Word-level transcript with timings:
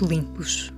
Limpos. 0.00 0.72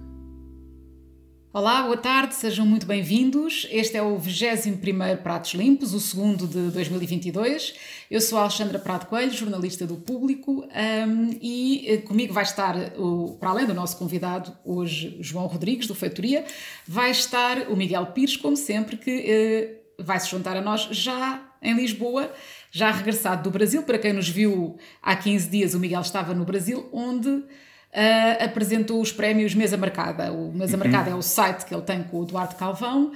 Olá, 1.52 1.82
boa 1.82 1.96
tarde, 1.96 2.34
sejam 2.34 2.64
muito 2.64 2.86
bem-vindos. 2.86 3.66
Este 3.70 3.96
é 3.96 4.02
o 4.02 4.18
21 4.18 4.76
Pratos 5.22 5.54
Limpos, 5.54 5.94
o 5.94 5.98
segundo 5.98 6.46
de 6.46 6.70
2022. 6.70 7.74
Eu 8.10 8.20
sou 8.20 8.38
a 8.38 8.42
Alexandra 8.42 8.78
Prado 8.78 9.06
Coelho, 9.06 9.32
jornalista 9.32 9.86
do 9.86 9.96
Público, 9.96 10.64
um, 10.64 11.38
e 11.40 11.86
eh, 11.88 11.96
comigo 11.96 12.32
vai 12.32 12.44
estar, 12.44 12.76
o, 12.98 13.36
para 13.40 13.50
além 13.50 13.66
do 13.66 13.74
nosso 13.74 13.96
convidado 13.96 14.56
hoje, 14.64 15.16
João 15.20 15.46
Rodrigues, 15.46 15.86
do 15.86 15.94
Feitoria, 15.94 16.44
vai 16.86 17.10
estar 17.10 17.70
o 17.70 17.76
Miguel 17.76 18.06
Pires, 18.06 18.36
como 18.36 18.56
sempre, 18.56 18.96
que 18.96 19.80
uh, 19.98 20.04
vai 20.04 20.20
se 20.20 20.28
juntar 20.28 20.56
a 20.56 20.60
nós 20.60 20.88
já 20.92 21.42
em 21.60 21.74
Lisboa, 21.74 22.32
já 22.70 22.90
regressado 22.90 23.42
do 23.42 23.50
Brasil. 23.50 23.82
Para 23.82 23.98
quem 23.98 24.12
nos 24.12 24.28
viu 24.28 24.76
há 25.02 25.16
15 25.16 25.48
dias, 25.48 25.74
o 25.74 25.80
Miguel 25.80 26.02
estava 26.02 26.34
no 26.34 26.44
Brasil, 26.44 26.88
onde 26.92 27.42
Uh, 27.88 28.44
apresentou 28.44 29.00
os 29.00 29.10
prémios 29.10 29.54
Mesa 29.54 29.76
Marcada. 29.76 30.30
O 30.30 30.52
Mesa 30.52 30.76
uhum. 30.76 30.84
Marcada 30.84 31.10
é 31.10 31.14
o 31.14 31.22
site 31.22 31.64
que 31.64 31.74
ele 31.74 31.82
tem 31.82 32.02
com 32.02 32.20
o 32.20 32.22
Eduardo 32.22 32.54
Calvão 32.54 33.06
uh, 33.06 33.12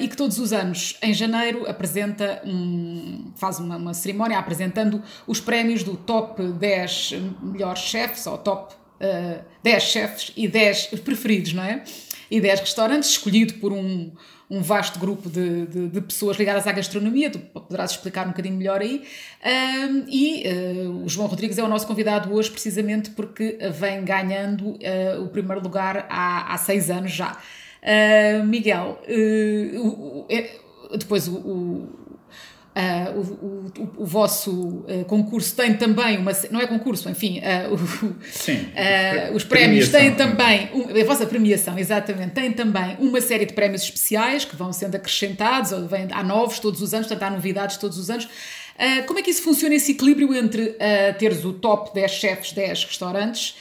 e 0.00 0.06
que 0.06 0.16
todos 0.16 0.38
os 0.38 0.52
anos, 0.52 0.96
em 1.02 1.12
janeiro, 1.12 1.68
apresenta 1.68 2.40
um, 2.44 3.32
faz 3.34 3.58
uma, 3.58 3.76
uma, 3.76 3.92
cerimónia 3.92 4.38
apresentando 4.38 5.02
os 5.26 5.40
prémios 5.40 5.82
do 5.82 5.96
top 5.96 6.40
10 6.40 7.14
melhores 7.42 7.80
chefes, 7.80 8.26
ou 8.28 8.38
top 8.38 8.74
uh, 9.00 9.44
10 9.64 9.82
chefes 9.82 10.32
e 10.36 10.46
10 10.46 10.86
preferidos, 11.00 11.52
não 11.52 11.64
é? 11.64 11.82
E 12.30 12.40
10 12.40 12.60
restaurantes, 12.60 13.10
escolhido 13.10 13.54
por 13.54 13.72
um, 13.72 14.10
um 14.50 14.62
vasto 14.62 14.98
grupo 14.98 15.28
de, 15.28 15.66
de, 15.66 15.88
de, 15.88 16.00
pessoas 16.00 16.36
ligadas 16.36 16.66
à 16.66 16.72
gastronomia, 16.72 17.30
tu 17.30 17.38
poderás 17.38 17.92
explicar 17.92 18.26
um 18.26 18.30
bocadinho 18.30 18.56
melhor 18.56 18.80
aí. 18.80 19.04
Um, 19.44 20.04
e 20.08 20.44
uh, 20.46 21.04
o 21.04 21.08
João 21.08 21.28
Rodrigues 21.28 21.58
é 21.58 21.62
o 21.62 21.68
nosso 21.68 21.86
convidado 21.86 22.32
hoje, 22.32 22.50
precisamente 22.50 23.10
porque 23.10 23.58
vem 23.72 24.04
ganhando 24.04 24.70
uh, 24.70 25.24
o 25.24 25.28
primeiro 25.28 25.62
lugar 25.62 26.06
há, 26.08 26.54
há 26.54 26.58
seis 26.58 26.90
anos 26.90 27.12
já. 27.12 27.36
Uh, 27.82 28.44
Miguel, 28.44 29.00
depois 30.98 31.28
o 31.28 32.05
Uh, 32.76 33.18
o, 33.18 33.22
o, 33.22 34.02
o, 34.02 34.04
vosso 34.04 34.52
uh, 34.52 35.02
concurso 35.06 35.56
tem 35.56 35.72
também 35.78 36.18
uma. 36.18 36.32
Não 36.50 36.60
é 36.60 36.66
concurso, 36.66 37.08
enfim. 37.08 37.40
Uh, 37.40 37.74
o, 39.32 39.34
os 39.34 39.44
prémios 39.44 39.88
têm 39.88 40.14
também. 40.14 40.68
Um, 40.74 41.00
a 41.00 41.04
vossa 41.06 41.24
premiação, 41.24 41.78
exatamente. 41.78 42.32
Tem 42.32 42.52
também 42.52 42.94
uma 42.98 43.18
série 43.22 43.46
de 43.46 43.54
prémios 43.54 43.82
especiais 43.82 44.44
que 44.44 44.54
vão 44.54 44.74
sendo 44.74 44.94
acrescentados, 44.94 45.72
ou 45.72 45.88
vem, 45.88 46.08
há 46.10 46.22
novos 46.22 46.58
todos 46.58 46.82
os 46.82 46.92
anos, 46.92 47.06
portanto 47.06 47.26
há 47.26 47.30
novidades 47.34 47.78
todos 47.78 47.96
os 47.96 48.10
anos. 48.10 48.28
como 49.06 49.18
é 49.20 49.22
que 49.22 49.30
isso 49.30 49.40
funciona, 49.40 49.74
esse 49.74 49.92
equilíbrio 49.92 50.34
entre 50.34 50.76
teres 51.18 51.46
o 51.46 51.54
top 51.54 51.94
10 51.94 52.10
chefes, 52.10 52.52
10 52.52 52.84
restaurantes? 52.84 53.56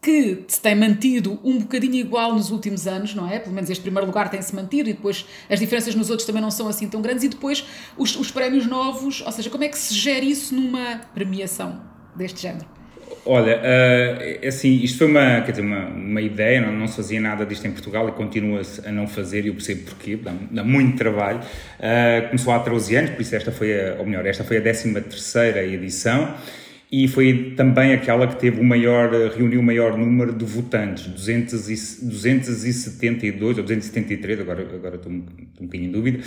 Que 0.00 0.44
se 0.48 0.60
tem 0.60 0.74
mantido 0.74 1.38
um 1.44 1.58
bocadinho 1.58 1.96
igual 1.96 2.34
nos 2.34 2.50
últimos 2.50 2.86
anos, 2.86 3.14
não 3.14 3.30
é? 3.30 3.38
Pelo 3.38 3.54
menos 3.54 3.68
este 3.68 3.82
primeiro 3.82 4.06
lugar 4.06 4.30
tem-se 4.30 4.54
mantido 4.54 4.88
e 4.88 4.94
depois 4.94 5.26
as 5.48 5.60
diferenças 5.60 5.94
nos 5.94 6.08
outros 6.08 6.26
também 6.26 6.40
não 6.40 6.50
são 6.50 6.68
assim 6.68 6.88
tão 6.88 7.02
grandes 7.02 7.24
e 7.24 7.28
depois 7.28 7.64
os, 7.98 8.16
os 8.16 8.30
prémios 8.30 8.66
novos, 8.66 9.20
ou 9.20 9.30
seja, 9.30 9.50
como 9.50 9.64
é 9.64 9.68
que 9.68 9.76
se 9.76 9.94
gera 9.94 10.24
isso 10.24 10.54
numa 10.54 11.02
premiação 11.14 11.82
deste 12.16 12.40
género? 12.40 12.66
Olha, 13.26 13.58
uh, 13.58 14.46
assim, 14.46 14.80
isto 14.82 14.98
foi 14.98 15.06
uma, 15.06 15.42
quer 15.42 15.50
dizer, 15.50 15.62
uma, 15.62 15.88
uma 15.88 16.22
ideia, 16.22 16.60
não, 16.62 16.72
não 16.72 16.86
se 16.86 16.96
fazia 16.96 17.20
nada 17.20 17.44
disto 17.44 17.66
em 17.66 17.70
Portugal 17.70 18.08
e 18.08 18.12
continua-se 18.12 18.86
a 18.86 18.90
não 18.90 19.06
fazer, 19.06 19.44
e 19.44 19.48
eu 19.48 19.54
percebo 19.54 19.82
porquê, 19.82 20.16
dá, 20.16 20.32
dá 20.50 20.64
muito 20.64 20.96
trabalho. 20.96 21.40
Uh, 21.40 22.28
começou 22.28 22.54
há 22.54 22.60
13 22.60 22.96
anos, 22.96 23.10
por 23.10 23.20
isso 23.20 23.36
esta 23.36 23.52
foi, 23.52 23.78
a, 23.78 23.96
ou 23.98 24.06
melhor, 24.06 24.24
esta 24.24 24.42
foi 24.42 24.56
a 24.56 24.62
13 24.62 24.94
terceira 25.02 25.62
edição, 25.62 26.34
e 26.92 27.06
foi 27.06 27.54
também 27.56 27.92
aquela 27.92 28.26
que 28.26 28.34
teve 28.34 28.60
o 28.60 28.64
maior, 28.64 29.12
reuniu 29.36 29.60
o 29.60 29.62
maior 29.62 29.96
número 29.96 30.32
de 30.32 30.44
votantes, 30.44 31.06
200 31.06 31.68
e, 31.68 32.06
272 32.06 33.58
ou 33.58 33.62
273, 33.62 34.40
agora, 34.40 34.62
agora 34.62 34.96
estou, 34.96 35.12
um, 35.12 35.18
estou 35.18 35.62
um 35.62 35.66
bocadinho 35.66 35.88
em 35.88 35.92
dúvida, 35.92 36.18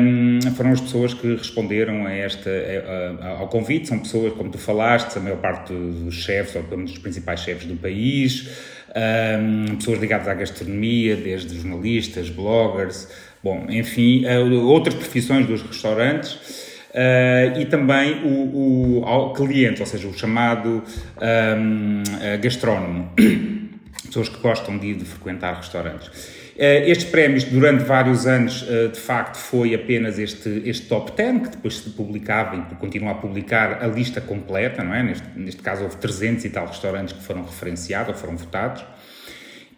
um, 0.00 0.40
foram 0.52 0.72
as 0.72 0.80
pessoas 0.80 1.12
que 1.12 1.26
responderam 1.34 2.06
a 2.06 2.12
esta, 2.12 2.48
a, 2.48 3.26
a, 3.26 3.28
ao 3.40 3.48
convite, 3.48 3.88
são 3.88 3.98
pessoas, 3.98 4.32
como 4.32 4.50
tu 4.50 4.56
falaste, 4.56 5.18
a 5.18 5.20
maior 5.20 5.38
parte 5.38 5.74
dos 5.74 6.14
chefes, 6.14 6.56
ou 6.56 6.62
pelo 6.62 6.78
menos 6.78 6.92
dos 6.92 7.00
principais 7.00 7.40
chefes 7.40 7.66
do 7.66 7.76
país, 7.76 8.48
um, 8.96 9.76
pessoas 9.76 10.00
ligadas 10.00 10.26
à 10.26 10.32
gastronomia, 10.32 11.16
desde 11.16 11.54
jornalistas, 11.54 12.30
bloggers, 12.30 13.08
bom, 13.44 13.66
enfim, 13.68 14.24
outras 14.64 14.94
profissões 14.94 15.46
dos 15.46 15.60
restaurantes, 15.60 16.65
Uh, 16.96 17.60
e 17.60 17.66
também 17.66 18.22
o, 18.24 19.02
o 19.02 19.32
cliente, 19.34 19.82
ou 19.82 19.86
seja, 19.86 20.08
o 20.08 20.14
chamado 20.14 20.82
um, 21.20 22.02
gastrónomo, 22.40 23.12
pessoas 24.06 24.30
que 24.30 24.38
gostam 24.40 24.78
de, 24.78 24.94
de 24.94 25.04
frequentar 25.04 25.56
restaurantes. 25.56 26.08
Uh, 26.56 26.88
estes 26.88 27.04
prémios, 27.10 27.44
durante 27.44 27.84
vários 27.84 28.26
anos, 28.26 28.62
uh, 28.62 28.88
de 28.88 28.98
facto, 28.98 29.36
foi 29.36 29.74
apenas 29.74 30.18
este, 30.18 30.62
este 30.64 30.86
top 30.86 31.12
10, 31.14 31.42
que 31.42 31.48
depois 31.50 31.76
se 31.76 31.90
publicava 31.90 32.56
e 32.56 32.74
continua 32.76 33.10
a 33.10 33.14
publicar 33.14 33.84
a 33.84 33.86
lista 33.86 34.22
completa, 34.22 34.82
não 34.82 34.94
é? 34.94 35.02
Neste, 35.02 35.26
neste 35.36 35.60
caso, 35.60 35.84
houve 35.84 35.96
300 35.96 36.46
e 36.46 36.48
tal 36.48 36.66
restaurantes 36.66 37.12
que 37.12 37.22
foram 37.22 37.42
referenciados 37.42 38.08
ou 38.08 38.14
foram 38.14 38.38
votados. 38.38 38.82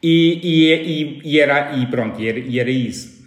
E, 0.01 0.41
e, 0.41 0.73
e, 0.73 1.33
e 1.33 1.41
era, 1.41 1.73
e 1.77 1.85
pronto, 1.87 2.21
e 2.23 2.29
era, 2.29 2.39
e 2.39 2.61
era 2.61 2.71
isso. 2.71 3.19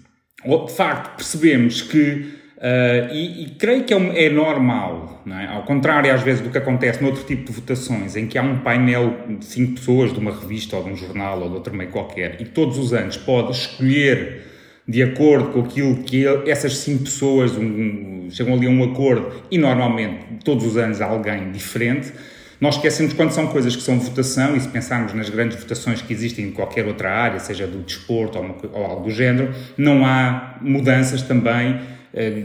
De 0.46 0.74
facto, 0.74 1.18
percebemos 1.18 1.82
que 1.82 2.41
Uh, 2.62 3.12
e, 3.12 3.44
e, 3.44 3.50
creio 3.58 3.84
que 3.86 3.92
é, 3.92 4.26
é 4.26 4.30
normal, 4.30 5.24
é? 5.26 5.48
ao 5.48 5.64
contrário 5.64 6.14
às 6.14 6.22
vezes 6.22 6.42
do 6.44 6.52
que 6.52 6.60
acontece 6.60 7.02
noutro 7.02 7.24
tipo 7.24 7.48
de 7.48 7.52
votações, 7.52 8.16
em 8.16 8.28
que 8.28 8.38
há 8.38 8.44
um 8.44 8.60
painel 8.60 9.16
de 9.40 9.46
cinco 9.46 9.74
pessoas 9.74 10.14
de 10.14 10.20
uma 10.20 10.30
revista 10.30 10.78
ou 10.78 10.84
de 10.84 10.92
um 10.92 10.96
jornal 10.96 11.42
ou 11.42 11.50
de 11.50 11.56
outro 11.56 11.74
meio 11.74 11.90
qualquer, 11.90 12.40
e 12.40 12.46
todos 12.46 12.78
os 12.78 12.94
anos 12.94 13.18
pode 13.18 13.54
escolher 13.54 14.44
de 14.88 15.02
acordo 15.02 15.50
com 15.50 15.62
aquilo 15.62 16.04
que 16.04 16.24
essas 16.46 16.78
cinco 16.78 17.06
pessoas 17.06 17.58
um, 17.58 18.28
chegam 18.30 18.54
ali 18.54 18.68
a 18.68 18.70
um 18.70 18.84
acordo, 18.84 19.32
e 19.50 19.58
normalmente 19.58 20.20
todos 20.46 20.64
os 20.64 20.78
anos 20.78 21.02
há 21.02 21.08
alguém 21.08 21.52
diferente. 21.52 22.14
Nós 22.60 22.76
esquecemos 22.76 23.14
quando 23.14 23.32
são 23.32 23.48
coisas 23.48 23.76
que 23.76 23.82
são 23.82 24.00
votação, 24.00 24.56
e 24.56 24.60
se 24.60 24.68
pensarmos 24.68 25.16
nas 25.16 25.32
grandes 25.32 25.60
votações 25.60 26.00
que 26.04 26.14
existem 26.14 26.46
em 26.46 26.52
qualquer 26.52 26.86
outra 26.86 27.10
área, 27.12 27.40
seja 27.40 27.66
do 27.66 27.80
desporto 27.80 28.38
ou, 28.38 28.46
uma, 28.46 28.56
ou 28.72 28.86
algo 28.86 29.06
do 29.06 29.10
género, 29.10 29.52
não 29.76 30.06
há 30.06 30.60
mudanças 30.62 31.24
também 31.24 31.80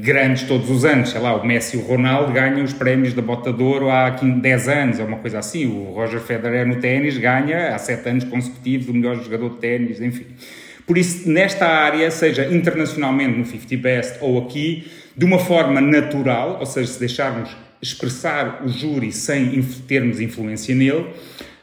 grandes 0.00 0.44
todos 0.44 0.71
os 0.71 0.84
anos, 0.84 1.10
sei 1.10 1.21
lá, 1.21 1.34
o 1.34 1.44
Messi 1.44 1.77
e 1.77 1.81
o 1.81 1.82
Ronaldo 1.82 2.32
ganham 2.32 2.62
os 2.62 2.72
prémios 2.72 3.12
da 3.15 3.22
Bota 3.22 3.53
de 3.53 3.62
Ouro 3.62 3.91
há 3.91 4.10
10 4.10 4.69
anos, 4.69 4.99
ou 5.00 5.06
uma 5.06 5.19
coisa 5.19 5.41
assim, 5.41 5.66
o 5.66 5.93
Roger 5.93 6.21
Federer 6.21 6.66
no 6.66 6.77
ténis 6.77 7.19
ganha 7.19 7.75
há 7.75 7.78
7 7.78 8.09
anos 8.09 8.25
consecutivos 8.25 8.88
o 8.88 8.94
melhor 8.94 9.16
jogador 9.22 9.50
de 9.50 9.56
ténis, 9.56 10.00
enfim. 10.00 10.26
Por 10.87 10.97
isso, 10.97 11.28
nesta 11.28 11.66
área, 11.66 12.09
seja 12.12 12.47
internacionalmente 12.47 13.37
no 13.37 13.44
50 13.44 13.76
Best 13.76 14.19
ou 14.21 14.38
aqui, 14.38 14.87
de 15.16 15.25
uma 15.25 15.38
forma 15.38 15.81
natural, 15.81 16.59
ou 16.60 16.66
seja, 16.66 16.93
se 16.93 17.00
deixarmos 17.00 17.56
expressar 17.82 18.62
o 18.65 18.69
júri 18.69 19.10
sem 19.10 19.60
termos 19.88 20.21
influência 20.21 20.75
nele, 20.75 21.06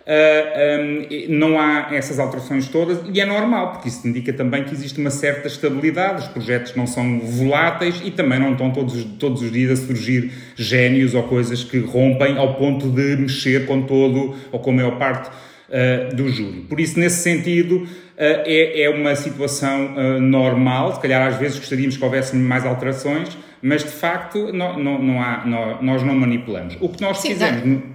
Uh, 0.03 0.09
ah, 0.09 1.29
um, 1.29 1.37
não 1.37 1.57
há 1.57 1.87
essas 1.93 2.19
alterações 2.19 2.67
todas 2.67 2.99
e 3.13 3.21
é 3.21 3.25
normal, 3.25 3.71
porque 3.71 3.87
isso 3.87 4.05
indica 4.05 4.33
também 4.33 4.65
que 4.65 4.73
existe 4.73 4.99
uma 4.99 5.09
certa 5.09 5.47
estabilidade, 5.47 6.23
os 6.23 6.27
projetos 6.27 6.75
não 6.75 6.85
são 6.85 7.21
voláteis 7.21 8.01
e 8.03 8.11
também 8.11 8.37
não 8.37 8.51
estão 8.51 8.69
todos, 8.69 9.01
todos 9.17 9.41
os 9.41 9.49
dias 9.49 9.79
a 9.79 9.85
surgir 9.85 10.29
génios 10.57 11.13
ou 11.13 11.23
coisas 11.23 11.63
que 11.63 11.79
rompem 11.79 12.37
ao 12.37 12.55
ponto 12.55 12.89
de 12.89 13.15
mexer 13.15 13.65
com 13.65 13.83
todo 13.83 14.35
ou 14.51 14.59
com 14.59 14.71
a 14.71 14.73
maior 14.73 14.97
parte 14.97 15.29
uh, 15.29 16.13
do 16.13 16.27
júri. 16.27 16.65
Por 16.67 16.81
isso, 16.81 16.99
nesse 16.99 17.23
sentido, 17.23 17.77
uh, 17.77 17.87
é, 18.17 18.81
é 18.81 18.89
uma 18.89 19.15
situação 19.15 20.19
normal, 20.19 20.95
se 20.95 20.99
calhar 20.99 21.25
às 21.25 21.37
vezes 21.37 21.57
gostaríamos 21.57 21.95
que 21.95 22.03
houvesse 22.03 22.35
mais 22.35 22.65
alterações, 22.65 23.37
mas 23.61 23.85
de 23.85 23.91
facto 23.91 24.51
não, 24.51 24.77
não, 24.77 25.01
não 25.01 25.21
há, 25.21 25.45
não, 25.45 25.81
nós 25.81 26.03
não 26.03 26.13
manipulamos. 26.13 26.77
O 26.81 26.89
que 26.89 27.01
nós 27.01 27.19
Sim, 27.19 27.29
fizemos. 27.29 27.92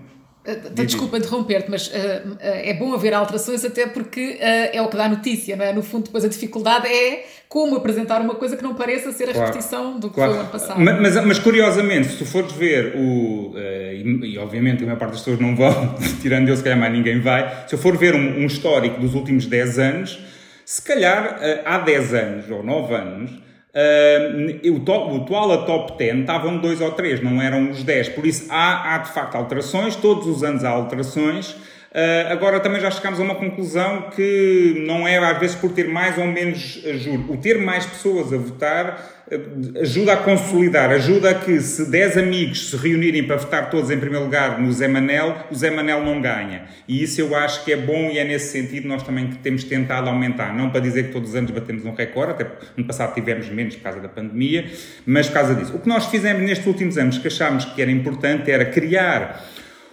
Desculpa 0.73 1.19
interromper-te, 1.19 1.71
mas 1.71 1.89
uh, 1.89 1.91
uh, 1.91 2.37
é 2.41 2.73
bom 2.75 2.95
haver 2.95 3.13
alterações 3.13 3.65
até 3.65 3.87
porque 3.87 4.39
é 4.41 4.81
o 4.81 4.89
que 4.89 4.97
dá 4.97 5.09
notícia, 5.09 5.57
não 5.57 5.65
é? 5.65 5.73
No 5.73 5.83
fundo, 5.83 6.05
depois 6.05 6.25
a 6.25 6.29
dificuldade 6.29 6.87
é 6.87 7.27
como 7.49 7.77
apresentar 7.77 8.21
uma 8.21 8.35
coisa 8.35 8.57
que 8.57 8.63
não 8.63 8.75
pareça 8.75 9.13
ser 9.13 9.31
a 9.31 9.33
claro, 9.33 9.47
repetição 9.47 9.99
do 9.99 10.09
que 10.09 10.15
claro. 10.15 10.33
foi 10.33 10.39
o 10.39 10.43
ano 10.43 10.51
passado. 10.51 10.81
Mas, 10.81 11.01
mas, 11.01 11.27
mas, 11.27 11.39
curiosamente, 11.39 12.09
se 12.09 12.17
tu 12.19 12.25
fores 12.25 12.53
ver 12.53 12.95
o. 12.97 13.55
E, 13.57 14.33
e, 14.33 14.39
obviamente 14.39 14.83
a 14.83 14.87
maior 14.87 14.99
parte 14.99 15.13
das 15.13 15.21
pessoas 15.21 15.41
não 15.41 15.57
vão, 15.57 15.97
tirando 16.23 16.49
eu, 16.49 16.57
se 16.57 16.63
calhar 16.63 16.79
mais 16.79 16.93
ninguém 16.93 17.21
vai. 17.21 17.65
Se 17.67 17.75
eu 17.75 17.79
for 17.79 17.97
ver 17.97 18.15
um, 18.15 18.43
um 18.43 18.47
histórico 18.47 19.01
dos 19.01 19.15
últimos 19.15 19.47
10 19.47 19.79
anos, 19.79 20.19
se 20.65 20.83
calhar 20.83 21.39
há 21.65 21.79
10 21.79 22.15
anos 22.15 22.51
ou 22.51 22.63
9 22.63 22.95
anos 22.95 23.48
Uh, 23.75 24.75
o, 24.75 24.81
top, 24.81 25.13
o 25.13 25.17
atual 25.23 25.65
top 25.67 25.99
10 25.99 26.21
estavam 26.21 26.59
dois 26.59 26.81
ou 26.81 26.93
três, 26.93 27.23
não 27.23 27.41
eram 27.41 27.71
os 27.71 27.83
10. 27.85 28.11
Por 28.11 28.27
isso 28.27 28.47
há, 28.51 28.95
há 28.95 28.99
de 28.99 29.11
facto 29.13 29.37
alterações, 29.37 29.95
todos 29.95 30.27
os 30.27 30.43
anos 30.43 30.65
há 30.65 30.71
alterações. 30.71 31.55
Uh, 31.91 32.31
agora 32.31 32.61
também 32.61 32.83
já 32.83 32.91
chegámos 32.91 33.19
a 33.19 33.23
uma 33.23 33.35
conclusão 33.35 34.11
que 34.15 34.85
não 34.87 35.09
é 35.09 35.17
às 35.17 35.39
vezes 35.39 35.57
por 35.57 35.73
ter 35.73 35.89
mais 35.89 36.19
ou 36.19 36.27
menos 36.27 36.83
juro. 36.99 37.33
O 37.33 37.37
ter 37.39 37.59
mais 37.59 37.87
pessoas 37.87 38.31
a 38.31 38.37
votar 38.37 39.25
uh, 39.33 39.81
ajuda 39.81 40.13
a 40.13 40.17
consolidar, 40.19 40.91
ajuda 40.91 41.31
a 41.31 41.35
que 41.35 41.59
se 41.61 41.91
10 41.91 42.19
amigos 42.19 42.69
se 42.69 42.77
reunirem 42.77 43.27
para 43.27 43.37
votar 43.37 43.71
todos 43.71 43.91
em 43.91 43.99
primeiro 43.99 44.27
lugar 44.27 44.61
no 44.61 44.71
Zé 44.71 44.87
Manel, 44.87 45.35
o 45.51 45.55
Zé 45.55 45.71
Manel 45.71 46.05
não 46.05 46.21
ganha. 46.21 46.67
E 46.87 47.03
isso 47.03 47.23
eu 47.23 47.35
acho 47.35 47.65
que 47.65 47.73
é 47.73 47.77
bom 47.77 48.11
e 48.11 48.19
é 48.19 48.25
nesse 48.25 48.53
sentido 48.53 48.87
nós 48.87 49.03
também 49.03 49.29
que 49.29 49.39
temos 49.39 49.65
tentado 49.65 50.11
aumentar. 50.11 50.55
Não 50.55 50.69
para 50.69 50.81
dizer 50.81 51.05
que 51.05 51.13
todos 51.13 51.31
os 51.31 51.37
anos 51.37 51.51
batemos 51.51 51.87
um 51.87 51.95
recorde, 51.95 52.33
até 52.33 52.47
no 52.77 52.85
passado 52.85 53.15
tivemos 53.15 53.49
menos 53.49 53.77
por 53.77 53.85
causa 53.85 54.01
da 54.01 54.11
pandemia, 54.11 54.67
mas 55.07 55.27
por 55.27 55.33
causa 55.33 55.55
disso. 55.55 55.75
O 55.75 55.79
que 55.79 55.89
nós 55.89 56.05
fizemos 56.05 56.43
nestes 56.43 56.67
últimos 56.67 56.99
anos 56.99 57.17
que 57.17 57.29
achámos 57.29 57.65
que 57.65 57.81
era 57.81 57.91
importante 57.91 58.51
era 58.51 58.67
criar 58.67 59.43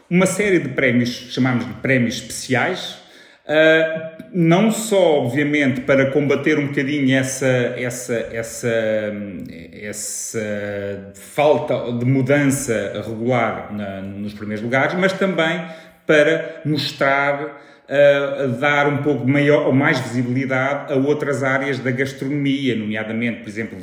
uma 0.09 0.25
série 0.25 0.59
de 0.59 0.69
prémios, 0.69 1.09
chamamos 1.31 1.65
de 1.65 1.73
prémios 1.75 2.15
especiais, 2.15 2.97
uh, 3.45 4.23
não 4.31 4.71
só, 4.71 5.23
obviamente, 5.23 5.81
para 5.81 6.11
combater 6.11 6.59
um 6.59 6.67
bocadinho 6.67 7.17
essa, 7.17 7.47
essa, 7.47 8.15
essa, 8.31 9.13
essa 9.71 11.13
falta 11.13 11.91
de 11.93 12.05
mudança 12.05 13.03
regular 13.05 13.73
na, 13.73 14.01
nos 14.01 14.33
primeiros 14.33 14.63
lugares, 14.63 14.93
mas 14.95 15.13
também 15.13 15.65
para 16.05 16.61
mostrar 16.65 17.64
a 17.87 18.47
dar 18.47 18.87
um 18.87 18.97
pouco 18.97 19.27
maior 19.27 19.67
ou 19.67 19.73
mais 19.73 19.99
visibilidade 19.99 20.91
a 20.91 20.95
outras 20.95 21.43
áreas 21.43 21.77
da 21.77 21.91
gastronomia, 21.91 22.75
nomeadamente, 22.75 23.41
por 23.41 23.47
exemplo, 23.49 23.77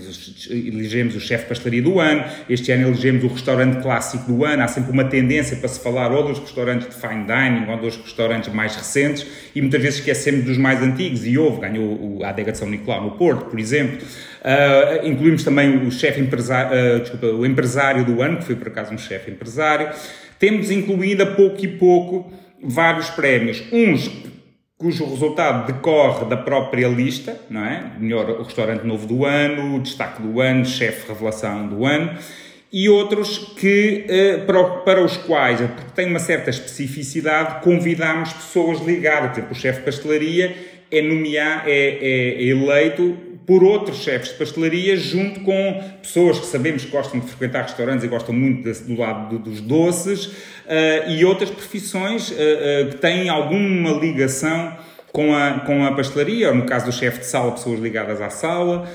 elegemos 0.50 1.14
o 1.14 1.20
chefe 1.20 1.46
pastelaria 1.46 1.82
do 1.82 2.00
ano, 2.00 2.24
este 2.50 2.72
ano 2.72 2.88
elegemos 2.88 3.22
o 3.22 3.28
restaurante 3.28 3.80
clássico 3.80 4.24
do 4.32 4.44
ano, 4.44 4.64
há 4.64 4.68
sempre 4.68 4.90
uma 4.90 5.04
tendência 5.04 5.56
para 5.56 5.68
se 5.68 5.78
falar 5.78 6.10
ou 6.10 6.24
dos 6.24 6.40
restaurantes 6.40 6.88
de 6.88 6.94
fine 6.94 7.24
dining 7.24 7.70
ou 7.70 7.76
dos 7.76 7.96
restaurantes 7.96 8.52
mais 8.52 8.74
recentes 8.74 9.24
e 9.54 9.60
muitas 9.60 9.80
vezes 9.80 10.00
esquecemos 10.00 10.44
dos 10.44 10.58
mais 10.58 10.82
antigos 10.82 11.24
e 11.24 11.38
houve, 11.38 11.60
ganhou 11.60 12.24
a 12.24 12.30
adega 12.30 12.50
de 12.50 12.58
São 12.58 12.68
Nicolau 12.68 13.04
no 13.04 13.10
Porto, 13.12 13.44
por 13.44 13.60
exemplo. 13.60 13.98
Uh, 14.42 15.06
incluímos 15.06 15.44
também 15.44 15.86
o 15.86 15.92
chefe 15.92 16.20
empresário, 16.20 16.96
uh, 16.96 17.00
desculpa, 17.00 17.26
o 17.26 17.46
empresário 17.46 18.04
do 18.04 18.20
ano, 18.20 18.38
que 18.38 18.44
foi 18.44 18.56
por 18.56 18.66
acaso 18.66 18.92
um 18.92 18.98
chefe 18.98 19.30
empresário. 19.30 19.90
Temos 20.40 20.72
incluído 20.72 21.22
a 21.22 21.26
pouco 21.26 21.64
e 21.64 21.68
pouco 21.68 22.32
vários 22.62 23.10
prémios, 23.10 23.62
uns 23.72 24.10
cujo 24.76 25.04
resultado 25.04 25.72
decorre 25.72 26.24
da 26.24 26.36
própria 26.36 26.88
lista, 26.88 27.40
não 27.48 27.64
é? 27.64 27.92
Melhor 27.98 28.42
restaurante 28.42 28.84
novo 28.84 29.06
do 29.06 29.24
ano, 29.24 29.78
destaque 29.80 30.20
do 30.20 30.40
ano, 30.40 30.64
chefe 30.64 31.08
revelação 31.08 31.68
do 31.68 31.86
ano, 31.86 32.18
e 32.72 32.88
outros 32.88 33.38
que, 33.38 34.04
eh, 34.08 34.38
para 34.84 35.04
os 35.04 35.16
quais, 35.18 35.60
porque 35.60 35.92
tem 35.94 36.06
uma 36.08 36.18
certa 36.18 36.50
especificidade, 36.50 37.62
convidamos 37.62 38.32
pessoas 38.32 38.80
ligadas. 38.80 39.30
Por 39.30 39.38
exemplo, 39.38 39.52
o 39.52 39.54
chefe 39.54 39.78
de 39.80 39.84
pastelaria 39.84 40.56
é, 40.90 41.02
nomear, 41.02 41.64
é, 41.66 41.98
é 42.00 42.42
eleito 42.42 43.16
por 43.46 43.64
outros 43.64 43.98
chefes 43.98 44.30
de 44.30 44.34
pastelaria, 44.34 44.96
junto 44.96 45.40
com 45.40 45.82
pessoas 46.00 46.38
que 46.38 46.46
sabemos 46.46 46.84
que 46.84 46.90
gostam 46.90 47.20
de 47.20 47.26
frequentar 47.26 47.62
restaurantes 47.62 48.04
e 48.04 48.08
gostam 48.08 48.34
muito 48.34 48.62
desse, 48.62 48.84
do 48.84 48.98
lado 48.98 49.38
dos 49.38 49.60
doces, 49.60 50.26
uh, 50.26 51.10
e 51.10 51.24
outras 51.24 51.50
profissões 51.50 52.30
uh, 52.30 52.34
uh, 52.34 52.90
que 52.90 52.96
têm 52.96 53.28
alguma 53.28 53.90
ligação 53.92 54.76
com 55.12 55.34
a, 55.34 55.60
com 55.60 55.84
a 55.84 55.92
pastelaria, 55.92 56.48
ou 56.48 56.54
no 56.54 56.64
caso 56.64 56.86
do 56.86 56.92
chefe 56.92 57.18
de 57.18 57.26
sala, 57.26 57.52
pessoas 57.52 57.78
ligadas 57.78 58.22
à 58.22 58.30
sala, 58.30 58.88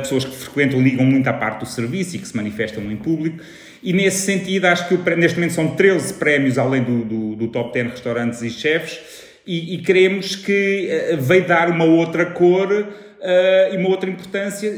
pessoas 0.00 0.24
que 0.24 0.34
frequentam, 0.34 0.82
ligam 0.82 1.06
muito 1.06 1.28
à 1.28 1.32
parte 1.32 1.60
do 1.60 1.66
serviço 1.66 2.16
e 2.16 2.18
que 2.18 2.26
se 2.26 2.36
manifestam 2.36 2.82
em 2.90 2.96
público. 2.96 3.38
E 3.80 3.92
nesse 3.92 4.26
sentido, 4.26 4.64
acho 4.64 4.88
que 4.88 4.94
o, 4.94 5.16
neste 5.16 5.36
momento 5.38 5.52
são 5.52 5.76
13 5.76 6.14
prémios, 6.14 6.58
além 6.58 6.82
do, 6.82 7.04
do, 7.04 7.36
do 7.36 7.46
top 7.46 7.72
10 7.72 7.92
restaurantes 7.92 8.42
e 8.42 8.50
chefes, 8.50 9.27
e, 9.48 9.74
e 9.74 9.78
queremos 9.78 10.36
que 10.36 11.16
veio 11.18 11.46
dar 11.46 11.70
uma 11.70 11.84
outra 11.84 12.26
cor 12.26 12.86
Uh, 13.18 13.74
e 13.74 13.76
uma 13.76 13.88
outra 13.88 14.08
importância, 14.08 14.72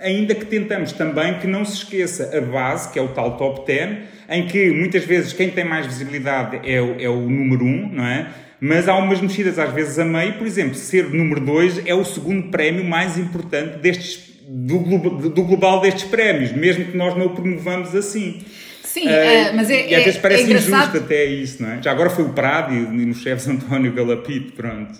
ainda 0.00 0.34
que 0.34 0.44
tentamos 0.44 0.90
também 0.92 1.38
que 1.38 1.46
não 1.46 1.64
se 1.64 1.76
esqueça 1.76 2.36
a 2.36 2.40
base, 2.40 2.92
que 2.92 2.98
é 2.98 3.02
o 3.02 3.08
tal 3.08 3.36
top 3.36 3.64
10, 3.64 3.98
em 4.28 4.46
que 4.48 4.70
muitas 4.72 5.04
vezes 5.04 5.32
quem 5.32 5.48
tem 5.48 5.64
mais 5.64 5.86
visibilidade 5.86 6.60
é 6.68 6.80
o, 6.80 7.00
é 7.00 7.08
o 7.08 7.20
número 7.20 7.64
1, 7.64 7.68
um, 7.68 7.92
não 7.92 8.04
é? 8.04 8.26
Mas 8.60 8.88
há 8.88 8.96
umas 8.96 9.20
mexidas 9.20 9.60
às 9.60 9.72
vezes 9.72 9.96
a 9.96 10.04
meio, 10.04 10.34
por 10.34 10.46
exemplo, 10.46 10.74
ser 10.74 11.08
número 11.10 11.40
2 11.40 11.86
é 11.86 11.94
o 11.94 12.04
segundo 12.04 12.50
prémio 12.50 12.84
mais 12.84 13.16
importante 13.16 13.78
destes, 13.78 14.28
do, 14.48 14.78
do 15.28 15.44
global 15.44 15.80
destes 15.80 16.04
prémios, 16.04 16.50
mesmo 16.50 16.86
que 16.86 16.96
nós 16.96 17.16
não 17.16 17.26
o 17.26 17.30
promovamos 17.30 17.94
assim. 17.94 18.40
Sim, 18.98 19.08
uh, 19.08 19.56
mas 19.56 19.70
é. 19.70 19.90
E 19.90 19.94
às 19.94 20.04
vezes 20.04 20.18
é, 20.18 20.22
parece 20.22 20.42
é 20.42 20.56
injusto 20.56 20.96
até 20.96 21.24
isso, 21.24 21.62
não 21.62 21.70
é? 21.70 21.82
Já 21.82 21.90
agora 21.90 22.10
foi 22.10 22.24
o 22.24 22.32
Prado 22.32 22.74
e, 22.74 22.78
e 22.78 23.06
nos 23.06 23.18
chefes 23.18 23.48
António 23.48 23.92
Galapito, 23.92 24.52
pronto. 24.52 24.98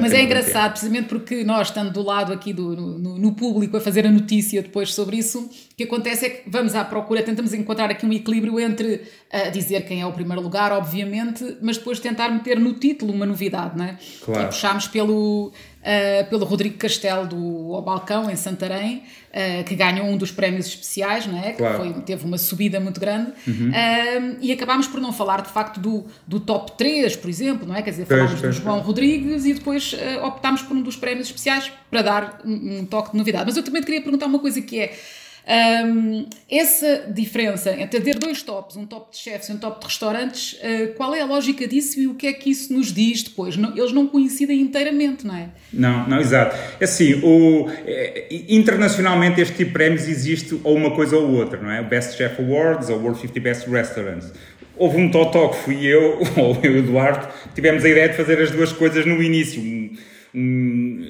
Mas 0.00 0.12
é 0.12 0.22
engraçado, 0.22 0.72
precisamente 0.72 1.06
porque 1.06 1.44
nós, 1.44 1.68
estando 1.68 1.92
do 1.92 2.02
lado 2.02 2.32
aqui 2.32 2.52
do, 2.52 2.74
no, 2.74 3.16
no, 3.16 3.32
público 3.34 3.76
a 3.76 3.80
fazer 3.80 4.04
a 4.04 4.10
notícia 4.10 4.60
depois 4.60 4.92
sobre 4.92 5.16
isso, 5.16 5.42
o 5.42 5.76
que 5.76 5.84
acontece 5.84 6.26
é 6.26 6.30
que 6.30 6.50
vamos 6.50 6.74
à 6.74 6.84
procura, 6.84 7.22
tentamos 7.22 7.54
encontrar 7.54 7.88
aqui 7.88 8.04
um 8.04 8.12
equilíbrio 8.12 8.58
entre 8.58 9.02
uh, 9.32 9.52
dizer 9.52 9.86
quem 9.86 10.00
é 10.00 10.06
o 10.06 10.12
primeiro 10.12 10.42
lugar, 10.42 10.72
obviamente, 10.72 11.56
mas 11.62 11.78
depois 11.78 12.00
tentar 12.00 12.30
meter 12.30 12.58
no 12.58 12.72
título 12.74 13.12
uma 13.12 13.24
novidade, 13.24 13.78
não 13.78 13.84
é? 13.84 13.96
Claro. 14.24 14.42
E 14.42 14.46
puxámos 14.46 14.88
pelo, 14.88 15.52
uh, 15.84 16.28
pelo 16.28 16.44
Rodrigo 16.44 16.76
Castelo 16.78 17.26
do 17.26 17.80
Balcão, 17.82 18.30
em 18.30 18.36
Santarém, 18.36 19.02
uh, 19.30 19.64
que 19.64 19.74
ganhou 19.74 20.06
um 20.06 20.16
dos 20.16 20.30
prémios 20.30 20.66
especiais, 20.66 21.26
não 21.26 21.38
é? 21.38 21.52
Claro. 21.52 21.82
Que 21.82 21.92
foi, 21.92 22.02
teve 22.02 22.24
uma 22.24 22.38
subida 22.38 22.80
muito 22.80 22.98
grande. 22.98 23.32
Uhum. 23.46 23.70
Uh, 23.70 24.36
e 24.40 24.50
acabámos 24.52 24.86
por 24.86 25.00
não 25.00 25.12
falar, 25.12 25.42
de 25.42 25.50
facto, 25.50 25.78
do, 25.78 26.06
do 26.26 26.40
top 26.40 26.72
3, 26.78 27.16
por 27.16 27.28
exemplo, 27.28 27.68
não 27.68 27.76
é? 27.76 27.82
Quer 27.82 27.90
dizer, 27.90 28.06
falámos 28.06 28.40
do 28.40 28.52
João 28.52 28.80
Rodrigues 28.80 29.44
e 29.44 29.54
depois 29.54 29.94
optámos 30.22 30.62
por 30.62 30.76
um 30.76 30.82
dos 30.82 30.96
prémios 30.96 31.26
especiais 31.26 31.70
para 31.90 32.02
dar 32.02 32.40
um, 32.44 32.78
um 32.78 32.86
toque 32.86 33.12
de 33.12 33.18
novidade. 33.18 33.44
Mas 33.46 33.56
eu 33.56 33.62
também 33.62 33.82
te 33.82 33.86
queria 33.86 34.02
perguntar 34.02 34.26
uma 34.26 34.38
coisa 34.38 34.60
que 34.62 34.80
é 34.80 34.96
um, 35.46 36.26
essa 36.50 37.04
diferença 37.12 37.70
entre 37.78 38.00
ter 38.00 38.18
dois 38.18 38.42
tops, 38.42 38.76
um 38.76 38.86
top 38.86 39.12
de 39.12 39.18
chefes 39.18 39.48
e 39.48 39.52
um 39.52 39.58
top 39.58 39.80
de 39.80 39.86
restaurantes, 39.86 40.54
uh, 40.54 40.94
qual 40.96 41.14
é 41.14 41.20
a 41.20 41.26
lógica 41.26 41.68
disso 41.68 42.00
e 42.00 42.06
o 42.06 42.14
que 42.14 42.26
é 42.26 42.32
que 42.32 42.50
isso 42.50 42.72
nos 42.72 42.92
diz 42.92 43.22
depois? 43.22 43.56
Não, 43.56 43.76
eles 43.76 43.92
não 43.92 44.06
coincidem 44.06 44.60
inteiramente, 44.60 45.26
não 45.26 45.36
é? 45.36 45.48
Não, 45.72 46.08
não, 46.08 46.18
exato. 46.18 46.56
É 46.80 46.84
assim, 46.84 47.20
o, 47.22 47.68
é, 47.86 48.26
internacionalmente 48.48 49.40
este 49.40 49.54
tipo 49.54 49.68
de 49.68 49.72
prémios 49.72 50.08
existe 50.08 50.58
ou 50.64 50.74
uma 50.74 50.92
coisa 50.92 51.16
ou 51.16 51.30
outra, 51.32 51.60
não 51.60 51.70
é? 51.70 51.80
O 51.80 51.84
Best 51.84 52.16
Chef 52.16 52.40
Awards 52.40 52.88
ou 52.88 52.98
World 52.98 53.20
50 53.20 53.40
Best 53.40 53.68
Restaurants. 53.68 54.32
Houve 54.76 54.96
um 54.96 55.10
totó 55.10 55.48
que 55.48 55.56
fui 55.58 55.86
eu, 55.86 56.20
ou 56.36 56.58
eu 56.62 56.72
e 56.72 56.74
o 56.76 56.78
Eduardo, 56.78 57.28
tivemos 57.54 57.84
a 57.84 57.88
ideia 57.88 58.08
de 58.08 58.16
fazer 58.16 58.40
as 58.40 58.50
duas 58.50 58.72
coisas 58.72 59.04
no 59.04 59.22
início. 59.22 59.60
Um, 59.60 59.96
um, 60.34 61.06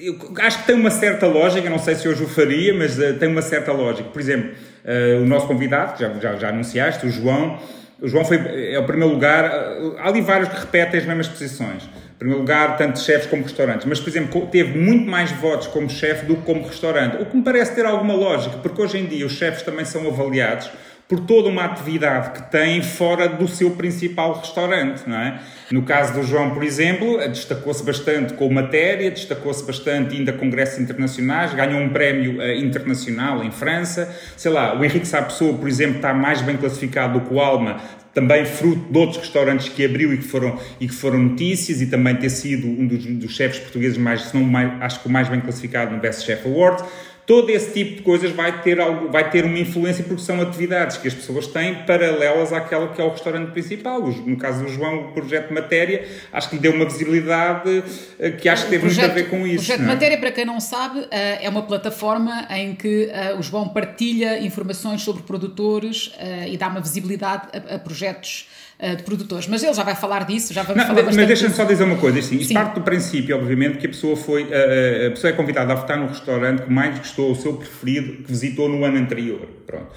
eu 0.00 0.16
acho 0.38 0.60
que 0.60 0.66
tem 0.66 0.74
uma 0.74 0.90
certa 0.90 1.26
lógica, 1.26 1.68
não 1.68 1.78
sei 1.78 1.94
se 1.94 2.08
hoje 2.08 2.24
o 2.24 2.28
faria, 2.28 2.72
mas 2.72 2.98
uh, 2.98 3.14
tem 3.14 3.28
uma 3.28 3.42
certa 3.42 3.72
lógica. 3.72 4.08
Por 4.08 4.20
exemplo, 4.20 4.50
uh, 4.50 5.22
o 5.22 5.26
nosso 5.26 5.46
convidado, 5.46 5.94
que 5.94 6.00
já, 6.00 6.12
já, 6.14 6.36
já, 6.36 6.48
anunciaste, 6.48 7.06
o 7.06 7.10
João, 7.10 7.58
o 8.00 8.08
João 8.08 8.24
foi, 8.24 8.38
é 8.72 8.78
o 8.78 8.84
primeiro 8.84 9.12
lugar, 9.12 9.44
uh, 9.44 9.96
há 9.98 10.08
ali 10.08 10.22
vários 10.22 10.48
que 10.48 10.58
repetem 10.58 11.00
as 11.00 11.06
mesmas 11.06 11.28
posições. 11.28 11.84
Em 11.84 12.18
primeiro 12.18 12.40
lugar, 12.40 12.76
tanto 12.76 12.98
chefes 12.98 13.26
como 13.26 13.42
restaurantes, 13.42 13.86
mas, 13.86 14.00
por 14.00 14.08
exemplo, 14.08 14.46
teve 14.46 14.78
muito 14.78 15.10
mais 15.10 15.30
votos 15.32 15.66
como 15.68 15.88
chefe 15.88 16.26
do 16.26 16.36
que 16.36 16.42
como 16.42 16.66
restaurante, 16.66 17.20
o 17.20 17.26
que 17.26 17.36
me 17.36 17.42
parece 17.42 17.74
ter 17.74 17.86
alguma 17.86 18.14
lógica, 18.14 18.58
porque 18.58 18.80
hoje 18.80 18.98
em 18.98 19.06
dia 19.06 19.24
os 19.24 19.32
chefes 19.32 19.62
também 19.62 19.84
são 19.84 20.06
avaliados 20.06 20.70
por 21.10 21.18
toda 21.18 21.48
uma 21.48 21.64
atividade 21.64 22.30
que 22.30 22.52
têm 22.52 22.80
fora 22.82 23.28
do 23.28 23.48
seu 23.48 23.72
principal 23.72 24.32
restaurante, 24.34 25.02
não 25.08 25.16
é? 25.16 25.40
No 25.72 25.82
caso 25.82 26.14
do 26.14 26.22
João, 26.22 26.50
por 26.54 26.62
exemplo, 26.62 27.18
destacou-se 27.28 27.82
bastante 27.82 28.34
com 28.34 28.48
matéria, 28.48 29.10
destacou-se 29.10 29.64
bastante 29.64 30.16
ainda 30.16 30.32
congressos 30.32 30.78
internacionais, 30.78 31.52
ganhou 31.52 31.80
um 31.80 31.88
prémio 31.88 32.38
uh, 32.38 32.54
internacional 32.54 33.42
em 33.42 33.50
França, 33.50 34.08
sei 34.36 34.52
lá, 34.52 34.78
o 34.78 34.84
Henrique 34.84 35.06
Sapessoa, 35.06 35.52
por 35.54 35.66
exemplo, 35.66 35.96
está 35.96 36.14
mais 36.14 36.42
bem 36.42 36.56
classificado 36.56 37.18
do 37.18 37.26
que 37.26 37.34
o 37.34 37.40
Alma, 37.40 37.80
também 38.14 38.44
fruto 38.44 38.92
de 38.92 38.98
outros 38.98 39.18
restaurantes 39.18 39.68
que 39.68 39.84
abriu 39.84 40.14
e 40.14 40.18
que 40.18 40.24
foram, 40.24 40.58
e 40.78 40.86
que 40.86 40.94
foram 40.94 41.18
notícias, 41.18 41.80
e 41.80 41.86
também 41.86 42.14
ter 42.14 42.30
sido 42.30 42.68
um 42.68 42.86
dos, 42.86 43.04
dos 43.04 43.34
chefes 43.34 43.58
portugueses 43.58 43.98
mais, 43.98 44.22
se 44.22 44.36
não 44.36 44.44
mais, 44.44 44.80
acho 44.80 45.00
que 45.00 45.08
o 45.08 45.10
mais 45.10 45.28
bem 45.28 45.40
classificado 45.40 45.92
no 45.92 45.98
Best 46.00 46.24
Chef 46.24 46.46
Award 46.46 46.84
todo 47.30 47.48
esse 47.48 47.72
tipo 47.72 47.98
de 47.98 48.02
coisas 48.02 48.32
vai 48.32 48.60
ter, 48.60 48.80
algo, 48.80 49.08
vai 49.08 49.30
ter 49.30 49.44
uma 49.44 49.56
influência 49.56 50.02
porque 50.02 50.20
são 50.20 50.40
atividades 50.40 50.96
que 50.96 51.06
as 51.06 51.14
pessoas 51.14 51.46
têm 51.46 51.76
paralelas 51.86 52.52
àquela 52.52 52.88
que 52.88 53.00
é 53.00 53.04
o 53.04 53.10
restaurante 53.10 53.52
principal. 53.52 54.02
No 54.02 54.36
caso 54.36 54.64
do 54.64 54.68
João, 54.68 55.10
o 55.10 55.12
projeto 55.12 55.46
de 55.46 55.54
matéria, 55.54 56.08
acho 56.32 56.48
que 56.48 56.56
lhe 56.56 56.60
deu 56.60 56.72
uma 56.72 56.84
visibilidade 56.84 57.84
eh, 58.18 58.32
que 58.32 58.48
acho 58.48 58.64
que 58.64 58.70
teve 58.70 58.82
projeto, 58.82 59.12
muito 59.12 59.12
a 59.12 59.22
ver 59.22 59.30
com 59.30 59.46
isso. 59.46 59.62
O 59.62 59.66
projeto 59.66 59.78
de 59.78 59.84
é? 59.84 59.94
matéria, 59.94 60.18
para 60.18 60.32
quem 60.32 60.44
não 60.44 60.58
sabe, 60.58 61.06
eh, 61.08 61.44
é 61.44 61.48
uma 61.48 61.62
plataforma 61.62 62.48
em 62.50 62.74
que 62.74 63.08
eh, 63.12 63.36
o 63.38 63.42
João 63.44 63.68
partilha 63.68 64.40
informações 64.40 65.02
sobre 65.02 65.22
produtores 65.22 66.12
e 66.48 66.56
dá 66.56 66.66
uma 66.66 66.80
visibilidade 66.80 67.46
a, 67.52 67.78
projetos 67.78 68.48
de 68.96 69.02
produtores. 69.02 69.46
Mas 69.46 69.62
ele 69.62 69.74
já 69.74 69.82
vai 69.82 69.94
falar 69.94 70.24
disso, 70.24 70.52
já 70.52 70.62
vamos 70.62 70.82
não, 70.82 70.94
falar 70.94 71.12
Mas 71.12 71.26
deixa-me 71.26 71.54
só 71.54 71.64
dizer 71.64 71.84
uma 71.84 71.96
coisa, 71.96 72.18
assim, 72.18 72.36
isto 72.36 72.54
parte 72.54 72.74
do 72.74 72.80
princípio, 72.80 73.36
obviamente, 73.36 73.78
que 73.78 73.86
a 73.86 73.90
pessoa 73.90 74.16
foi, 74.16 74.42
a, 74.44 75.08
a 75.08 75.10
pessoa 75.10 75.30
é 75.30 75.32
convidada 75.32 75.72
a 75.72 75.76
votar 75.76 75.98
no 75.98 76.06
restaurante 76.06 76.62
que 76.62 76.72
mais 76.72 76.98
gostou 76.98 77.32
o 77.32 77.36
seu 77.36 77.54
preferido, 77.54 78.22
que 78.22 78.30
visitou 78.30 78.68
no 78.68 78.84
ano 78.84 78.98
anterior. 78.98 79.46
Pronto. 79.66 79.88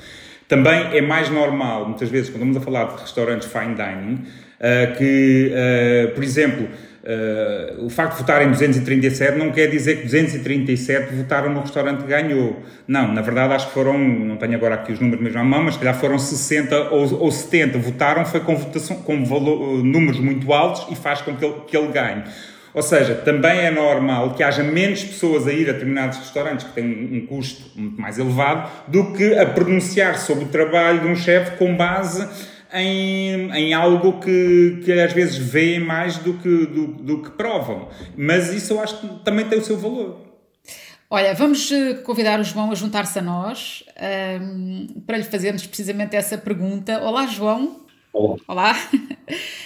Também 0.47 0.97
é 0.97 1.01
mais 1.01 1.29
normal, 1.29 1.87
muitas 1.87 2.09
vezes, 2.09 2.29
quando 2.29 2.41
estamos 2.41 2.57
a 2.57 2.61
falar 2.61 2.95
de 2.95 3.01
restaurantes 3.01 3.47
fine 3.47 3.75
dining, 3.75 4.25
Uh, 4.63 4.95
que, 4.97 5.51
por 6.15 6.23
exemplo, 6.23 6.69
Uh, 7.03 7.85
o 7.85 7.89
facto 7.89 8.13
de 8.13 8.19
votarem 8.19 8.49
237 8.49 9.37
não 9.37 9.51
quer 9.51 9.67
dizer 9.67 9.97
que 9.97 10.03
237 10.03 11.13
votaram 11.13 11.51
no 11.51 11.59
restaurante 11.59 12.03
que 12.03 12.07
ganhou. 12.07 12.63
Não, 12.87 13.11
na 13.11 13.21
verdade 13.21 13.53
acho 13.53 13.67
que 13.67 13.73
foram, 13.73 13.97
não 13.97 14.37
tenho 14.37 14.55
agora 14.55 14.75
aqui 14.75 14.93
os 14.93 15.01
números 15.01 15.21
mesmo 15.21 15.37
à 15.37 15.43
mão, 15.43 15.63
mas 15.63 15.73
se 15.73 15.79
calhar 15.81 15.95
foram 15.95 16.17
60 16.17 16.91
ou, 16.91 17.19
ou 17.19 17.29
70 17.29 17.77
votaram, 17.77 18.23
foi 18.23 18.39
com, 18.39 18.55
votação, 18.55 18.95
com 19.01 19.25
valor, 19.25 19.83
números 19.83 20.21
muito 20.21 20.53
altos 20.53 20.87
e 20.89 20.95
faz 20.95 21.21
com 21.21 21.35
que 21.35 21.43
ele, 21.43 21.55
que 21.67 21.75
ele 21.75 21.89
ganhe. 21.89 22.23
Ou 22.73 22.81
seja, 22.81 23.15
também 23.15 23.59
é 23.59 23.69
normal 23.69 24.33
que 24.33 24.41
haja 24.41 24.63
menos 24.63 25.03
pessoas 25.03 25.45
a 25.45 25.51
ir 25.51 25.69
a 25.69 25.73
determinados 25.73 26.17
restaurantes 26.19 26.65
que 26.65 26.71
têm 26.71 26.85
um 26.85 27.27
custo 27.27 27.63
muito 27.75 27.99
mais 27.99 28.17
elevado 28.17 28.71
do 28.87 29.11
que 29.11 29.37
a 29.37 29.45
pronunciar 29.45 30.17
sobre 30.17 30.45
o 30.45 30.47
trabalho 30.47 31.01
de 31.01 31.07
um 31.07 31.15
chefe 31.17 31.57
com 31.57 31.75
base 31.75 32.52
em, 32.73 33.51
em 33.51 33.73
algo 33.73 34.19
que, 34.19 34.81
que 34.83 34.91
às 34.91 35.13
vezes 35.13 35.37
veem 35.37 35.79
mais 35.79 36.17
do 36.17 36.33
que, 36.33 36.65
do, 36.65 36.87
do 36.87 37.21
que 37.21 37.29
provam. 37.31 37.87
Mas 38.17 38.51
isso 38.51 38.73
eu 38.73 38.81
acho 38.81 38.99
que 38.99 39.07
também 39.23 39.45
tem 39.47 39.59
o 39.59 39.63
seu 39.63 39.77
valor. 39.77 40.19
Olha, 41.09 41.35
vamos 41.35 41.71
eh, 41.71 41.93
convidar 42.03 42.39
o 42.39 42.43
João 42.43 42.71
a 42.71 42.75
juntar-se 42.75 43.19
a 43.19 43.21
nós 43.21 43.83
um, 43.95 44.01
ehm, 44.03 45.01
para 45.05 45.17
lhe 45.17 45.23
fazermos 45.23 45.63
precisamente 45.67 46.15
essa 46.15 46.39
pergunta. 46.39 46.99
Olá, 47.03 47.27
João. 47.27 47.85
Olá. 48.11 48.37
Olá. 48.47 48.75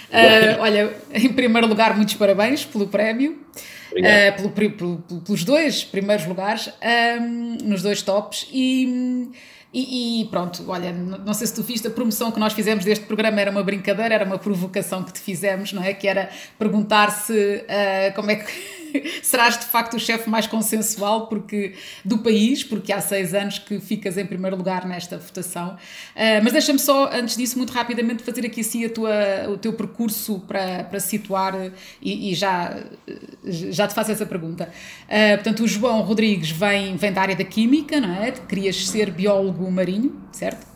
Uh, 0.08 0.62
olha, 0.62 0.96
em 1.12 1.30
primeiro 1.30 1.66
lugar, 1.66 1.94
muitos 1.94 2.14
parabéns 2.14 2.64
pelo 2.64 2.88
prémio. 2.88 3.44
Uh, 3.92 4.50
pelo, 4.50 4.70
pelo, 4.70 4.98
pelos 5.20 5.44
dois 5.44 5.84
primeiros 5.84 6.24
lugares, 6.24 6.68
um, 6.68 6.72
ehm, 6.80 7.58
nos 7.64 7.82
dois 7.82 8.00
tops. 8.00 8.48
E 8.50 9.30
e, 9.72 10.22
e, 10.22 10.24
pronto, 10.26 10.64
olha, 10.68 10.92
não 10.92 11.34
sei 11.34 11.46
se 11.46 11.54
tu 11.54 11.62
viste 11.62 11.86
a 11.86 11.90
promoção 11.90 12.30
que 12.32 12.40
nós 12.40 12.54
fizemos 12.54 12.84
deste 12.84 13.04
programa, 13.04 13.38
era 13.38 13.50
uma 13.50 13.62
brincadeira, 13.62 14.14
era 14.14 14.24
uma 14.24 14.38
provocação 14.38 15.04
que 15.04 15.12
te 15.12 15.20
fizemos, 15.20 15.74
não 15.74 15.82
é? 15.82 15.92
Que 15.92 16.08
era 16.08 16.30
perguntar 16.58 17.10
se 17.10 17.32
uh, 17.32 18.14
como 18.14 18.30
é 18.30 18.36
que 18.36 18.77
serás 19.22 19.58
de 19.58 19.66
facto 19.66 19.94
o 19.94 19.98
chefe 19.98 20.28
mais 20.28 20.46
consensual 20.46 21.26
porque, 21.26 21.74
do 22.04 22.18
país, 22.18 22.62
porque 22.62 22.92
há 22.92 23.00
seis 23.00 23.34
anos 23.34 23.58
que 23.58 23.80
ficas 23.80 24.16
em 24.16 24.26
primeiro 24.26 24.56
lugar 24.56 24.86
nesta 24.86 25.18
votação. 25.18 25.76
Uh, 26.14 26.42
mas 26.42 26.52
deixa-me 26.52 26.78
só, 26.78 27.10
antes 27.12 27.36
disso, 27.36 27.56
muito 27.56 27.72
rapidamente 27.72 28.22
fazer 28.22 28.46
aqui 28.46 28.60
assim 28.60 28.84
a 28.84 28.90
tua, 28.90 29.10
o 29.48 29.56
teu 29.56 29.72
percurso 29.72 30.40
para, 30.46 30.84
para 30.84 31.00
situar 31.00 31.54
e, 32.00 32.30
e 32.30 32.34
já, 32.34 32.76
já 33.44 33.88
te 33.88 33.94
faço 33.94 34.12
essa 34.12 34.26
pergunta. 34.26 34.70
Uh, 35.06 35.34
portanto, 35.36 35.64
o 35.64 35.68
João 35.68 36.00
Rodrigues 36.02 36.50
vem, 36.50 36.96
vem 36.96 37.12
da 37.12 37.22
área 37.22 37.36
da 37.36 37.44
Química, 37.44 38.00
não 38.00 38.14
é? 38.14 38.30
Querias 38.32 38.88
ser 38.88 39.10
biólogo 39.10 39.70
marinho, 39.70 40.14
certo? 40.32 40.67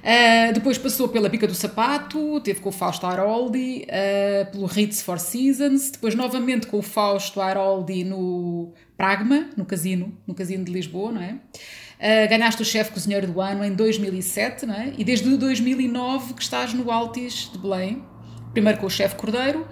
Uh, 0.00 0.52
depois 0.54 0.78
passou 0.78 1.08
pela 1.08 1.28
Bica 1.28 1.46
do 1.46 1.54
Sapato, 1.54 2.40
teve 2.40 2.60
com 2.60 2.70
o 2.70 2.72
Fausto 2.72 3.06
Aroldi, 3.06 3.86
uh, 3.86 4.50
pelo 4.50 4.64
Ritz 4.64 5.02
Four 5.02 5.18
Seasons, 5.18 5.90
depois 5.90 6.14
novamente 6.14 6.66
com 6.66 6.78
o 6.78 6.82
Fausto 6.82 7.40
Aroldi 7.40 8.02
no 8.02 8.72
Pragma, 8.96 9.50
no 9.56 9.64
casino, 9.64 10.16
no 10.26 10.34
casino 10.34 10.64
de 10.64 10.72
Lisboa, 10.72 11.12
não 11.12 11.22
é? 11.22 11.34
Uh, 11.34 12.28
ganhaste 12.30 12.62
o 12.62 12.64
chefe 12.64 12.92
cozinheiro 12.92 13.26
do 13.26 13.40
ano 13.42 13.62
em 13.62 13.74
2007, 13.74 14.64
não 14.64 14.74
é? 14.74 14.94
E 14.96 15.04
desde 15.04 15.36
2009 15.36 16.32
que 16.32 16.42
estás 16.42 16.72
no 16.72 16.90
Altis 16.90 17.50
de 17.52 17.58
Belém, 17.58 18.02
primeiro 18.52 18.78
com 18.78 18.86
o 18.86 18.90
chefe 18.90 19.16
Cordeiro, 19.16 19.68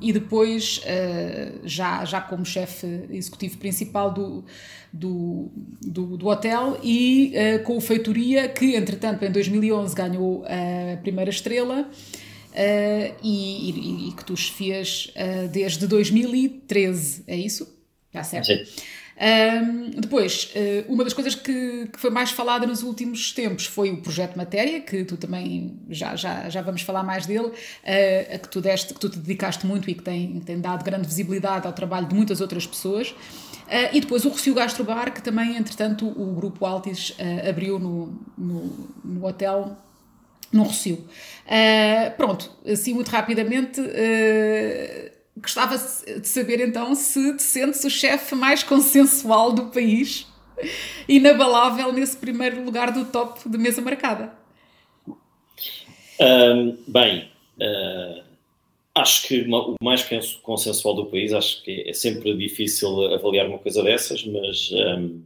E 0.00 0.12
depois, 0.12 0.78
uh, 0.78 1.60
já, 1.64 2.04
já 2.04 2.20
como 2.20 2.44
chefe 2.44 2.86
executivo 3.10 3.58
principal 3.58 4.12
do, 4.12 4.44
do, 4.92 5.50
do, 5.82 6.16
do 6.16 6.26
hotel, 6.28 6.78
e 6.82 7.32
uh, 7.34 7.64
com 7.64 7.76
o 7.76 7.80
Feitoria, 7.80 8.48
que 8.48 8.76
entretanto 8.76 9.24
em 9.24 9.30
2011 9.30 9.94
ganhou 9.94 10.44
a 10.44 10.96
primeira 10.98 11.30
estrela. 11.30 11.88
Uh, 12.50 13.14
e, 13.22 13.70
e, 13.70 14.08
e, 14.08 14.12
que 14.12 14.24
tu 14.24 14.36
chefias 14.36 15.12
desde 15.52 15.86
2013, 15.86 17.22
é 17.28 17.36
isso? 17.36 17.78
Está 18.08 18.24
certo? 18.24 18.46
Sim. 18.46 18.64
Um, 19.20 19.90
depois, 20.00 20.50
uh, 20.54 20.90
uma 20.92 21.04
das 21.04 21.12
coisas 21.12 21.34
que, 21.34 21.88
que, 21.92 22.00
foi 22.00 22.08
mais 22.08 22.30
falada 22.30 22.66
nos 22.66 22.82
últimos 22.82 23.32
tempos 23.32 23.66
foi 23.66 23.90
o 23.90 23.98
projeto 23.98 24.34
Matéria, 24.34 24.80
que 24.80 25.04
tu 25.04 25.18
também 25.18 25.78
já, 25.90 26.16
já, 26.16 26.48
já 26.48 26.62
vamos 26.62 26.80
falar 26.80 27.02
mais 27.02 27.26
dele, 27.26 27.48
uh, 27.48 28.34
a 28.34 28.38
que 28.38 28.48
tu, 28.48 28.62
deste, 28.62 28.94
que 28.94 29.00
tu 29.00 29.10
te 29.10 29.18
dedicaste 29.18 29.66
muito 29.66 29.90
e 29.90 29.94
que 29.94 30.02
tem, 30.02 30.40
tem 30.40 30.58
dado 30.58 30.82
grande 30.82 31.06
visibilidade 31.06 31.66
ao 31.66 31.72
trabalho 31.74 32.06
de 32.06 32.14
muitas 32.14 32.40
outras 32.40 32.66
pessoas. 32.66 33.10
Uh, 33.10 33.92
e 33.92 34.00
depois 34.00 34.24
o 34.24 34.30
Refil 34.30 34.54
Gastrobar, 34.54 35.12
que 35.12 35.22
também, 35.22 35.54
entretanto, 35.56 36.08
o 36.08 36.34
grupo 36.34 36.64
Altis 36.64 37.14
abriu 37.46 37.78
no, 37.78 38.18
no, 38.38 38.88
no 39.04 39.26
hotel 39.26 39.76
no 40.52 40.64
Rocio. 40.64 41.04
Uh, 41.46 42.16
pronto, 42.16 42.50
assim 42.66 42.94
muito 42.94 43.08
rapidamente, 43.08 43.80
uh, 43.80 45.10
Gostava 45.36 45.76
de 45.76 46.28
saber 46.28 46.60
então 46.60 46.94
se 46.94 47.36
te 47.36 47.42
sentes 47.42 47.84
o 47.84 47.90
chefe 47.90 48.34
mais 48.34 48.62
consensual 48.62 49.52
do 49.52 49.66
país, 49.66 50.26
inabalável 51.08 51.92
nesse 51.92 52.16
primeiro 52.16 52.64
lugar 52.64 52.92
do 52.92 53.04
top 53.06 53.48
de 53.48 53.56
mesa 53.56 53.80
marcada. 53.80 54.32
Um, 56.20 56.76
bem, 56.86 57.30
uh, 57.58 58.22
acho 58.94 59.26
que 59.26 59.48
o 59.48 59.74
mais 59.82 60.04
consensual 60.42 60.94
do 60.94 61.06
país, 61.06 61.32
acho 61.32 61.62
que 61.62 61.88
é 61.88 61.92
sempre 61.92 62.36
difícil 62.36 63.14
avaliar 63.14 63.46
uma 63.46 63.58
coisa 63.58 63.82
dessas, 63.82 64.24
mas 64.26 64.70
um, 64.72 65.22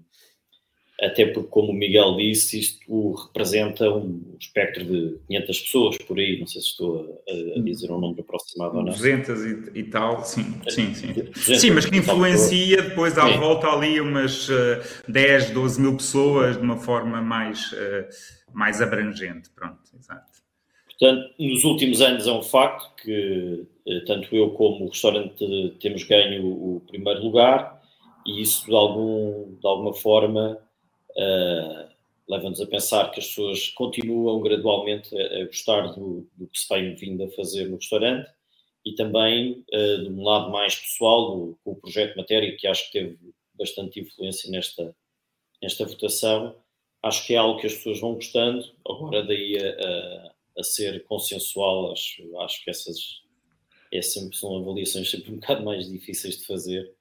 até 1.00 1.26
porque, 1.26 1.48
como 1.48 1.72
o 1.72 1.74
Miguel 1.74 2.16
disse, 2.16 2.60
isto 2.60 3.12
representa 3.14 3.90
um 3.90 4.36
espectro 4.38 4.84
de 4.84 5.18
500 5.26 5.60
pessoas 5.60 5.98
por 5.98 6.18
aí, 6.18 6.38
não 6.38 6.46
sei 6.46 6.60
se 6.60 6.68
estou 6.68 7.22
a, 7.28 7.58
a 7.58 7.62
dizer 7.62 7.90
um 7.90 7.98
número 7.98 8.20
aproximado 8.20 8.76
ou 8.76 8.84
não. 8.84 8.92
200 8.92 9.44
e, 9.44 9.78
e 9.80 9.82
tal, 9.84 10.24
sim, 10.24 10.60
sim, 10.68 10.94
sim. 10.94 11.14
Sim, 11.34 11.70
mas 11.70 11.86
que 11.86 11.96
influencia 11.96 12.80
depois 12.82 13.18
à 13.18 13.26
sim. 13.26 13.38
volta 13.38 13.68
ali 13.68 14.00
umas 14.00 14.48
uh, 14.48 14.52
10, 15.08 15.50
12 15.50 15.80
mil 15.80 15.96
pessoas 15.96 16.56
de 16.56 16.62
uma 16.62 16.76
forma 16.76 17.20
mais, 17.20 17.72
uh, 17.72 18.06
mais 18.52 18.80
abrangente, 18.80 19.50
pronto, 19.50 19.80
exato. 19.98 20.32
Portanto, 20.86 21.34
nos 21.40 21.64
últimos 21.64 22.00
anos 22.00 22.28
é 22.28 22.32
um 22.32 22.42
facto 22.42 22.94
que 23.02 23.66
uh, 23.84 24.04
tanto 24.06 24.34
eu 24.36 24.50
como 24.50 24.84
o 24.84 24.88
restaurante 24.90 25.74
temos 25.80 26.04
ganho 26.04 26.46
o 26.46 26.80
primeiro 26.86 27.20
lugar 27.20 27.82
e 28.24 28.40
isso 28.40 28.64
de, 28.66 28.74
algum, 28.74 29.56
de 29.60 29.66
alguma 29.66 29.92
forma 29.92 30.56
uh, 31.16 31.88
leva-nos 32.28 32.60
a 32.60 32.66
pensar 32.66 33.10
que 33.10 33.20
as 33.20 33.28
pessoas 33.28 33.68
continuam 33.68 34.40
gradualmente 34.40 35.16
a, 35.16 35.42
a 35.42 35.46
gostar 35.46 35.88
do, 35.94 36.28
do, 36.36 36.46
que 36.46 36.58
se 36.58 36.68
tem 36.68 36.94
vindo 36.94 37.24
a 37.24 37.30
fazer 37.30 37.68
no 37.68 37.76
restaurante 37.76 38.30
e 38.84 38.94
também, 38.94 39.64
uh, 39.72 40.02
de 40.02 40.08
um 40.10 40.22
lado 40.22 40.50
mais 40.50 40.76
pessoal, 40.76 41.30
do, 41.30 41.58
com 41.64 41.72
o 41.72 41.76
projeto 41.76 42.16
Matéria, 42.16 42.56
que 42.56 42.66
acho 42.66 42.86
que 42.86 42.98
teve 42.98 43.18
bastante 43.54 44.00
influência 44.00 44.50
nesta, 44.50 44.94
nesta 45.62 45.84
votação, 45.84 46.56
acho 47.02 47.26
que 47.26 47.34
é 47.34 47.36
algo 47.36 47.60
que 47.60 47.66
as 47.66 47.74
pessoas 47.74 48.00
vão 48.00 48.14
gostando. 48.14 48.64
Agora, 48.86 49.22
daí 49.22 49.56
a, 49.58 49.70
a, 49.70 50.34
a 50.58 50.62
ser 50.62 51.04
consensual, 51.04 51.92
acho, 51.92 52.36
acho 52.40 52.64
que 52.64 52.70
essas 52.70 53.22
é 53.92 54.02
sempre, 54.02 54.36
são 54.36 54.56
avaliações 54.56 55.08
sempre 55.08 55.30
um 55.30 55.36
bocado 55.36 55.64
mais 55.64 55.88
difíceis 55.88 56.38
de 56.38 56.46
fazer, 56.46 56.92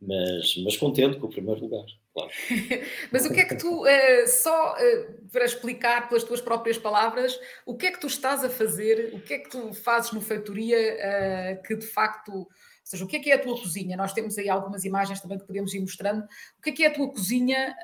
mas, 0.00 0.56
mas 0.58 0.76
contente 0.76 1.18
com 1.18 1.26
o 1.26 1.30
primeiro 1.30 1.62
lugar 1.62 1.86
claro. 2.18 2.30
Mas 3.12 3.24
o 3.24 3.32
que 3.32 3.40
é 3.40 3.44
que 3.44 3.54
tu, 3.54 3.82
uh, 3.82 4.26
só 4.26 4.74
uh, 4.74 5.28
para 5.30 5.44
explicar 5.44 6.08
pelas 6.08 6.24
tuas 6.24 6.40
próprias 6.40 6.78
palavras, 6.78 7.38
o 7.64 7.76
que 7.76 7.86
é 7.86 7.92
que 7.92 8.00
tu 8.00 8.06
estás 8.06 8.44
a 8.44 8.50
fazer, 8.50 9.14
o 9.14 9.20
que 9.20 9.34
é 9.34 9.38
que 9.38 9.50
tu 9.50 9.72
fazes 9.72 10.12
no 10.12 10.20
Feitoria 10.20 10.76
uh, 10.78 11.62
que 11.62 11.76
de 11.76 11.86
facto, 11.86 12.32
ou 12.32 12.48
seja, 12.82 13.04
o 13.04 13.08
que 13.08 13.16
é 13.16 13.20
que 13.20 13.30
é 13.30 13.34
a 13.34 13.38
tua 13.38 13.58
cozinha? 13.58 13.96
Nós 13.96 14.12
temos 14.12 14.36
aí 14.38 14.48
algumas 14.48 14.84
imagens 14.84 15.20
também 15.20 15.38
que 15.38 15.46
podemos 15.46 15.72
ir 15.74 15.80
mostrando. 15.80 16.24
O 16.58 16.62
que 16.62 16.70
é 16.70 16.72
que 16.72 16.84
é 16.84 16.88
a 16.88 16.94
tua 16.94 17.08
cozinha, 17.08 17.76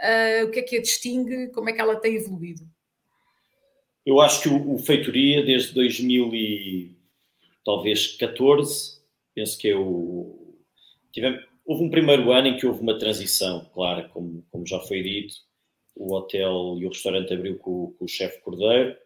o 0.44 0.50
que 0.50 0.60
é 0.60 0.62
que 0.62 0.78
a 0.78 0.80
distingue, 0.80 1.48
como 1.48 1.68
é 1.68 1.72
que 1.74 1.80
ela 1.80 1.96
tem 1.96 2.14
evoluído? 2.14 2.66
Eu 4.06 4.20
acho 4.20 4.42
que 4.42 4.48
o, 4.48 4.74
o 4.74 4.78
Feitoria, 4.78 5.44
desde 5.44 5.74
2000 5.74 6.34
e 6.34 6.96
talvez 7.64 8.16
14, 8.16 8.98
penso 9.34 9.58
que 9.58 9.68
é 9.68 9.76
o... 9.76 10.56
Tivemos, 11.12 11.44
Houve 11.64 11.84
um 11.84 11.90
primeiro 11.90 12.30
ano 12.30 12.48
em 12.48 12.56
que 12.56 12.66
houve 12.66 12.80
uma 12.80 12.98
transição, 12.98 13.64
claro, 13.72 14.08
como, 14.10 14.44
como 14.50 14.66
já 14.66 14.78
foi 14.80 15.02
dito, 15.02 15.34
o 15.96 16.14
hotel 16.14 16.76
e 16.78 16.84
o 16.84 16.88
restaurante 16.88 17.32
abriu 17.32 17.56
com, 17.58 17.94
com 17.98 18.04
o 18.04 18.08
chefe 18.08 18.40
Cordeiro, 18.40 18.96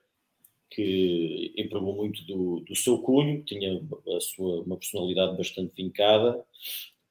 que 0.71 1.53
empregou 1.57 1.95
muito 1.95 2.25
do, 2.25 2.61
do 2.61 2.75
seu 2.75 2.99
cunho, 2.99 3.43
tinha 3.45 3.81
a 4.17 4.21
sua, 4.21 4.63
uma 4.63 4.77
personalidade 4.77 5.37
bastante 5.37 5.73
vincada, 5.77 6.45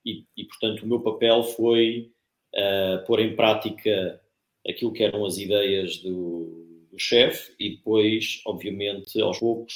e, 0.05 0.25
e 0.35 0.45
portanto 0.45 0.83
o 0.83 0.87
meu 0.87 0.99
papel 0.99 1.43
foi 1.43 2.11
uh, 2.53 3.05
pôr 3.05 3.19
em 3.19 3.35
prática 3.35 4.21
aquilo 4.67 4.93
que 4.93 5.03
eram 5.03 5.25
as 5.25 5.37
ideias 5.37 5.97
do, 5.97 6.87
do 6.91 6.99
chefe 6.99 7.53
e 7.59 7.77
depois, 7.77 8.41
obviamente, 8.45 9.19
aos 9.21 9.39
poucos, 9.39 9.73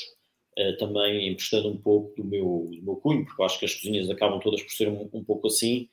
uh, 0.58 0.78
também 0.78 1.30
emprestando 1.30 1.70
um 1.70 1.78
pouco 1.78 2.16
do 2.16 2.24
meu, 2.24 2.70
do 2.72 2.84
meu 2.84 2.96
cunho, 2.96 3.26
porque 3.26 3.42
eu 3.42 3.46
acho 3.46 3.60
que 3.60 3.66
as 3.66 3.76
cozinhas 3.76 4.10
acabam 4.10 4.40
todas 4.40 4.62
por 4.62 4.72
ser 4.72 4.88
um, 4.88 5.10
um 5.14 5.24
pouco 5.24 5.48
assim, 5.48 5.88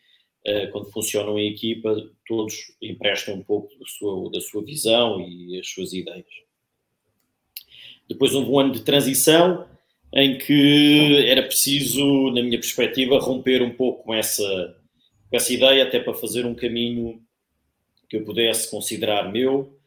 uh, 0.46 0.70
quando 0.72 0.90
funcionam 0.90 1.38
em 1.38 1.52
equipa, 1.52 2.10
todos 2.26 2.54
emprestam 2.82 3.34
um 3.34 3.42
pouco 3.42 3.68
sua, 3.86 4.30
da 4.30 4.40
sua 4.40 4.64
visão 4.64 5.20
e 5.20 5.58
as 5.58 5.68
suas 5.68 5.92
ideias. 5.92 6.26
Depois 8.08 8.34
houve 8.34 8.50
um 8.50 8.58
ano 8.58 8.72
de 8.72 8.80
transição, 8.80 9.66
em 10.12 10.38
que 10.38 11.26
era 11.26 11.42
preciso, 11.42 12.30
na 12.30 12.42
minha 12.42 12.58
perspectiva, 12.58 13.18
romper 13.18 13.62
um 13.62 13.74
pouco 13.74 14.04
com 14.04 14.14
essa, 14.14 14.76
com 15.28 15.36
essa 15.36 15.52
ideia, 15.52 15.84
até 15.84 16.00
para 16.00 16.14
fazer 16.14 16.46
um 16.46 16.54
caminho 16.54 17.22
que 18.08 18.16
eu 18.16 18.24
pudesse 18.24 18.70
considerar 18.70 19.30
meu. 19.30 19.78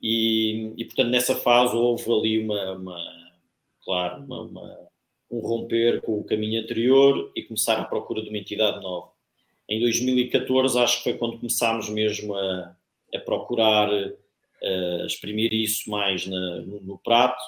E, 0.00 0.74
e 0.76 0.84
portanto, 0.84 1.08
nessa 1.08 1.34
fase 1.34 1.74
houve 1.74 2.10
ali 2.12 2.38
uma, 2.38 2.72
uma 2.72 3.21
claro, 3.84 4.24
uma, 4.24 4.42
uma, 4.42 4.78
um 5.30 5.40
romper 5.40 6.00
com 6.02 6.18
o 6.18 6.24
caminho 6.24 6.60
anterior 6.60 7.32
e 7.34 7.42
começar 7.42 7.78
à 7.78 7.84
procura 7.84 8.22
de 8.22 8.28
uma 8.28 8.38
entidade 8.38 8.80
nova. 8.82 9.10
Em 9.68 9.80
2014, 9.80 10.78
acho 10.78 10.98
que 10.98 11.04
foi 11.04 11.14
quando 11.14 11.38
começámos 11.38 11.88
mesmo 11.88 12.34
a, 12.34 12.76
a 13.14 13.18
procurar 13.20 13.90
uh, 13.90 15.06
exprimir 15.06 15.52
isso 15.52 15.90
mais 15.90 16.26
na, 16.26 16.56
no, 16.56 16.80
no, 16.80 16.98
prato, 16.98 17.42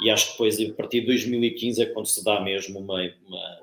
e 0.00 0.10
acho 0.10 0.26
que 0.26 0.32
depois, 0.32 0.60
a 0.60 0.74
partir 0.74 1.00
de 1.00 1.06
2015, 1.06 1.82
é 1.82 1.86
quando 1.86 2.06
se 2.06 2.22
dá 2.22 2.40
mesmo 2.40 2.78
uma, 2.78 3.00
uma, 3.26 3.60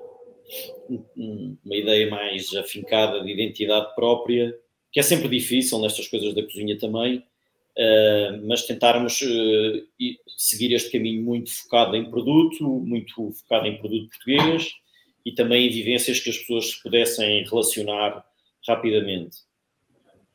uma 1.64 1.76
ideia 1.76 2.10
mais 2.10 2.54
afincada 2.54 3.22
de 3.22 3.32
identidade 3.32 3.94
própria, 3.94 4.54
que 4.92 5.00
é 5.00 5.02
sempre 5.02 5.28
difícil 5.28 5.78
nestas 5.78 6.08
coisas 6.08 6.34
da 6.34 6.42
cozinha 6.42 6.78
também, 6.78 7.24
mas 8.46 8.62
tentarmos 8.62 9.20
uh, 9.20 9.86
seguir 10.36 10.72
este 10.72 10.90
caminho 10.90 11.22
muito 11.22 11.50
focado 11.50 11.94
em 11.96 12.10
produto, 12.10 12.64
muito 12.64 13.32
focado 13.32 13.66
em 13.66 13.76
produto 13.78 14.08
português 14.08 14.70
e 15.24 15.32
também 15.32 15.66
em 15.66 15.70
vivências 15.70 16.20
que 16.20 16.30
as 16.30 16.38
pessoas 16.38 16.70
se 16.70 16.82
pudessem 16.82 17.44
relacionar 17.44 18.24
rapidamente. 18.66 19.38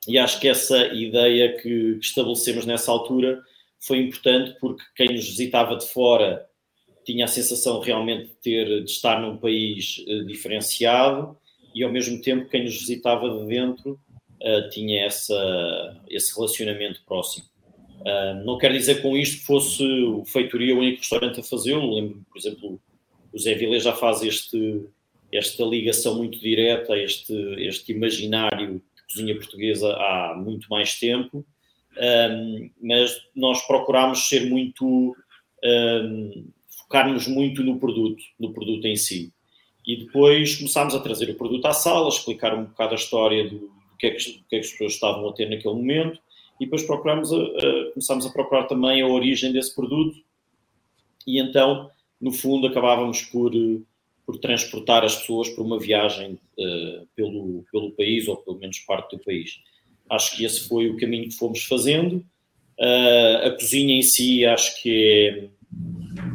E 0.08 0.18
acho 0.18 0.40
que 0.40 0.48
essa 0.48 0.88
ideia 0.88 1.58
que, 1.58 1.98
estabelecemos 2.00 2.66
nessa 2.66 2.92
altura 2.92 3.42
foi 3.80 4.00
importante 4.00 4.56
porque 4.60 4.84
quem 4.96 5.14
nos 5.14 5.26
visitava 5.26 5.76
de 5.76 5.88
fora 5.88 6.46
tinha 7.04 7.26
a 7.26 7.28
sensação 7.28 7.80
realmente 7.80 8.28
de 8.28 8.36
ter 8.36 8.84
de 8.84 8.92
estar 8.92 9.20
num 9.20 9.38
país 9.38 9.98
uh, 10.08 10.26
diferenciado 10.26 11.36
e 11.74 11.84
ao 11.84 11.92
mesmo 11.92 12.22
tempo 12.22 12.50
quem 12.50 12.64
nos 12.64 12.80
visitava 12.80 13.30
de 13.30 13.48
dentro 13.48 14.00
uh, 14.42 14.70
tinha 14.70 15.06
essa, 15.06 16.02
esse 16.10 16.36
relacionamento 16.36 17.02
próximo. 17.06 17.46
Uh, 18.02 18.44
não 18.44 18.58
quer 18.58 18.72
dizer 18.72 19.02
com 19.02 19.16
isto 19.16 19.40
que 19.40 19.46
fosse 19.46 19.84
o 19.84 20.26
Feitoria 20.26 20.76
o 20.76 20.80
único 20.80 21.00
restaurante 21.00 21.40
a 21.40 21.44
fazê-lo. 21.44 21.96
Lembro, 21.96 22.26
por 22.32 22.40
exemplo, 22.40 22.82
o 23.32 23.40
Zé 23.40 23.54
Vilés 23.54 23.84
já 23.84 23.94
faz 23.94 24.24
este, 24.24 24.86
esta 25.32 25.64
ligação 25.64 26.16
muito 26.16 26.40
direta, 26.40 26.98
este, 26.98 27.34
este 27.60 27.92
imaginário 27.92 28.82
cozinha 29.12 29.36
portuguesa 29.36 29.94
há 29.94 30.36
muito 30.36 30.68
mais 30.70 30.98
tempo, 30.98 31.46
um, 31.98 32.70
mas 32.82 33.22
nós 33.36 33.62
procurámos 33.68 34.28
ser 34.28 34.50
muito 34.50 35.16
um, 35.64 36.48
focar-nos 36.80 37.28
muito 37.28 37.62
no 37.64 37.80
produto, 37.80 38.24
no 38.40 38.54
produto 38.54 38.86
em 38.86 38.96
si. 38.96 39.34
E 39.86 39.98
depois 39.98 40.56
começámos 40.56 40.96
a 40.96 41.00
trazer 41.00 41.30
o 41.30 41.36
produto 41.36 41.66
à 41.66 41.74
sala, 41.74 42.08
explicar 42.08 42.58
um 42.58 42.66
bocado 42.66 42.94
a 42.94 42.96
história 42.96 43.50
do, 43.50 43.72
que, 44.02 44.08
é 44.08 44.12
que, 44.12 44.32
do 44.32 44.44
que, 44.50 44.56
é 44.56 44.60
que 44.60 44.66
as 44.66 44.72
pessoas 44.72 44.94
estavam 44.94 45.30
a 45.30 45.34
ter 45.34 45.50
naquele 45.50 45.76
momento, 45.76 46.20
e 46.60 46.66
depois 46.66 46.84
procuramos 46.84 47.32
a, 47.32 47.38
a, 47.38 47.92
começámos 47.94 48.26
a 48.26 48.30
procurar 48.32 48.66
também 48.66 49.02
a 49.02 49.08
origem 49.08 49.54
desse 49.54 49.74
produto, 49.74 50.18
e 51.26 51.40
então, 51.40 51.90
no 52.20 52.32
fundo, 52.32 52.68
acabávamos 52.68 53.22
por 53.22 53.54
por 54.32 54.38
transportar 54.38 55.04
as 55.04 55.16
pessoas 55.18 55.50
por 55.50 55.66
uma 55.66 55.80
viagem 55.80 56.40
uh, 56.58 57.08
pelo, 57.16 57.66
pelo 57.72 57.92
país, 57.92 58.28
ou 58.28 58.38
pelo 58.38 58.58
menos 58.58 58.80
parte 58.80 59.18
do 59.18 59.24
país. 59.24 59.60
Acho 60.10 60.38
que 60.38 60.46
esse 60.46 60.68
foi 60.68 60.90
o 60.90 60.98
caminho 60.98 61.30
que 61.30 61.36
fomos 61.36 61.64
fazendo. 61.64 62.24
Uh, 62.80 63.48
a 63.48 63.52
cozinha 63.52 63.96
em 63.96 64.02
si, 64.02 64.46
acho 64.46 64.82
que 64.82 65.50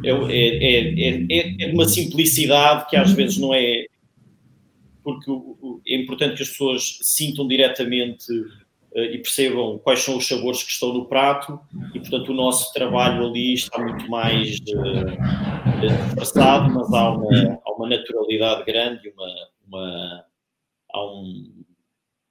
é, 0.05 0.11
é, 0.11 0.11
é, 0.11 1.09
é, 1.09 1.65
é 1.65 1.69
de 1.69 1.75
uma 1.75 1.89
simplicidade 1.89 2.89
que 2.91 2.97
às 2.97 3.13
vezes 3.13 3.39
não 3.39 3.55
é. 3.55 3.87
Porque 5.07 5.31
é 5.87 5.95
importante 5.95 6.35
que 6.35 6.43
as 6.43 6.49
pessoas 6.49 6.99
sintam 7.01 7.47
diretamente 7.47 8.29
uh, 8.33 8.99
e 8.99 9.19
percebam 9.19 9.79
quais 9.79 10.01
são 10.01 10.17
os 10.17 10.27
sabores 10.27 10.65
que 10.65 10.73
estão 10.73 10.93
no 10.93 11.07
prato, 11.07 11.61
e 11.95 12.01
portanto 12.01 12.31
o 12.31 12.35
nosso 12.35 12.73
trabalho 12.73 13.25
ali 13.25 13.55
está 13.55 13.79
muito 13.79 14.11
mais 14.11 14.61
disfarçado, 14.61 16.75
mas 16.75 16.93
há 16.93 17.13
uma, 17.13 17.61
há 17.65 17.73
uma 17.73 17.89
naturalidade 17.89 18.65
grande, 18.65 19.09
uma, 19.11 19.33
uma, 19.69 20.25
há, 20.93 21.07
um, 21.07 21.53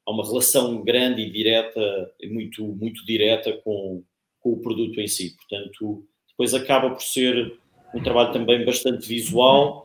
há 0.05 0.11
uma 0.11 0.25
relação 0.25 0.83
grande 0.83 1.21
e 1.21 1.31
direta, 1.31 2.11
muito, 2.29 2.61
muito 2.61 3.05
direta 3.05 3.53
com, 3.63 4.03
com 4.41 4.51
o 4.51 4.59
produto 4.59 4.99
em 4.99 5.07
si. 5.07 5.33
Portanto, 5.37 6.05
depois 6.27 6.53
acaba 6.53 6.89
por 6.89 7.01
ser 7.01 7.57
um 7.93 8.03
trabalho 8.03 8.33
também 8.33 8.65
bastante 8.65 9.07
visual, 9.07 9.84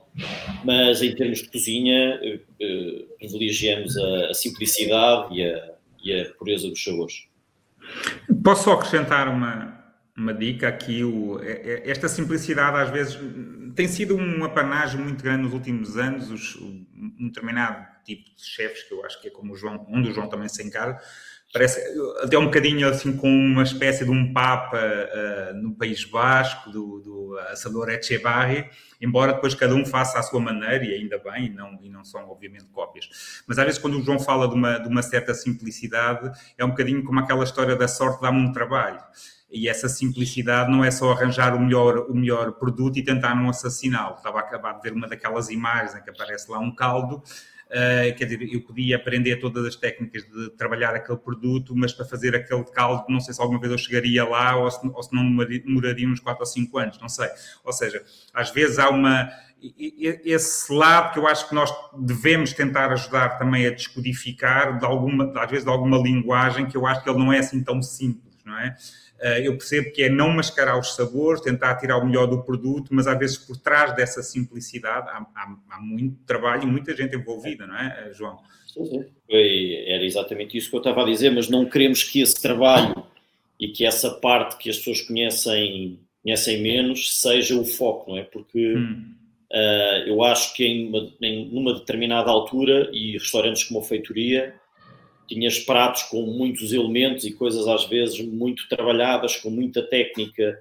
mas 0.64 1.02
em 1.02 1.14
termos 1.14 1.38
de 1.38 1.50
cozinha 1.50 2.18
eh, 2.22 2.40
eh, 2.60 3.04
privilegiamos 3.18 3.96
a, 3.96 4.30
a 4.30 4.34
simplicidade 4.34 5.34
e 5.38 5.44
a, 5.44 5.70
e 6.04 6.20
a 6.20 6.24
pureza 6.34 6.68
dos 6.68 6.82
sabores. 6.82 7.24
Posso 8.42 8.64
só 8.64 8.72
acrescentar 8.74 9.28
uma, 9.28 9.79
uma 10.20 10.34
dica 10.34 10.68
aqui, 10.68 11.02
o, 11.02 11.40
é, 11.42 11.52
é, 11.52 11.90
esta 11.90 12.08
simplicidade 12.08 12.76
às 12.76 12.90
vezes 12.90 13.18
tem 13.74 13.88
sido 13.88 14.14
um 14.14 14.44
apanagem 14.44 15.00
muito 15.00 15.24
grande 15.24 15.44
nos 15.44 15.54
últimos 15.54 15.96
anos, 15.96 16.30
os, 16.30 16.56
um 16.56 17.26
determinado 17.26 17.86
tipo 18.04 18.24
de 18.36 18.44
chefes, 18.44 18.82
que 18.82 18.92
eu 18.92 19.04
acho 19.04 19.20
que 19.20 19.28
é 19.28 19.30
como 19.30 19.54
o 19.54 19.56
João, 19.56 19.86
um 19.88 20.02
do 20.02 20.12
João 20.12 20.28
também 20.28 20.48
se 20.48 20.62
encara, 20.62 21.00
parece 21.52 21.80
até 22.22 22.38
um 22.38 22.44
bocadinho 22.44 22.86
assim 22.86 23.16
com 23.16 23.28
uma 23.28 23.62
espécie 23.62 24.04
de 24.04 24.10
um 24.10 24.32
Papa 24.32 24.78
uh, 24.78 25.54
no 25.54 25.74
País 25.74 26.04
Basco, 26.04 26.70
do, 26.70 27.00
do 27.00 27.38
assador 27.50 27.88
Echevarri, 27.88 28.68
embora 29.00 29.32
depois 29.32 29.54
cada 29.54 29.74
um 29.74 29.86
faça 29.86 30.18
à 30.18 30.22
sua 30.22 30.40
maneira, 30.40 30.84
e 30.84 30.94
ainda 30.94 31.18
bem, 31.18 31.46
e 31.46 31.50
não, 31.50 31.78
e 31.82 31.88
não 31.88 32.04
são 32.04 32.28
obviamente 32.28 32.66
cópias. 32.66 33.42
Mas 33.46 33.58
às 33.58 33.64
vezes 33.64 33.80
quando 33.80 33.98
o 33.98 34.02
João 34.02 34.18
fala 34.18 34.46
de 34.46 34.54
uma, 34.54 34.78
de 34.78 34.88
uma 34.88 35.02
certa 35.02 35.32
simplicidade, 35.32 36.30
é 36.58 36.64
um 36.64 36.70
bocadinho 36.70 37.02
como 37.04 37.18
aquela 37.18 37.42
história 37.42 37.74
da 37.74 37.88
sorte 37.88 38.20
dá-me 38.20 38.38
um 38.38 38.52
trabalho. 38.52 39.00
E 39.50 39.68
essa 39.68 39.88
simplicidade 39.88 40.70
não 40.70 40.84
é 40.84 40.90
só 40.90 41.12
arranjar 41.12 41.54
o 41.54 41.60
melhor, 41.60 42.06
o 42.08 42.14
melhor 42.14 42.52
produto 42.52 42.98
e 42.98 43.02
tentar 43.02 43.34
não 43.34 43.48
assassiná-lo. 43.48 44.16
Estava 44.16 44.38
a 44.38 44.42
acabar 44.42 44.74
de 44.74 44.82
ver 44.82 44.92
uma 44.92 45.08
daquelas 45.08 45.48
imagens 45.48 45.94
em 45.94 46.02
que 46.02 46.10
aparece 46.10 46.50
lá 46.50 46.58
um 46.58 46.74
caldo 46.74 47.22
Uh, 47.70 48.12
quer 48.16 48.24
dizer, 48.24 48.52
eu 48.52 48.60
podia 48.62 48.96
aprender 48.96 49.36
todas 49.36 49.64
as 49.64 49.76
técnicas 49.76 50.24
de 50.24 50.50
trabalhar 50.56 50.92
aquele 50.92 51.18
produto, 51.18 51.72
mas 51.76 51.92
para 51.92 52.04
fazer 52.04 52.34
aquele 52.34 52.64
caldo, 52.64 53.04
não 53.08 53.20
sei 53.20 53.32
se 53.32 53.40
alguma 53.40 53.60
vez 53.60 53.70
eu 53.70 53.78
chegaria 53.78 54.24
lá 54.24 54.56
ou 54.56 54.68
se, 54.68 54.84
ou 54.84 55.00
se 55.00 55.14
não 55.14 55.36
demoraria 55.36 56.08
uns 56.08 56.18
4 56.18 56.40
ou 56.40 56.46
5 56.46 56.78
anos, 56.78 56.98
não 57.00 57.08
sei. 57.08 57.28
Ou 57.62 57.72
seja, 57.72 58.02
às 58.34 58.50
vezes 58.50 58.80
há 58.80 58.90
uma. 58.90 59.30
Esse 59.78 60.72
lado 60.72 61.12
que 61.12 61.20
eu 61.20 61.28
acho 61.28 61.48
que 61.48 61.54
nós 61.54 61.70
devemos 61.96 62.52
tentar 62.52 62.90
ajudar 62.90 63.38
também 63.38 63.64
a 63.66 63.70
descodificar, 63.70 64.76
de 64.76 64.84
alguma, 64.84 65.32
às 65.40 65.48
vezes 65.48 65.64
de 65.64 65.70
alguma 65.70 65.98
linguagem, 65.98 66.66
que 66.66 66.76
eu 66.76 66.86
acho 66.88 67.04
que 67.04 67.10
ele 67.10 67.18
não 67.18 67.32
é 67.32 67.38
assim 67.38 67.62
tão 67.62 67.80
simples, 67.80 68.34
não 68.44 68.58
é? 68.58 68.74
Eh, 69.20 69.46
eu 69.46 69.56
percebo 69.56 69.92
que 69.92 70.04
é 70.04 70.08
não 70.08 70.30
mascarar 70.30 70.78
os 70.78 70.94
sabores, 70.94 71.42
tentar 71.42 71.76
tirar 71.76 71.98
o 71.98 72.06
melhor 72.06 72.26
do 72.26 72.42
produto, 72.42 72.88
mas 72.90 73.06
às 73.06 73.18
vezes 73.18 73.36
por 73.36 73.56
trás 73.58 73.94
dessa 73.94 74.22
simplicidade 74.22 75.08
há, 75.10 75.26
há, 75.34 75.56
há 75.70 75.80
muito 75.80 76.16
trabalho 76.24 76.62
e 76.62 76.66
muita 76.66 76.96
gente 76.96 77.14
envolvida, 77.14 77.66
não 77.66 77.76
é, 77.76 78.06
eh, 78.06 78.14
João? 78.14 78.38
Era 79.28 80.04
exatamente 80.04 80.56
isso 80.56 80.70
que 80.70 80.76
eu 80.76 80.80
estava 80.80 81.02
a 81.02 81.04
dizer, 81.04 81.30
mas 81.30 81.48
não 81.48 81.66
queremos 81.66 82.02
que 82.02 82.20
esse 82.22 82.40
trabalho 82.40 83.04
e 83.58 83.68
que 83.68 83.84
essa 83.84 84.10
parte 84.10 84.56
que 84.56 84.70
as 84.70 84.78
pessoas 84.78 85.02
conhecem, 85.02 86.00
conhecem 86.22 86.62
menos 86.62 87.20
seja 87.20 87.58
o 87.58 87.64
foco, 87.64 88.12
não 88.12 88.18
é? 88.18 88.22
Porque 88.22 88.74
hum. 88.74 89.12
uh, 89.52 90.06
eu 90.06 90.22
acho 90.22 90.54
que 90.54 90.64
em, 90.64 90.88
uma, 90.88 91.12
em 91.20 91.44
numa 91.50 91.74
determinada 91.74 92.30
altura, 92.30 92.88
e 92.92 93.18
restaurantes 93.18 93.64
como 93.64 93.80
a 93.80 93.82
Feitoria, 93.82 94.54
tinhas 95.30 95.60
pratos 95.60 96.02
com 96.02 96.22
muitos 96.22 96.72
elementos 96.72 97.24
e 97.24 97.32
coisas 97.32 97.68
às 97.68 97.84
vezes 97.84 98.20
muito 98.20 98.68
trabalhadas, 98.68 99.36
com 99.36 99.48
muita 99.48 99.80
técnica, 99.80 100.58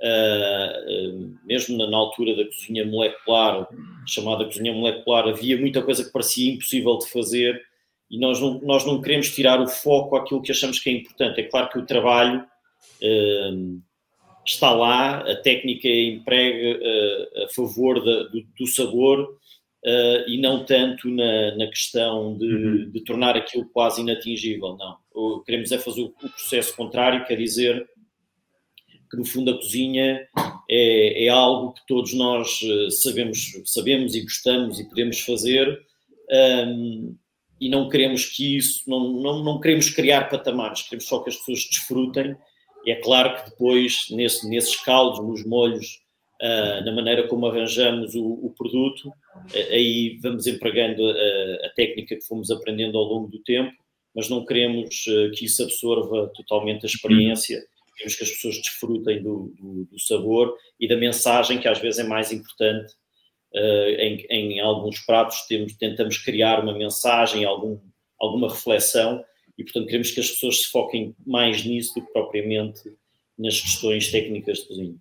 uh, 0.00 1.20
uh, 1.20 1.38
mesmo 1.44 1.76
na, 1.76 1.86
na, 1.86 1.98
altura 1.98 2.34
da 2.34 2.46
cozinha 2.46 2.86
molecular, 2.86 3.68
chamada 4.06 4.46
cozinha 4.46 4.72
molecular, 4.72 5.28
havia 5.28 5.58
muita 5.58 5.82
coisa 5.82 6.02
que 6.02 6.10
parecia 6.10 6.50
impossível 6.50 6.98
de 6.98 7.10
fazer 7.10 7.62
e 8.10 8.18
nós 8.18 8.40
não, 8.40 8.58
nós 8.62 8.86
não 8.86 9.02
queremos 9.02 9.34
tirar 9.34 9.60
o 9.60 9.68
foco 9.68 10.16
àquilo 10.16 10.40
que 10.40 10.50
achamos 10.50 10.80
que 10.80 10.88
é 10.88 10.94
importante. 10.94 11.40
É 11.40 11.44
claro 11.44 11.68
que 11.68 11.78
o 11.78 11.84
trabalho 11.84 12.40
uh, 12.40 13.82
está 14.46 14.72
lá, 14.72 15.18
a 15.30 15.36
técnica 15.36 15.88
é 15.88 16.04
emprega 16.04 16.80
a 17.44 17.54
favor 17.54 18.02
da, 18.02 18.22
do, 18.30 18.42
do 18.58 18.66
sabor, 18.66 19.28
uh, 19.84 20.28
e 20.28 20.40
não 20.40 20.64
tanto 20.64 21.08
na, 21.08 21.56
na 21.56 21.66
questão 21.68 22.36
de, 22.36 22.46
uhum. 22.46 22.90
de, 22.90 23.04
tornar 23.04 23.36
aquilo 23.36 23.68
quase 23.70 24.00
inatingível, 24.00 24.76
não. 24.76 24.96
O, 25.14 25.40
queremos 25.40 25.72
é 25.72 25.78
fazer 25.78 26.02
o, 26.02 26.06
o, 26.06 26.30
processo 26.30 26.76
contrário, 26.76 27.24
quer 27.24 27.36
dizer 27.36 27.86
que 29.10 29.16
no 29.16 29.24
fundo 29.24 29.50
a 29.50 29.56
cozinha 29.56 30.26
é, 30.68 31.26
é 31.26 31.28
algo 31.28 31.72
que 31.74 31.86
todos 31.86 32.12
nós 32.12 32.60
eh, 32.60 32.90
sabemos, 32.90 33.52
sabemos 33.64 34.16
e 34.16 34.22
gostamos 34.22 34.80
e 34.80 34.88
podemos 34.88 35.20
fazer 35.20 35.68
um, 36.28 36.34
ehm, 36.34 37.16
e 37.60 37.68
não 37.68 37.88
queremos 37.88 38.26
que 38.26 38.56
isso, 38.56 38.82
não, 38.86 39.12
não, 39.12 39.44
não 39.44 39.60
queremos 39.60 39.88
criar 39.90 40.28
patamares, 40.28 40.82
queremos 40.82 41.06
só 41.06 41.20
que 41.20 41.30
as 41.30 41.36
pessoas 41.36 41.66
desfrutem. 41.70 42.36
E 42.84 42.90
é 42.90 42.96
claro 42.96 43.36
que 43.36 43.50
depois, 43.50 44.06
nesse, 44.10 44.48
nesses 44.48 44.76
caldos, 44.76 45.18
nos 45.26 45.44
molhos, 45.44 46.00
uh, 46.40 46.84
na 46.84 46.92
maneira 46.92 47.26
como 47.26 47.46
arranjamos 47.46 48.14
o, 48.14 48.24
o 48.24 48.54
produto, 48.56 49.10
aí 49.70 50.18
vamos 50.22 50.46
empregando 50.46 51.04
a, 51.06 51.66
a, 51.66 51.70
técnica 51.74 52.16
que 52.16 52.26
fomos 52.26 52.50
aprendendo 52.50 52.98
ao 52.98 53.04
longo 53.04 53.28
do 53.28 53.42
tempo, 53.42 53.72
mas 54.14 54.28
não 54.28 54.44
queremos 54.44 55.04
que 55.36 55.44
isso 55.44 55.62
absorva 55.62 56.30
totalmente 56.34 56.84
a 56.84 56.88
experiência. 56.88 57.62
Queremos 57.96 58.16
que 58.16 58.24
as 58.24 58.30
pessoas 58.30 58.56
desfrutem 58.56 59.22
do, 59.22 59.54
do, 59.58 59.84
do 59.84 60.00
sabor 60.00 60.56
e 60.80 60.88
da 60.88 60.96
mensagem, 60.96 61.58
que 61.58 61.68
às 61.68 61.78
vezes 61.78 62.00
é 62.00 62.04
mais 62.04 62.32
importante. 62.32 62.94
Em, 63.54 64.26
em, 64.30 64.60
alguns 64.60 65.00
pratos 65.00 65.42
temos, 65.48 65.74
tentamos 65.76 66.18
criar 66.18 66.62
uma 66.62 66.76
mensagem, 66.76 67.44
algum, 67.44 67.78
alguma 68.18 68.48
reflexão, 68.48 69.24
e 69.56 69.64
portanto 69.64 69.86
queremos 69.86 70.10
que 70.10 70.20
as 70.20 70.30
pessoas 70.30 70.62
se 70.62 70.70
foquem 70.70 71.14
mais 71.26 71.64
nisso 71.64 71.94
do 71.94 72.04
que 72.04 72.12
propriamente 72.12 72.82
nas 73.38 73.60
questões 73.60 74.10
técnicas 74.10 74.58
de 74.58 74.68
cozinha. 74.68 74.94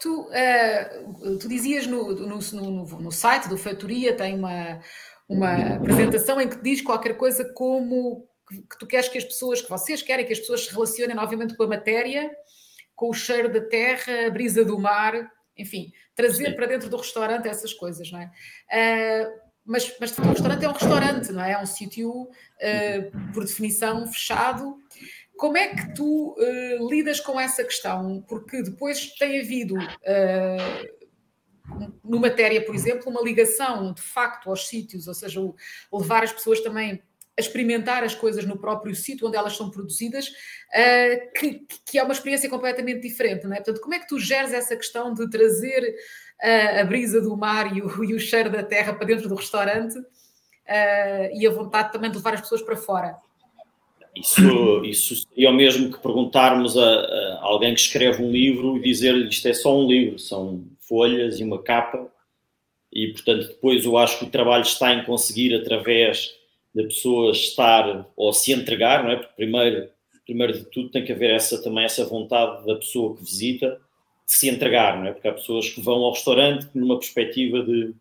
Tu, 0.00 0.22
uh, 0.22 1.38
tu 1.38 1.48
dizias 1.48 1.86
no, 1.86 2.14
no, 2.14 2.38
no, 2.38 3.00
no, 3.00 3.12
site 3.12 3.48
do 3.48 3.56
Feitoria, 3.56 4.14
tem 4.14 4.34
uma, 4.34 4.80
uma 5.28 5.76
apresentação 5.76 6.40
em 6.40 6.48
que 6.48 6.62
diz 6.62 6.82
qualquer 6.82 7.16
coisa 7.16 7.44
como 7.54 8.28
que 8.48 8.78
tu 8.78 8.86
queres 8.86 9.08
que 9.08 9.18
as 9.18 9.24
pessoas, 9.24 9.60
que 9.60 9.68
vocês 9.68 10.02
querem 10.02 10.24
que 10.24 10.32
as 10.32 10.38
pessoas 10.38 10.66
se 10.66 10.72
relacionem 10.72 11.16
novamente 11.16 11.56
com 11.56 11.64
a 11.64 11.68
matéria, 11.68 12.30
com 12.94 13.10
o 13.10 13.14
cheiro 13.14 13.52
da 13.52 13.60
terra, 13.60 14.26
a 14.26 14.30
brisa 14.30 14.64
do 14.64 14.78
mar, 14.78 15.30
enfim, 15.56 15.92
trazer 16.14 16.50
Sim. 16.50 16.52
para 16.54 16.66
dentro 16.66 16.88
do 16.88 16.96
restaurante 16.96 17.48
essas 17.48 17.72
coisas, 17.72 18.10
não 18.10 18.20
é? 18.20 18.26
Uh, 18.26 19.46
mas, 19.64 19.96
mas 19.98 20.16
o 20.16 20.22
restaurante 20.22 20.64
é 20.64 20.68
um 20.68 20.72
restaurante, 20.72 21.32
não 21.32 21.42
é? 21.42 21.52
É 21.52 21.58
um 21.58 21.66
sítio, 21.66 22.10
uh, 22.10 23.32
por 23.32 23.44
definição, 23.44 24.06
fechado 24.06 24.76
como 25.36 25.56
é 25.56 25.68
que 25.68 25.94
tu 25.94 26.34
uh, 26.38 26.88
lidas 26.88 27.20
com 27.20 27.38
essa 27.38 27.62
questão? 27.62 28.24
Porque 28.26 28.62
depois 28.62 29.12
tem 29.16 29.40
havido, 29.40 29.76
uh, 29.76 30.88
no 32.02 32.18
matéria, 32.18 32.64
por 32.64 32.74
exemplo, 32.74 33.10
uma 33.10 33.20
ligação 33.20 33.92
de 33.92 34.00
facto 34.00 34.48
aos 34.48 34.66
sítios, 34.66 35.06
ou 35.06 35.14
seja, 35.14 35.40
o, 35.40 35.54
levar 35.92 36.24
as 36.24 36.32
pessoas 36.32 36.60
também 36.60 37.02
a 37.38 37.40
experimentar 37.40 38.02
as 38.02 38.14
coisas 38.14 38.46
no 38.46 38.58
próprio 38.58 38.94
sítio 38.94 39.28
onde 39.28 39.36
elas 39.36 39.54
são 39.54 39.70
produzidas, 39.70 40.28
uh, 40.28 41.32
que, 41.38 41.66
que, 41.84 41.98
é 41.98 42.02
uma 42.02 42.14
experiência 42.14 42.48
completamente 42.48 43.02
diferente, 43.02 43.46
não 43.46 43.52
é? 43.52 43.56
Portanto, 43.56 43.82
como 43.82 43.94
é 43.94 43.98
que 43.98 44.08
tu 44.08 44.18
geres 44.18 44.54
essa 44.54 44.74
questão 44.74 45.12
de 45.12 45.28
trazer 45.28 45.94
a 46.78 46.84
brisa 46.84 47.18
do 47.18 47.34
mar 47.34 47.74
e 47.74 47.80
o, 47.80 48.04
e 48.04 48.14
o, 48.14 48.20
cheiro 48.20 48.50
da 48.50 48.62
terra 48.62 48.92
para 48.92 49.06
dentro 49.06 49.26
do 49.26 49.34
restaurante 49.34 49.94
e 51.32 51.46
a 51.46 51.50
vontade 51.50 51.90
também 51.90 52.10
de 52.10 52.18
levar 52.18 52.34
as 52.34 52.42
pessoas 52.42 52.60
para 52.60 52.76
fora? 52.76 53.18
Isso, 54.16 54.84
isso 54.84 55.14
seria 55.28 55.50
o 55.50 55.54
mesmo 55.54 55.92
que 55.92 56.00
perguntarmos 56.00 56.76
a, 56.76 56.82
a, 56.82 57.38
alguém 57.42 57.74
que 57.74 57.80
escreve 57.80 58.22
um 58.22 58.30
livro 58.30 58.78
e 58.78 58.82
dizer-lhe 58.82 59.28
isto 59.28 59.46
é 59.46 59.52
só 59.52 59.78
um 59.78 59.86
livro, 59.86 60.18
são 60.18 60.64
folhas 60.80 61.38
e 61.38 61.44
uma 61.44 61.62
capa. 61.62 62.10
E, 62.92 63.08
portanto, 63.08 63.48
depois 63.48 63.84
eu 63.84 63.96
acho 63.98 64.18
que 64.18 64.24
o 64.24 64.30
trabalho 64.30 64.62
está 64.62 64.94
em 64.94 65.04
conseguir, 65.04 65.54
através 65.54 66.34
da 66.74 66.82
pessoa 66.84 67.32
estar 67.32 68.06
ou 68.16 68.32
se 68.32 68.52
entregar, 68.52 69.04
não 69.04 69.10
é? 69.10 69.16
Porque 69.16 69.34
primeiro, 69.36 69.90
primeiro 70.24 70.52
de 70.54 70.64
tudo 70.64 70.90
tem 70.90 71.04
que 71.04 71.12
haver 71.12 71.30
essa, 71.30 71.62
também 71.62 71.84
essa 71.84 72.04
vontade 72.04 72.66
da 72.66 72.76
pessoa 72.76 73.14
que 73.14 73.22
visita 73.22 73.80
de 74.26 74.32
se 74.32 74.48
entregar, 74.48 74.98
não 74.98 75.06
é? 75.06 75.12
Porque 75.12 75.28
há 75.28 75.32
pessoas 75.32 75.68
que 75.68 75.80
vão 75.80 75.96
ao 75.96 76.12
restaurante 76.12 76.68
numa 76.74 76.98
perspectiva 76.98 77.62
de 77.62 77.94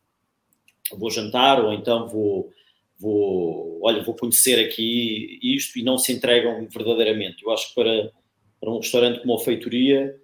vou 0.91 1.09
jantar 1.09 1.63
ou 1.63 1.73
então 1.73 2.07
vou 2.07 2.51
vou, 2.99 3.79
olha, 3.83 4.03
vou 4.03 4.15
conhecer 4.15 4.59
aqui 4.59 5.39
isto 5.41 5.77
e 5.77 5.83
não 5.83 5.97
se 5.97 6.13
entregam 6.13 6.67
verdadeiramente. 6.69 7.43
Eu 7.43 7.51
acho 7.51 7.69
que 7.69 7.75
para, 7.75 8.11
para 8.59 8.71
um 8.71 8.77
restaurante 8.77 9.21
como 9.21 9.35
a 9.35 9.39
Feitoria, 9.39 10.15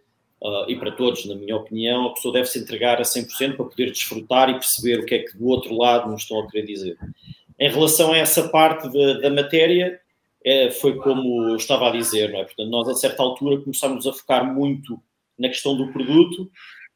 uh, 0.41 0.69
e 0.69 0.75
para 0.75 0.91
todos, 0.91 1.25
na 1.25 1.35
minha 1.35 1.55
opinião, 1.55 2.07
a 2.07 2.13
pessoa 2.13 2.33
deve 2.33 2.47
se 2.47 2.59
entregar 2.59 2.99
a 2.99 3.03
100% 3.03 3.55
para 3.55 3.65
poder 3.65 3.91
desfrutar 3.91 4.49
e 4.49 4.53
perceber 4.53 4.99
o 4.99 5.05
que 5.05 5.15
é 5.15 5.19
que 5.19 5.37
do 5.37 5.47
outro 5.47 5.75
lado 5.77 6.09
nos 6.09 6.23
estão 6.23 6.39
a 6.39 6.49
querer 6.49 6.65
dizer. 6.65 6.97
Em 7.59 7.69
relação 7.69 8.13
a 8.13 8.17
essa 8.17 8.49
parte 8.49 8.91
da, 8.91 9.19
da 9.19 9.29
matéria, 9.29 9.99
é, 10.43 10.71
foi 10.71 10.95
como 10.95 11.49
eu 11.49 11.55
estava 11.55 11.87
a 11.87 11.91
dizer, 11.91 12.31
não 12.31 12.39
é? 12.39 12.43
Portanto, 12.43 12.69
nós 12.69 12.87
a 12.87 12.95
certa 12.95 13.21
altura 13.21 13.61
começámos 13.61 14.07
a 14.07 14.13
focar 14.13 14.51
muito 14.51 14.99
na 15.37 15.47
questão 15.47 15.77
do 15.77 15.91
produto 15.91 16.49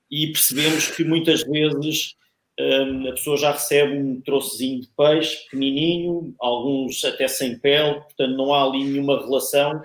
e 0.10 0.28
percebemos 0.28 0.90
que 0.90 1.04
muitas 1.04 1.44
vezes 1.44 2.16
a 2.58 3.12
pessoa 3.12 3.38
já 3.38 3.52
recebe 3.52 3.98
um 3.98 4.22
troçozinho 4.22 4.82
de 4.82 4.88
peixe 4.88 5.44
pequenininho, 5.44 6.34
alguns 6.40 7.04
até 7.04 7.28
sem 7.28 7.60
pele, 7.60 7.96
portanto 7.96 8.38
não 8.38 8.54
há 8.54 8.64
ali 8.64 8.84
nenhuma 8.84 9.20
relação 9.20 9.84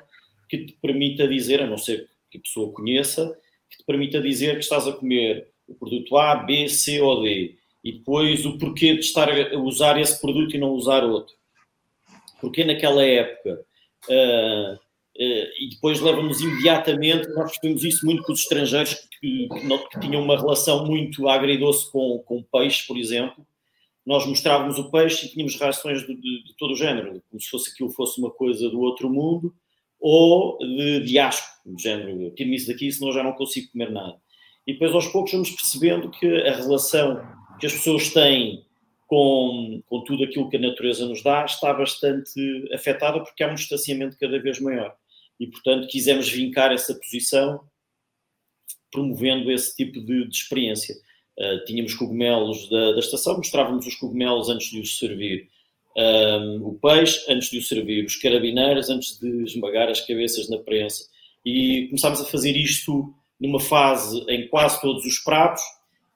que 0.48 0.66
te 0.66 0.72
permita 0.80 1.26
dizer, 1.26 1.62
a 1.62 1.66
não 1.66 1.78
ser 1.78 2.08
que 2.30 2.38
a 2.38 2.40
pessoa 2.40 2.72
conheça, 2.72 3.36
que 3.68 3.78
te 3.78 3.84
permita 3.84 4.20
dizer 4.20 4.54
que 4.54 4.64
estás 4.64 4.86
a 4.86 4.92
comer 4.92 5.48
o 5.66 5.74
produto 5.74 6.16
A, 6.16 6.36
B, 6.36 6.68
C 6.68 7.00
ou 7.00 7.22
D 7.22 7.56
e 7.82 7.92
depois 7.92 8.44
o 8.44 8.58
porquê 8.58 8.94
de 8.94 9.00
estar 9.00 9.28
a 9.28 9.58
usar 9.58 9.98
esse 10.00 10.20
produto 10.20 10.54
e 10.54 10.58
não 10.58 10.70
usar 10.70 11.02
outro. 11.04 11.34
Porque 12.40 12.64
naquela 12.64 13.04
época 13.04 13.64
Uh, 14.08 14.78
e 15.22 15.68
depois 15.68 16.00
leva-nos 16.00 16.40
imediatamente, 16.40 17.28
nós 17.34 17.50
percebemos 17.50 17.84
isso 17.84 18.06
muito 18.06 18.22
com 18.22 18.32
os 18.32 18.40
estrangeiros 18.40 18.94
que, 19.20 19.48
que, 19.48 19.88
que 19.90 20.00
tinham 20.00 20.22
uma 20.22 20.34
relação 20.34 20.86
muito 20.86 21.28
agridoce 21.28 21.92
com, 21.92 22.20
com 22.20 22.42
peixe, 22.42 22.86
por 22.86 22.96
exemplo. 22.96 23.46
Nós 24.06 24.26
mostrávamos 24.26 24.78
o 24.78 24.90
peixe 24.90 25.26
e 25.26 25.28
tínhamos 25.28 25.56
reações 25.56 26.00
de, 26.06 26.14
de, 26.14 26.44
de, 26.44 26.56
todo 26.56 26.72
o 26.72 26.76
género, 26.76 27.22
como 27.28 27.38
se 27.38 27.50
fosse 27.50 27.70
aquilo 27.70 27.90
fosse 27.90 28.18
uma 28.18 28.30
coisa 28.30 28.70
do 28.70 28.80
outro 28.80 29.10
mundo, 29.10 29.54
ou 30.00 30.56
de, 30.56 31.00
de 31.00 31.18
asco, 31.18 31.68
do 31.68 31.78
género, 31.78 32.30
tire-me 32.30 32.56
isso 32.56 32.68
daqui, 32.68 32.90
senão 32.90 33.12
já 33.12 33.22
não 33.22 33.34
consigo 33.34 33.70
comer 33.72 33.90
nada. 33.90 34.16
E 34.66 34.72
depois 34.72 34.94
aos 34.94 35.06
poucos 35.08 35.32
vamos 35.32 35.50
percebendo 35.50 36.10
que 36.10 36.26
a 36.48 36.56
relação 36.56 37.20
que 37.60 37.66
as 37.66 37.74
pessoas 37.74 38.08
têm 38.08 38.64
com, 39.06 39.82
com 39.84 40.02
tudo 40.02 40.24
aquilo 40.24 40.48
que 40.48 40.56
a 40.56 40.60
natureza 40.60 41.04
nos 41.04 41.22
dá 41.22 41.44
está 41.44 41.74
bastante 41.74 42.72
afetada 42.72 43.20
porque 43.20 43.44
há 43.44 43.48
um 43.48 43.54
distanciamento 43.54 44.16
cada 44.18 44.40
vez 44.40 44.58
maior 44.60 44.96
e, 45.40 45.46
portanto, 45.46 45.88
quisemos 45.88 46.28
vincar 46.28 46.70
essa 46.70 46.94
posição 46.94 47.60
promovendo 48.92 49.50
esse 49.50 49.74
tipo 49.74 49.98
de, 50.00 50.28
de 50.28 50.36
experiência. 50.36 50.94
Uh, 51.38 51.64
tínhamos 51.64 51.94
cogumelos 51.94 52.68
da, 52.68 52.92
da, 52.92 52.98
estação, 52.98 53.38
mostrávamos 53.38 53.86
os 53.86 53.94
cogumelos 53.94 54.50
antes 54.50 54.68
de 54.70 54.80
os 54.80 54.98
servir, 54.98 55.48
um, 55.96 56.66
o 56.66 56.74
peixe 56.74 57.24
antes 57.32 57.50
de 57.50 57.58
o 57.58 57.62
servir, 57.62 58.04
os 58.04 58.16
carabineiros 58.16 58.90
antes 58.90 59.18
de 59.18 59.44
esmagar 59.44 59.88
as 59.88 60.00
cabeças 60.02 60.50
na 60.50 60.58
prensa. 60.58 61.04
E 61.44 61.86
começámos 61.86 62.20
a 62.20 62.24
fazer 62.24 62.54
isto 62.56 63.14
numa 63.40 63.58
fase 63.58 64.22
em 64.28 64.46
quase 64.48 64.78
todos 64.82 65.06
os 65.06 65.18
pratos 65.18 65.62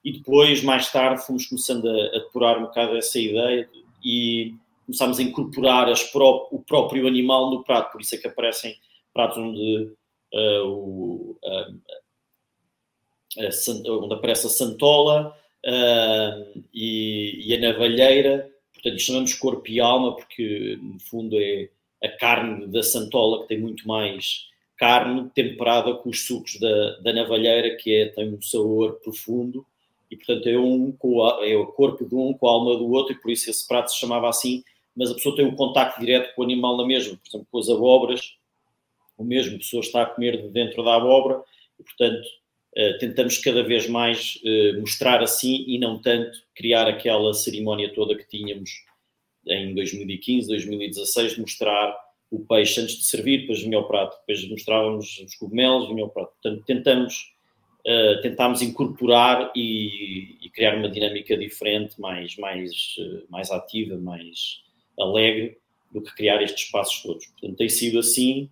e 0.04 0.12
depois, 0.12 0.62
mais 0.62 0.92
tarde, 0.92 1.24
fomos 1.24 1.46
começando 1.46 1.88
a, 1.88 2.06
a 2.16 2.18
depurar 2.18 2.58
um 2.58 2.64
bocado 2.64 2.96
essa 2.96 3.18
ideia 3.18 3.66
e 4.04 4.52
começámos 4.84 5.18
a 5.18 5.22
incorporar 5.22 5.90
pró 6.12 6.48
o 6.52 6.60
próprio 6.60 7.06
animal 7.06 7.50
no 7.50 7.64
prato, 7.64 7.90
por 7.90 8.02
isso 8.02 8.14
é 8.14 8.18
que 8.18 8.26
aparecem 8.26 8.76
pratos 9.14 9.38
onde, 9.38 9.92
uh, 10.34 10.66
o, 10.66 11.38
uh, 11.42 11.80
onde 14.02 14.14
aparece 14.14 14.48
a 14.48 14.50
santola 14.50 15.34
uh, 15.64 16.62
e, 16.74 17.48
e, 17.48 17.54
a 17.54 17.60
navalheira, 17.60 18.50
portanto 18.72 18.98
chamamos 18.98 19.32
corpo 19.34 19.70
e 19.70 19.80
alma 19.80 20.16
porque 20.16 20.78
no 20.82 20.98
fundo 20.98 21.38
é 21.40 21.70
a 22.02 22.08
carne 22.08 22.66
da 22.66 22.82
santola 22.82 23.42
que 23.42 23.48
tem 23.48 23.60
muito 23.60 23.86
mais 23.88 24.48
carne 24.76 25.30
temperada 25.34 25.94
com 25.94 26.10
os 26.10 26.26
sucos 26.26 26.58
da, 26.58 26.96
da 26.98 27.12
navalheira 27.12 27.76
que 27.76 27.94
é, 27.94 28.06
tem 28.08 28.34
um 28.34 28.42
sabor 28.42 28.94
profundo. 29.02 29.64
E 30.10 30.16
portanto 30.16 30.48
é, 30.48 30.58
um 30.58 30.94
é 31.42 31.56
o 31.56 31.66
corpo 31.68 32.04
de 32.04 32.14
um 32.14 32.34
com 32.34 32.46
a 32.46 32.52
alma 32.52 32.76
do 32.76 32.90
outro 32.92 33.14
e 33.14 33.18
por 33.18 33.30
isso 33.30 33.48
esse 33.48 33.66
prato 33.66 33.90
se 33.90 33.98
chamava 33.98 34.28
assim. 34.28 34.62
Mas 34.94 35.10
a 35.10 35.14
pessoa 35.14 35.34
tem 35.34 35.46
um 35.46 35.56
contacto 35.56 35.98
direto 36.00 36.34
com 36.34 36.42
o 36.42 36.44
animal 36.44 36.76
na 36.76 36.86
mesma, 36.86 37.16
por 37.16 37.28
exemplo 37.28 37.46
com 37.50 37.58
as 37.58 37.68
abóboras 37.68 38.36
o 39.16 39.24
mesmo, 39.24 39.58
pessoa 39.58 39.80
está 39.80 40.02
a 40.02 40.06
comer 40.06 40.42
de 40.42 40.48
dentro 40.48 40.82
da 40.82 40.96
abóbora 40.96 41.42
e, 41.78 41.82
portanto, 41.82 42.26
uh, 42.76 42.98
tentamos 42.98 43.38
cada 43.38 43.62
vez 43.62 43.88
mais 43.88 44.40
uh, 44.44 44.80
mostrar 44.80 45.22
assim 45.22 45.64
e 45.66 45.78
não 45.78 46.00
tanto 46.00 46.38
criar 46.54 46.88
aquela 46.88 47.32
cerimónia 47.32 47.92
toda 47.92 48.16
que 48.16 48.26
tínhamos 48.26 48.70
em 49.46 49.74
2015, 49.74 50.48
2016, 50.48 51.34
de 51.34 51.40
mostrar 51.40 51.96
o 52.30 52.40
peixe 52.40 52.80
antes 52.80 52.96
de 52.96 53.04
servir, 53.04 53.42
depois 53.42 53.62
vinha 53.62 53.76
ao 53.76 53.86
prato, 53.86 54.18
depois 54.20 54.48
mostrávamos 54.48 55.18
os 55.18 55.34
cogumelos, 55.36 55.88
vinha 55.88 56.02
ao 56.02 56.10
prato. 56.10 56.32
Portanto, 56.42 56.64
tentamos, 56.64 57.34
uh, 57.86 58.20
tentámos 58.22 58.62
incorporar 58.62 59.52
e, 59.54 60.38
e, 60.42 60.50
criar 60.50 60.76
uma 60.76 60.88
dinâmica 60.88 61.36
diferente, 61.36 62.00
mais, 62.00 62.36
mais, 62.36 62.70
mais 63.28 63.50
ativa, 63.50 63.96
mais 63.98 64.62
alegre, 64.98 65.58
do 65.92 66.02
que 66.02 66.14
criar 66.16 66.42
estes 66.42 66.64
espaços 66.64 67.02
todos. 67.02 67.26
Portanto, 67.26 67.56
tem 67.56 67.68
sido 67.68 67.98
assim 68.00 68.50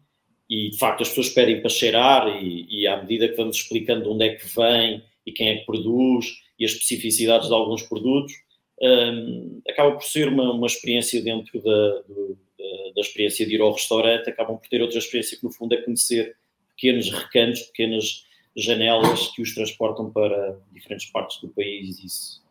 e 0.53 0.69
de 0.69 0.77
facto 0.77 1.01
as 1.01 1.09
pessoas 1.09 1.31
pedem 1.31 1.63
para 1.63 1.71
cheirar 1.71 2.29
e, 2.29 2.67
e, 2.69 2.87
à 2.87 3.01
medida 3.01 3.27
que 3.27 3.37
vamos 3.37 3.57
explicando 3.57 4.13
onde 4.13 4.27
é 4.27 4.35
que 4.35 4.47
vem 4.55 5.03
e 5.25 5.33
quem 5.33 5.49
é 5.49 5.57
que 5.57 5.65
produz 5.65 6.27
e 6.59 6.67
as 6.67 6.73
especificidades 6.73 7.49
de 7.49 7.55
alguns 7.55 7.81
produtos, 7.81 8.35
um, 8.83 9.63
acaba 9.67 9.93
por 9.93 10.03
ser 10.03 10.29
uma, 10.29 10.53
uma 10.53 10.67
experiência 10.67 11.23
dentro 11.23 11.59
da, 11.63 12.03
do, 12.03 12.39
da, 12.59 12.93
da, 12.95 13.01
experiência 13.01 13.47
de 13.47 13.55
ir 13.55 13.63
ao 13.63 13.73
restaurante, 13.73 14.29
acabam 14.29 14.59
por 14.59 14.69
ter 14.69 14.83
outra 14.83 14.99
experiência 14.99 15.39
que 15.39 15.45
no 15.45 15.51
fundo 15.51 15.73
é 15.75 15.81
conhecer 15.81 16.37
pequenos 16.77 17.11
recantos, 17.11 17.63
pequenas 17.63 18.27
janelas 18.55 19.29
que 19.29 19.41
os 19.41 19.55
transportam 19.55 20.11
para 20.11 20.61
diferentes 20.71 21.07
partes 21.07 21.41
do 21.41 21.49
país. 21.49 21.99
Isso 22.05 22.43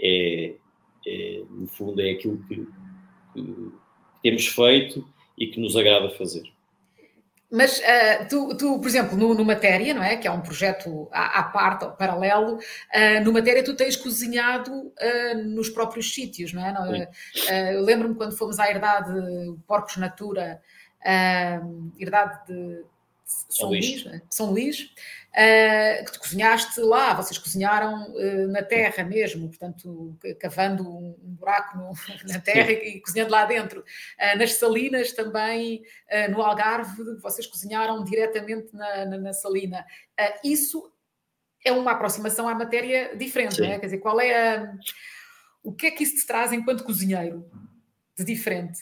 é, 0.00 0.54
é 1.06 1.42
no 1.50 1.66
fundo, 1.66 2.00
é 2.00 2.12
aquilo 2.12 2.42
que, 2.48 2.56
que 3.34 3.72
temos 4.22 4.46
feito 4.46 5.06
e 5.36 5.46
que 5.46 5.60
nos 5.60 5.76
agrada 5.76 6.08
fazer. 6.08 6.44
Mas 7.50 7.78
uh, 7.78 8.28
tu, 8.28 8.56
tu, 8.56 8.78
por 8.78 8.86
exemplo, 8.86 9.16
no, 9.16 9.34
no, 9.34 9.44
Matéria, 9.44 9.92
não 9.92 10.02
é? 10.02 10.16
Que 10.16 10.28
é 10.28 10.30
um 10.30 10.40
projeto 10.40 11.08
à, 11.10 11.40
à 11.40 11.42
parte, 11.42 11.84
paralelo, 11.98 12.56
uh, 12.56 13.24
no 13.24 13.32
Matéria 13.32 13.64
tu 13.64 13.74
tens 13.74 13.96
cozinhado 13.96 14.72
uh, 14.72 15.38
nos 15.44 15.68
próprios 15.68 16.14
sítios, 16.14 16.52
não 16.52 16.64
é? 16.64 17.08
Eu 17.74 17.82
lembro-me 17.82 18.14
quando 18.14 18.36
fomos 18.36 18.60
à 18.60 18.70
Herdade 18.70 19.12
Porcos 19.66 19.96
Natura, 19.96 20.62
Herdade 21.98 22.46
de 22.46 22.84
São, 23.24 23.50
São 23.50 23.68
Luís, 23.68 24.04
Luís 24.04 24.06
é? 24.06 24.22
São 24.30 24.50
Luís 24.50 24.94
uh, 25.30 26.04
que 26.04 26.12
tu 26.12 26.20
cozinhaste 26.20 26.80
lá, 26.80 27.14
vocês 27.14 27.38
cozinharam 27.38 28.12
uh, 28.12 28.48
na 28.48 28.62
terra 28.62 29.04
mesmo, 29.04 29.48
portanto, 29.48 30.16
cavando 30.38 30.88
um, 30.88 31.16
um 31.22 31.34
buraco 31.34 31.78
no, 31.78 31.92
na 32.32 32.40
terra 32.40 32.72
e, 32.72 32.96
e, 32.96 33.00
cozinhando 33.00 33.30
lá 33.30 33.44
dentro. 33.44 33.80
Uh, 33.80 34.38
nas 34.38 34.54
salinas 34.54 35.12
também, 35.12 35.82
no 36.30 36.42
Algarve, 36.42 37.02
vocês 37.20 37.46
cozinharam 37.46 38.02
diretamente 38.04 38.74
na, 38.74 39.06
na, 39.06 39.18
na 39.18 39.32
salina. 39.32 39.84
isso 40.44 40.92
é 41.64 41.72
uma 41.72 41.92
aproximação 41.92 42.48
à 42.48 42.54
matéria 42.54 43.16
diferente, 43.16 43.56
Sim. 43.56 43.62
não 43.62 43.68
é? 43.70 43.78
Quer 43.78 43.86
dizer, 43.86 43.98
qual 43.98 44.20
é 44.20 44.56
a, 44.56 44.74
o 45.62 45.72
que 45.72 45.86
é 45.86 45.90
que 45.90 46.02
isso 46.02 46.16
te 46.16 46.26
traz 46.26 46.52
enquanto 46.52 46.84
cozinheiro 46.84 47.44
de 48.16 48.24
diferente? 48.24 48.80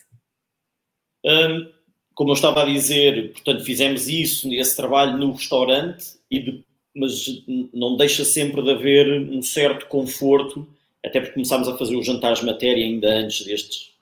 Um, 1.24 1.72
como 2.14 2.30
eu 2.30 2.34
estava 2.34 2.62
a 2.62 2.66
dizer, 2.66 3.32
portanto, 3.32 3.64
fizemos 3.64 4.08
isso, 4.08 4.52
esse 4.52 4.76
trabalho 4.76 5.16
no 5.16 5.32
restaurante, 5.32 6.17
de, 6.30 6.64
mas 6.94 7.44
não 7.72 7.96
deixa 7.96 8.24
sempre 8.24 8.62
de 8.62 8.70
haver 8.70 9.20
um 9.30 9.40
certo 9.40 9.86
conforto, 9.86 10.66
até 11.04 11.20
porque 11.20 11.34
começámos 11.34 11.68
a 11.68 11.76
fazer 11.76 11.96
os 11.96 12.06
jantares 12.06 12.42
matéria 12.42 12.84
ainda 12.84 13.08
antes 13.08 13.46
destes, 13.46 13.92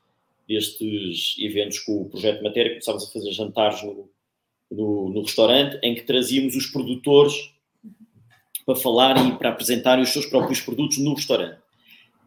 destes 0.49 1.37
eventos 1.39 1.79
com 1.81 2.03
o 2.03 2.09
projeto 2.09 2.43
matéria, 2.43 2.73
começámos 2.73 3.05
a 3.05 3.13
fazer 3.13 3.33
jantares 3.33 3.83
no, 3.83 4.09
no, 4.71 5.09
no 5.11 5.23
restaurante, 5.23 5.79
em 5.83 5.95
que 5.95 6.03
trazíamos 6.03 6.57
os 6.57 6.67
produtores 6.67 7.51
para 8.65 8.75
falarem 8.75 9.29
e 9.29 9.37
para 9.37 9.51
apresentarem 9.51 10.03
os 10.03 10.11
seus 10.11 10.27
próprios 10.27 10.61
produtos 10.61 10.99
no 10.99 11.15
restaurante. 11.15 11.59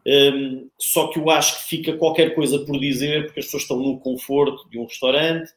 Um, 0.06 0.68
só 0.78 1.08
que 1.08 1.18
eu 1.18 1.28
acho 1.28 1.58
que 1.58 1.68
fica 1.68 1.96
qualquer 1.96 2.34
coisa 2.34 2.58
por 2.60 2.78
dizer, 2.78 3.26
porque 3.26 3.40
as 3.40 3.46
pessoas 3.46 3.64
estão 3.64 3.78
no 3.78 3.98
conforto 4.00 4.68
de 4.70 4.78
um 4.78 4.86
restaurante, 4.86 5.52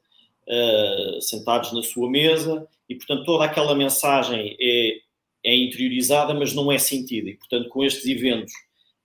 uh, 0.47 1.21
sentados 1.21 1.71
na 1.71 1.81
sua 1.81 2.09
mesa, 2.09 2.67
e, 2.89 2.95
portanto, 2.95 3.25
toda 3.25 3.45
aquela 3.45 3.75
mensagem 3.75 4.55
é, 4.59 4.97
é 5.43 5.55
interiorizada, 5.55 6.33
mas 6.33 6.53
não 6.53 6.71
é 6.71 6.77
sentida. 6.77 7.29
E, 7.29 7.37
portanto, 7.37 7.69
com 7.69 7.83
estes 7.83 8.05
eventos, 8.05 8.53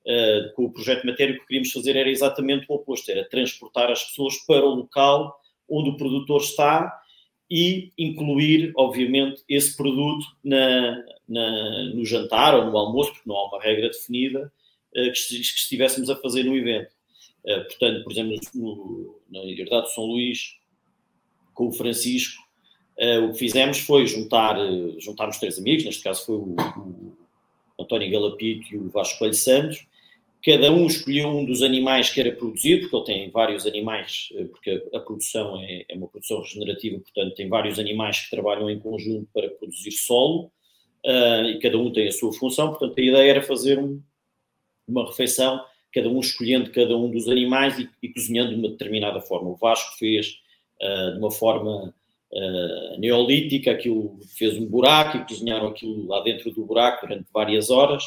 uh, 0.06 0.54
com 0.54 0.64
o 0.64 0.72
projeto 0.72 1.06
Matéria, 1.06 1.34
o 1.34 1.38
que 1.38 1.46
queríamos 1.46 1.72
fazer 1.72 1.96
era 1.96 2.10
exatamente 2.10 2.66
o 2.68 2.74
oposto, 2.74 3.10
era 3.10 3.28
transportar 3.28 3.90
as 3.90 4.02
pessoas 4.04 4.36
para 4.46 4.64
o 4.64 4.74
local 4.74 5.38
onde 5.68 5.90
o 5.90 5.96
produtor 5.96 6.40
está 6.40 7.00
e 7.50 7.92
incluir, 7.96 8.72
obviamente, 8.76 9.42
esse 9.48 9.76
produto 9.76 10.26
na, 10.44 11.02
na, 11.28 11.84
no 11.94 12.04
jantar 12.04 12.54
ou 12.54 12.66
no 12.66 12.76
almoço, 12.76 13.12
porque 13.12 13.28
não 13.28 13.36
há 13.36 13.48
uma 13.48 13.62
regra 13.62 13.88
definida, 13.88 14.52
uh, 14.92 15.12
que, 15.12 15.40
estivéssemos 15.40 16.10
a 16.10 16.16
fazer 16.16 16.42
no 16.44 16.56
evento. 16.56 16.92
Uh, 17.44 17.64
portanto, 17.64 18.02
por 18.02 18.12
exemplo, 18.12 18.38
no, 18.54 19.20
na 19.30 19.38
Herdade 19.44 19.86
de 19.86 19.94
São 19.94 20.04
Luís, 20.04 20.56
com 21.54 21.68
o 21.68 21.72
Francisco, 21.72 22.47
Uh, 22.98 23.26
o 23.26 23.32
que 23.32 23.38
fizemos 23.38 23.78
foi 23.78 24.08
juntar, 24.08 24.58
uh, 24.58 25.00
juntar 25.00 25.28
os 25.28 25.38
três 25.38 25.56
amigos, 25.56 25.84
neste 25.84 26.02
caso 26.02 26.26
foi 26.26 26.34
o, 26.34 26.56
o 27.78 27.82
António 27.82 28.10
Galapito 28.10 28.74
e 28.74 28.76
o 28.76 28.90
Vasco 28.90 29.20
Coelho 29.20 29.34
Santos. 29.34 29.86
Cada 30.44 30.72
um 30.72 30.84
escolheu 30.86 31.28
um 31.28 31.44
dos 31.44 31.62
animais 31.62 32.10
que 32.10 32.20
era 32.20 32.32
produzido, 32.32 32.88
porque 32.88 33.12
ele 33.12 33.20
tem 33.20 33.30
vários 33.30 33.66
animais, 33.66 34.30
uh, 34.32 34.48
porque 34.48 34.82
a, 34.92 34.98
produção 34.98 35.60
é, 35.62 35.84
é, 35.88 35.94
uma 35.94 36.08
produção 36.08 36.40
regenerativa, 36.40 36.98
portanto, 36.98 37.34
tem 37.36 37.48
vários 37.48 37.78
animais 37.78 38.18
que 38.18 38.30
trabalham 38.30 38.68
em 38.68 38.80
conjunto 38.80 39.28
para 39.32 39.48
produzir 39.48 39.92
solo, 39.92 40.50
e 41.04 41.58
cada 41.62 41.78
um 41.78 41.92
tem 41.92 42.08
a 42.08 42.12
sua 42.12 42.32
função. 42.32 42.70
Portanto, 42.70 42.98
a 42.98 43.00
ideia 43.00 43.30
era 43.30 43.42
fazer 43.42 43.78
um, 43.78 44.02
uma 44.86 45.06
refeição, 45.06 45.64
cada 45.94 46.08
um 46.08 46.18
escolhendo 46.18 46.70
cada 46.72 46.96
um 46.96 47.08
dos 47.08 47.28
animais 47.28 47.78
e, 47.78 47.88
e 48.02 48.08
cozinhando 48.12 48.50
de 48.50 48.56
uma 48.56 48.68
determinada 48.68 49.20
forma. 49.20 49.48
O 49.50 49.56
Vasco 49.56 49.96
fez 49.96 50.26
de 50.80 51.18
uma 51.18 51.30
forma 51.30 51.94
uh, 52.32 52.98
neolítica, 52.98 53.70
aquilo 53.70 54.18
fez 54.36 54.56
um 54.56 54.66
buraco 54.66 55.18
e 55.18 55.24
cozinharam 55.24 55.68
aquilo 55.68 56.06
lá 56.06 56.20
dentro 56.22 56.50
do 56.52 56.64
buraco 56.64 57.06
durante 57.06 57.28
várias 57.32 57.70
horas. 57.70 58.04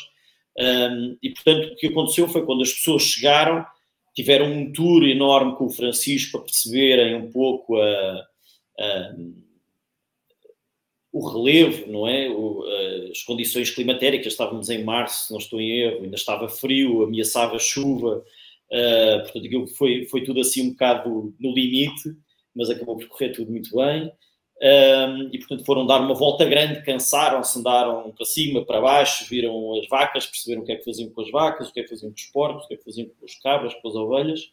Um, 0.58 1.18
e, 1.22 1.30
portanto, 1.30 1.72
o 1.72 1.76
que 1.76 1.88
aconteceu 1.88 2.28
foi 2.28 2.46
quando 2.46 2.62
as 2.62 2.74
pessoas 2.74 3.04
chegaram, 3.04 3.66
tiveram 4.14 4.52
um 4.52 4.72
tour 4.72 5.04
enorme 5.04 5.56
com 5.56 5.66
o 5.66 5.70
Francisco 5.70 6.34
para 6.34 6.46
perceberem 6.46 7.16
um 7.16 7.32
pouco 7.32 7.78
a, 7.78 8.26
a, 8.80 9.16
o 11.12 11.28
relevo, 11.28 11.90
não 11.92 12.08
é? 12.08 12.30
O, 12.30 12.64
as 13.10 13.24
condições 13.24 13.70
climatéricas. 13.70 14.34
Estávamos 14.34 14.70
em 14.70 14.84
março, 14.84 15.32
não 15.32 15.40
estou 15.40 15.60
em 15.62 15.72
erro, 15.72 16.04
ainda 16.04 16.16
estava 16.16 16.50
frio, 16.50 17.04
ameaçava 17.04 17.58
chuva. 17.58 18.24
Uh, 18.70 19.22
portanto, 19.24 19.46
aquilo 19.46 19.68
foi, 19.68 20.06
foi 20.06 20.24
tudo 20.24 20.42
assim 20.42 20.68
um 20.68 20.72
bocado 20.72 21.34
no 21.40 21.54
limite 21.54 22.16
mas 22.56 22.70
acabou 22.70 22.98
por 22.98 23.08
correr 23.08 23.30
tudo 23.30 23.52
muito 23.52 23.76
bem. 23.76 24.12
Um, 24.64 25.30
e 25.34 25.40
portanto 25.40 25.66
foram 25.66 25.88
dar 25.88 26.00
uma 26.00 26.14
volta 26.14 26.46
grande, 26.46 26.84
cansaram-se, 26.84 27.58
andaram 27.58 28.12
para 28.12 28.26
cima, 28.26 28.64
para 28.64 28.80
baixo, 28.80 29.26
viram 29.28 29.74
as 29.80 29.88
vacas, 29.88 30.28
perceberam 30.28 30.62
o 30.62 30.66
que 30.66 30.72
é 30.74 30.76
que 30.76 30.86
faziam 30.86 31.10
com 31.10 31.22
as 31.22 31.32
vacas, 31.32 31.70
o 31.70 31.74
que 31.74 31.80
é 31.80 31.84
que 31.84 31.90
faziam 31.90 32.12
com 32.12 32.16
os 32.16 32.26
porcos, 32.26 32.66
o 32.66 32.68
que 32.68 32.76
é 32.76 32.78
que 32.78 32.84
faziam 32.84 33.08
com 33.08 33.26
as 33.26 33.36
cabras, 33.36 33.74
com 33.74 33.88
as 33.88 33.96
ovelhas. 33.96 34.52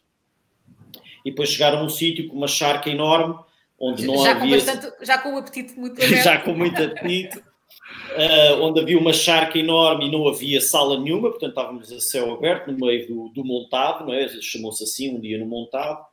E 1.23 1.29
depois 1.29 1.49
chegaram 1.49 1.79
a 1.79 1.83
um 1.83 1.89
sítio 1.89 2.27
com 2.27 2.35
uma 2.35 2.47
charca 2.47 2.89
enorme, 2.89 3.35
onde 3.79 4.07
não 4.07 4.17
já 4.23 4.31
havia... 4.31 4.59
Com 4.59 4.65
bastante, 4.65 5.05
já 5.05 5.17
com 5.19 5.35
o 5.35 5.37
apetite 5.37 5.79
muito 5.79 6.01
aberto. 6.03 6.23
já 6.23 6.39
com 6.39 6.53
muito 6.53 6.83
apetite. 6.83 7.37
Uh, 7.37 8.61
onde 8.61 8.79
havia 8.79 8.97
uma 8.97 9.13
charca 9.13 9.59
enorme 9.59 10.07
e 10.07 10.11
não 10.11 10.27
havia 10.27 10.59
sala 10.59 10.99
nenhuma, 10.99 11.29
portanto 11.29 11.49
estávamos 11.49 11.91
a 11.91 11.99
céu 11.99 12.33
aberto, 12.33 12.71
no 12.71 12.85
meio 12.85 13.07
do, 13.07 13.29
do 13.29 13.45
montado, 13.45 14.05
não 14.05 14.13
é? 14.13 14.27
chamou-se 14.41 14.83
assim, 14.83 15.15
um 15.15 15.19
dia 15.19 15.37
no 15.37 15.45
montado, 15.45 16.03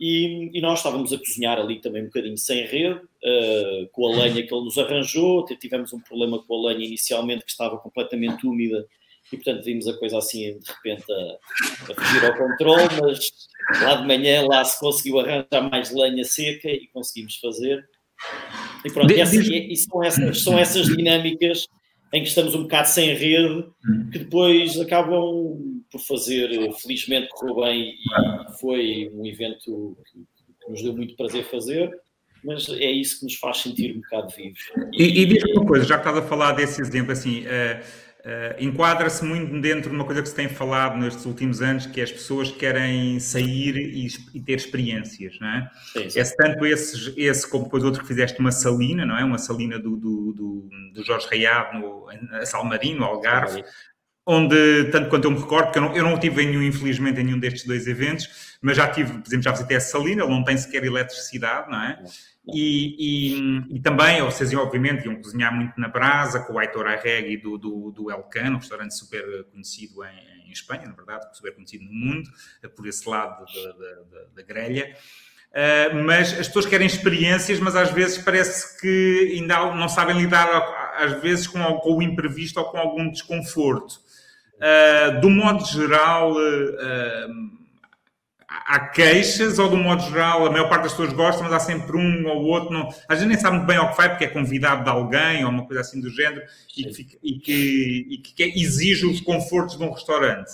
e, 0.00 0.50
e, 0.56 0.60
nós 0.60 0.78
estávamos 0.78 1.12
a 1.12 1.18
cozinhar 1.18 1.58
ali 1.58 1.80
também 1.80 2.02
um 2.02 2.06
bocadinho 2.06 2.38
sem 2.38 2.64
rede, 2.66 3.00
uh, 3.00 3.88
com 3.92 4.06
a 4.06 4.16
lenha 4.16 4.46
que 4.46 4.54
ele 4.54 4.64
nos 4.64 4.78
arranjou. 4.78 5.44
Tivemos 5.44 5.92
um 5.92 6.00
problema 6.00 6.42
com 6.42 6.54
a 6.54 6.70
lenha 6.70 6.86
inicialmente 6.86 7.44
que 7.44 7.50
estava 7.50 7.76
completamente 7.78 8.46
úmida 8.46 8.86
e, 9.32 9.36
portanto, 9.36 9.64
vimos 9.64 9.88
a 9.88 9.96
coisa 9.98 10.18
assim 10.18 10.58
de 10.58 10.70
repente 10.70 11.04
a, 11.12 11.92
a 11.92 11.94
fugir 11.94 12.24
ao 12.24 12.36
controle. 12.36 12.88
Mas 13.02 13.30
lá 13.82 13.94
de 13.96 14.06
manhã 14.06 14.46
lá 14.46 14.64
se 14.64 14.78
conseguiu 14.78 15.18
arranjar 15.18 15.68
mais 15.70 15.92
lenha 15.92 16.24
seca 16.24 16.68
e 16.68 16.86
conseguimos 16.88 17.36
fazer. 17.36 17.84
E 18.84 18.92
pronto, 18.92 19.12
e, 19.12 19.20
essa, 19.20 19.36
e 19.36 19.76
são, 19.76 20.04
essas, 20.04 20.40
são 20.40 20.58
essas 20.58 20.86
dinâmicas 20.86 21.66
em 22.12 22.22
que 22.22 22.28
estamos 22.28 22.54
um 22.54 22.62
bocado 22.62 22.88
sem 22.88 23.14
rede, 23.14 23.66
hum. 23.86 24.10
que 24.10 24.20
depois 24.20 24.78
acabam 24.80 25.77
por 25.90 26.00
fazer, 26.00 26.50
felizmente 26.74 27.28
correu 27.28 27.56
bem 27.56 27.94
e 27.94 28.58
foi 28.60 29.10
um 29.14 29.26
evento 29.26 29.96
que, 30.10 30.26
nos 30.70 30.82
deu 30.82 30.92
muito 30.92 31.16
prazer 31.16 31.44
fazer, 31.44 31.90
mas 32.44 32.68
é 32.68 32.90
isso 32.90 33.20
que 33.20 33.24
nos 33.24 33.36
faz 33.36 33.58
sentir 33.58 33.96
um 33.96 34.00
bocado 34.00 34.28
vivos. 34.36 34.60
E, 34.92 35.02
e, 35.02 35.20
e 35.22 35.26
diz-me 35.26 35.52
uma 35.52 35.66
coisa, 35.66 35.86
já 35.86 35.94
que 35.98 36.06
estás 36.06 36.24
a 36.24 36.28
falar 36.28 36.52
desse 36.52 36.80
exemplo, 36.82 37.12
assim, 37.12 37.44
uh, 37.46 38.08
Uh, 38.18 38.52
enquadra-se 38.58 39.24
muito 39.24 39.60
dentro 39.60 39.88
de 39.88 39.94
uma 39.94 40.04
coisa 40.04 40.20
que 40.20 40.28
se 40.28 40.34
tem 40.34 40.48
falado 40.48 40.98
nestes 40.98 41.24
últimos 41.24 41.62
anos, 41.62 41.86
que 41.86 42.00
é 42.00 42.04
as 42.04 42.10
pessoas 42.10 42.50
querem 42.50 43.20
sair 43.20 43.76
e, 43.76 44.08
e 44.34 44.40
ter 44.40 44.54
experiências, 44.56 45.38
não 45.40 45.48
é? 45.48 45.70
Sim, 45.92 46.10
sim. 46.10 46.20
É 46.20 46.24
tanto 46.24 46.66
esse, 46.66 47.14
esse 47.16 47.48
como 47.48 47.64
depois 47.64 47.84
outro 47.84 48.02
que 48.02 48.08
fizeste 48.08 48.40
uma 48.40 48.50
salina, 48.50 49.06
não 49.06 49.16
é? 49.16 49.24
Uma 49.24 49.38
salina 49.38 49.78
do, 49.78 49.96
do, 49.96 50.32
do, 50.32 50.68
do 50.92 51.04
Jorge 51.04 51.28
Raiado, 51.28 51.78
no, 51.78 52.08
a 52.32 52.44
Salmarino, 52.44 53.04
Algarve, 53.04 53.62
Salmarino. 53.62 53.68
Onde, 54.30 54.84
tanto 54.90 55.08
quanto 55.08 55.24
eu 55.24 55.30
me 55.30 55.38
recordo, 55.38 55.64
porque 55.64 55.78
eu 55.78 55.82
não, 55.82 55.96
eu 55.96 56.04
não 56.04 56.20
tive 56.20 56.44
nenhum, 56.44 56.62
infelizmente, 56.62 57.18
em 57.18 57.24
nenhum 57.24 57.38
destes 57.38 57.64
dois 57.64 57.86
eventos, 57.86 58.58
mas 58.60 58.76
já 58.76 58.86
tive, 58.86 59.10
por 59.10 59.26
exemplo, 59.26 59.42
já 59.42 59.52
visitei 59.52 59.78
a 59.78 59.80
salina, 59.80 60.22
ele 60.22 60.30
não 60.30 60.44
tem 60.44 60.54
sequer 60.54 60.84
eletricidade, 60.84 61.70
não 61.70 61.82
é? 61.82 62.04
E, 62.46 62.94
e, 62.98 63.76
e, 63.76 63.80
também, 63.80 64.20
vocês 64.22 64.52
obviamente 64.52 65.06
iam 65.06 65.16
cozinhar 65.16 65.54
muito 65.54 65.80
na 65.80 65.88
brasa, 65.88 66.40
com 66.40 66.52
o 66.52 66.58
Aitor 66.58 66.86
Arregui 66.86 67.38
do, 67.38 67.56
do, 67.56 67.90
do 67.90 68.10
Elcano, 68.10 68.56
um 68.56 68.58
restaurante 68.58 68.94
super 68.94 69.44
conhecido 69.44 70.04
em, 70.04 70.48
em, 70.48 70.52
Espanha, 70.52 70.86
na 70.86 70.94
verdade, 70.94 71.34
super 71.34 71.54
conhecido 71.54 71.84
no 71.84 71.92
mundo, 71.92 72.28
por 72.76 72.86
esse 72.86 73.08
lado 73.08 73.46
da, 73.46 73.72
da, 73.72 74.24
da 74.36 74.42
grelha. 74.42 74.94
Uh, 75.48 76.04
mas 76.04 76.38
as 76.38 76.46
pessoas 76.48 76.66
querem 76.66 76.86
experiências, 76.86 77.58
mas 77.60 77.74
às 77.74 77.90
vezes 77.90 78.18
parece 78.18 78.78
que 78.78 79.36
ainda 79.38 79.74
não 79.74 79.88
sabem 79.88 80.18
lidar, 80.18 80.46
às 80.98 81.20
vezes, 81.22 81.46
com, 81.46 81.62
com 81.78 81.96
o 81.96 82.02
imprevisto 82.02 82.58
ou 82.60 82.66
com 82.70 82.76
algum 82.76 83.10
desconforto. 83.10 84.07
Uh, 84.58 85.20
do 85.20 85.30
modo 85.30 85.64
geral, 85.64 86.32
uh, 86.32 87.58
há 88.48 88.88
queixas 88.88 89.58
ou, 89.58 89.70
um 89.72 89.82
modo 89.82 90.02
geral, 90.02 90.46
a 90.46 90.50
maior 90.50 90.68
parte 90.68 90.82
das 90.82 90.92
pessoas 90.92 91.12
gosta, 91.12 91.42
mas 91.42 91.52
há 91.52 91.60
sempre 91.60 91.96
um 91.96 92.26
ou 92.28 92.44
outro. 92.44 92.72
Não, 92.72 92.88
a 93.08 93.14
gente 93.14 93.28
nem 93.28 93.38
sabe 93.38 93.56
muito 93.56 93.66
bem 93.66 93.76
ao 93.76 93.90
que 93.90 93.96
vai, 93.96 94.08
porque 94.08 94.24
é 94.24 94.28
convidado 94.28 94.84
de 94.84 94.90
alguém 94.90 95.44
ou 95.44 95.50
uma 95.50 95.66
coisa 95.66 95.80
assim 95.82 96.00
do 96.00 96.10
género 96.10 96.42
e 96.76 96.84
que, 96.84 96.92
fica, 96.92 97.18
e, 97.22 97.38
que, 97.38 98.06
e 98.10 98.18
que, 98.18 98.42
exige 98.42 99.06
os 99.06 99.20
confortos 99.20 99.76
de 99.76 99.84
um 99.84 99.92
restaurante. 99.92 100.50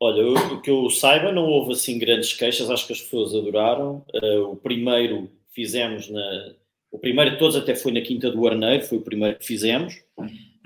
Olha, 0.00 0.26
o 0.26 0.60
que 0.60 0.70
eu 0.70 0.90
saiba, 0.90 1.32
não 1.32 1.44
houve 1.44 1.72
assim 1.72 1.98
grandes 1.98 2.32
queixas, 2.32 2.70
acho 2.70 2.86
que 2.86 2.92
as 2.92 3.00
pessoas 3.00 3.34
adoraram. 3.34 4.04
Uh, 4.14 4.50
o 4.52 4.56
primeiro 4.56 5.30
fizemos 5.52 6.10
na. 6.10 6.54
O 6.90 6.98
primeiro 6.98 7.32
de 7.32 7.38
todos 7.38 7.56
até 7.56 7.74
foi 7.74 7.90
na 7.90 8.00
Quinta 8.00 8.30
do 8.30 8.46
Arneiro, 8.46 8.84
foi 8.84 8.98
o 8.98 9.02
primeiro 9.02 9.38
que 9.38 9.46
fizemos. 9.46 9.94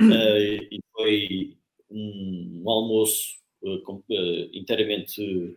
Uh, 0.00 0.68
e 0.70 0.80
foi 0.92 1.56
um, 1.90 2.62
um 2.64 2.70
almoço 2.70 3.34
uh, 3.62 4.04
inteiramente 4.52 5.56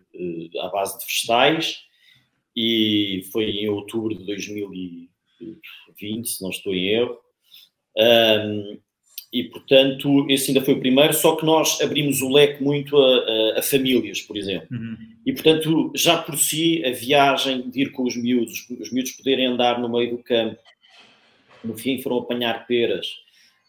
à 0.59 0.67
base 0.69 0.97
de 0.97 1.05
vegetais 1.05 1.83
e 2.55 3.23
foi 3.31 3.45
em 3.45 3.69
outubro 3.69 4.15
de 4.15 4.25
2020, 4.25 6.27
se 6.27 6.41
não 6.41 6.49
estou 6.49 6.73
em 6.73 6.87
erro. 6.87 7.17
Um, 7.97 8.79
e, 9.33 9.45
portanto, 9.45 10.29
esse 10.29 10.51
ainda 10.51 10.61
foi 10.61 10.73
o 10.73 10.81
primeiro, 10.81 11.13
só 11.13 11.37
que 11.37 11.45
nós 11.45 11.79
abrimos 11.79 12.21
o 12.21 12.29
leque 12.29 12.61
muito 12.61 12.97
a, 12.97 13.55
a, 13.55 13.59
a 13.59 13.61
famílias, 13.61 14.21
por 14.21 14.35
exemplo. 14.35 14.67
Uhum. 14.69 14.97
E, 15.25 15.31
portanto, 15.31 15.91
já 15.95 16.17
por 16.17 16.37
si, 16.37 16.83
a 16.83 16.91
viagem 16.91 17.69
de 17.69 17.81
ir 17.81 17.91
com 17.93 18.03
os 18.03 18.17
miúdos, 18.17 18.67
os 18.69 18.91
miúdos 18.91 19.13
poderem 19.13 19.45
andar 19.45 19.79
no 19.79 19.87
meio 19.87 20.17
do 20.17 20.23
campo, 20.23 20.59
no 21.63 21.77
fim 21.77 22.01
foram 22.01 22.17
apanhar 22.17 22.67
peras, 22.67 23.07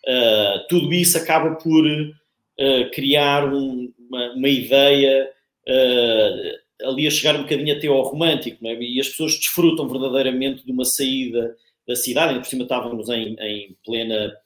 uh, 0.06 0.66
tudo 0.68 0.92
isso 0.92 1.16
acaba 1.18 1.54
por 1.56 1.84
uh, 1.86 2.90
criar 2.92 3.52
um, 3.52 3.92
uma, 3.98 4.32
uma, 4.32 4.48
ideia 4.48 5.30
uh, 5.68 6.88
ali 6.88 7.06
a 7.06 7.10
chegar 7.10 7.36
um 7.36 7.42
bocadinho 7.42 7.76
até 7.76 7.86
ao 7.86 8.02
romântico, 8.02 8.66
é? 8.66 8.74
e 8.74 9.00
as 9.00 9.08
pessoas 9.08 9.36
desfrutam 9.36 9.88
verdadeiramente 9.88 10.64
de 10.64 10.72
uma 10.72 10.84
saída 10.84 11.56
da 11.86 11.96
cidade, 11.96 12.30
ainda 12.30 12.40
por 12.40 12.48
cima 12.48 12.62
estávamos 12.62 13.08
em, 13.08 13.36
em 13.40 13.76
plena 13.84 14.36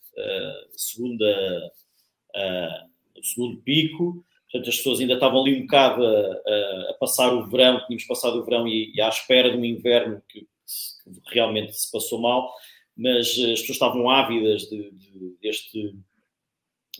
segunda, 0.74 1.72
segundo 3.22 3.58
pico, 3.58 4.24
portanto 4.50 4.70
as 4.70 4.76
pessoas 4.78 5.00
ainda 5.00 5.14
estavam 5.14 5.42
ali 5.42 5.58
um 5.58 5.62
bocado 5.62 6.06
a, 6.06 6.90
a 6.90 6.94
passar 6.98 7.34
o 7.34 7.46
verão, 7.46 7.84
tínhamos 7.86 8.04
passado 8.04 8.38
o 8.38 8.44
verão 8.44 8.66
e, 8.66 8.90
e 8.94 9.00
à 9.02 9.08
espera 9.08 9.50
de 9.50 9.56
um 9.58 9.64
inverno 9.64 10.22
que, 10.26 10.40
que, 10.40 11.34
realmente 11.34 11.74
se 11.74 11.90
passou 11.92 12.20
mal, 12.20 12.50
mas 12.96 13.28
as 13.28 13.60
pessoas 13.60 13.70
estavam 13.70 14.08
ávidas 14.08 14.62
de, 14.62 14.90
de, 14.90 15.36
deste, 15.42 15.94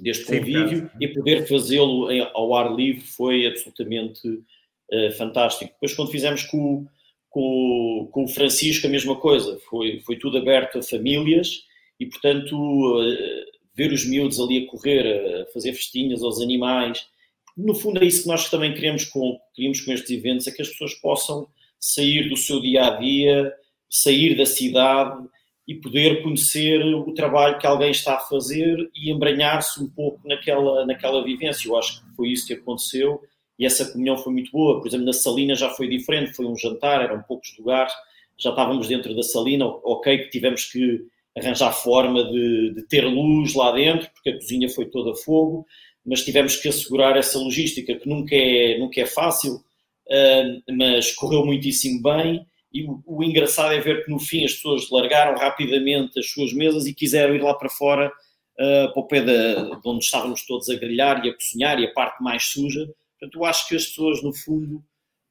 deste 0.01 0.25
convívio 0.25 0.91
Sim, 0.91 0.91
e 1.01 1.09
poder 1.09 1.49
fazê-lo 1.49 2.09
ao 2.35 2.55
ar 2.55 2.75
livre 2.75 3.01
foi 3.01 3.47
absolutamente 3.47 4.29
uh, 4.29 5.13
fantástico. 5.17 5.73
Depois 5.73 5.95
quando 5.95 6.11
fizemos 6.11 6.43
com, 6.45 6.87
com, 7.31 8.09
com 8.13 8.25
o 8.25 8.29
Francisco 8.29 8.87
a 8.87 8.91
mesma 8.91 9.17
coisa, 9.17 9.59
foi, 9.71 10.01
foi 10.01 10.17
tudo 10.17 10.39
aberto 10.39 10.79
a 10.79 10.83
famílias, 10.83 11.65
e, 11.99 12.07
portanto, 12.07 13.03
eh, 13.03 13.45
ver 13.75 13.93
os 13.93 14.07
miúdos 14.07 14.39
ali 14.39 14.65
a 14.65 14.71
correr, 14.71 15.43
a 15.43 15.47
fazer 15.47 15.73
festinhas 15.73 16.23
aos 16.23 16.41
animais, 16.41 17.07
no 17.57 17.75
fundo 17.75 18.03
é 18.03 18.07
isso 18.07 18.23
que 18.23 18.29
nós 18.29 18.51
também 18.51 18.75
queremos 18.75 19.05
com, 19.07 19.39
queremos 19.55 19.81
com 19.81 19.93
estes 19.93 20.11
eventos, 20.11 20.47
é 20.47 20.51
que 20.51 20.61
as 20.61 20.69
pessoas 20.69 20.95
possam 20.95 21.49
sair 21.81 22.29
do 22.29 22.37
seu 22.37 22.61
dia-a-dia, 22.61 23.53
sair 23.89 24.37
da 24.37 24.45
cidade 24.45 25.27
e 25.67 25.75
poder 25.75 26.23
conhecer 26.23 26.81
o 26.83 27.13
trabalho 27.13 27.59
que 27.59 27.67
alguém 27.67 27.91
está 27.91 28.15
a 28.15 28.21
fazer 28.21 28.89
e 28.95 29.11
embranhar-se 29.11 29.83
um 29.83 29.89
pouco 29.89 30.21
naquela, 30.27 30.87
naquela 30.87 31.25
vivência. 31.25 31.69
Eu 31.69 31.77
acho 31.77 32.01
que 32.01 32.15
foi 32.15 32.29
isso 32.29 32.47
que 32.47 32.53
aconteceu 32.53 33.21
e 33.59 33.67
essa 33.67 33.91
comunhão 33.91 34.17
foi 34.17 34.33
muito 34.33 34.53
boa. 34.53 34.81
Por 34.81 34.87
exemplo, 34.87 35.07
na 35.07 35.13
Salina 35.13 35.55
já 35.55 35.71
foi 35.71 35.89
diferente, 35.89 36.35
foi 36.35 36.47
um 36.47 36.57
jantar, 36.57 37.03
eram 37.03 37.23
poucos 37.23 37.57
lugares, 37.59 37.93
já 38.39 38.51
estávamos 38.51 38.87
dentro 38.87 39.15
da 39.17 39.23
Salina, 39.23 39.67
ok, 39.67 40.19
que 40.19 40.31
tivemos 40.31 40.67
que 40.67 41.05
arranjar 41.37 41.73
forma 41.73 42.25
de, 42.25 42.75
de, 42.75 42.83
ter 42.83 43.05
luz 43.05 43.55
lá 43.55 43.73
dentro, 43.73 44.09
porque 44.13 44.31
a 44.31 44.35
cozinha 44.35 44.69
foi 44.69 44.87
toda 44.87 45.17
fogo, 45.17 45.67
mas 46.05 46.25
tivemos 46.25 46.57
que 46.57 46.69
assegurar 46.69 47.17
essa 47.17 47.39
logística, 47.39 47.95
que 47.95 48.09
nunca 48.09 48.35
é, 48.35 48.79
nunca 48.79 49.01
é 49.01 49.07
fácil, 49.07 49.57
uh, 49.57 50.73
mas 50.73 51.13
correu 51.15 51.45
muitíssimo 51.45 52.03
bem. 52.03 52.47
E 52.77 52.85
o, 52.85 53.03
o, 53.07 53.25
engraçado 53.25 53.73
é 53.73 53.81
ver 53.81 54.05
que 54.05 54.11
no 54.11 54.19
fim 54.19 54.45
as 54.45 54.53
pessoas 54.53 54.91
largaram 54.91 55.39
rapidamente 55.39 56.19
as 56.19 56.31
suas 56.31 56.53
mesas 56.53 56.85
e 56.85 56.93
quiseram 56.93 57.35
ir 57.35 57.43
lá 57.43 57.55
para 57.55 57.71
fora, 57.71 58.09
uh, 58.09 58.93
para 58.93 59.01
o 59.01 59.07
pé 59.07 59.21
de, 59.21 59.55
de 59.81 59.89
onde 59.89 60.05
estávamos 60.05 60.45
todos 60.45 60.69
a 60.69 60.75
grelhar 60.75 61.25
e 61.25 61.31
a 61.31 61.35
cozinhar, 61.35 61.81
e 61.81 61.87
a 61.87 61.93
parte 61.95 62.23
mais 62.23 62.45
suja. 62.45 62.87
Portanto, 63.19 63.39
eu 63.39 63.45
acho 63.47 63.67
que 63.67 63.77
as 63.77 63.87
pessoas, 63.87 64.23
no 64.23 64.31
fundo, 64.31 64.85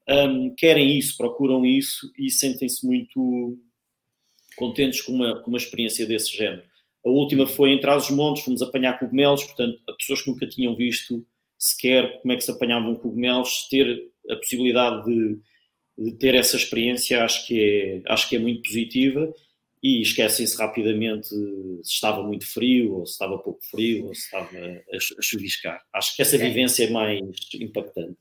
um, 0.09 0.55
querem 0.55 0.97
isso, 0.97 1.15
procuram 1.17 1.63
isso 1.63 2.11
e 2.17 2.31
sentem-se 2.31 2.83
muito 2.83 3.59
contentes 4.55 5.01
com 5.01 5.11
uma, 5.11 5.39
com 5.41 5.51
uma 5.51 5.59
experiência 5.59 6.07
desse 6.07 6.35
género. 6.35 6.63
A 7.05 7.09
última 7.09 7.45
foi 7.45 7.69
em 7.69 7.79
Trás-os-Montes, 7.79 8.43
fomos 8.43 8.63
apanhar 8.63 8.97
cogumelos, 8.97 9.43
portanto, 9.43 9.79
a 9.87 9.93
pessoas 9.93 10.23
que 10.23 10.31
nunca 10.31 10.47
tinham 10.47 10.75
visto 10.75 11.23
sequer 11.59 12.19
como 12.21 12.31
é 12.31 12.37
que 12.37 12.43
se 12.43 12.49
apanhavam 12.49 12.95
cogumelos, 12.95 13.67
ter 13.69 14.11
a 14.31 14.35
possibilidade 14.35 15.05
de, 15.05 15.39
de 15.97 16.11
ter 16.13 16.35
essa 16.35 16.57
experiência 16.57 17.23
acho 17.23 17.47
que 17.47 18.03
é, 18.05 18.11
acho 18.11 18.29
que 18.29 18.35
é 18.35 18.39
muito 18.39 18.63
positiva 18.63 19.33
e 19.81 20.01
esquecem-se 20.01 20.57
rapidamente 20.57 21.27
se 21.29 21.93
estava 21.93 22.23
muito 22.23 22.45
frio 22.51 22.95
ou 22.95 23.05
se 23.05 23.13
estava 23.13 23.37
pouco 23.37 23.63
frio 23.63 24.07
ou 24.07 24.15
se 24.15 24.21
estava 24.21 24.49
a, 24.49 24.95
a 24.95 25.21
chuviscar. 25.21 25.79
Acho 25.93 26.15
que 26.15 26.21
essa 26.21 26.37
vivência 26.37 26.85
é 26.85 26.89
mais 26.89 27.21
impactante. 27.59 28.17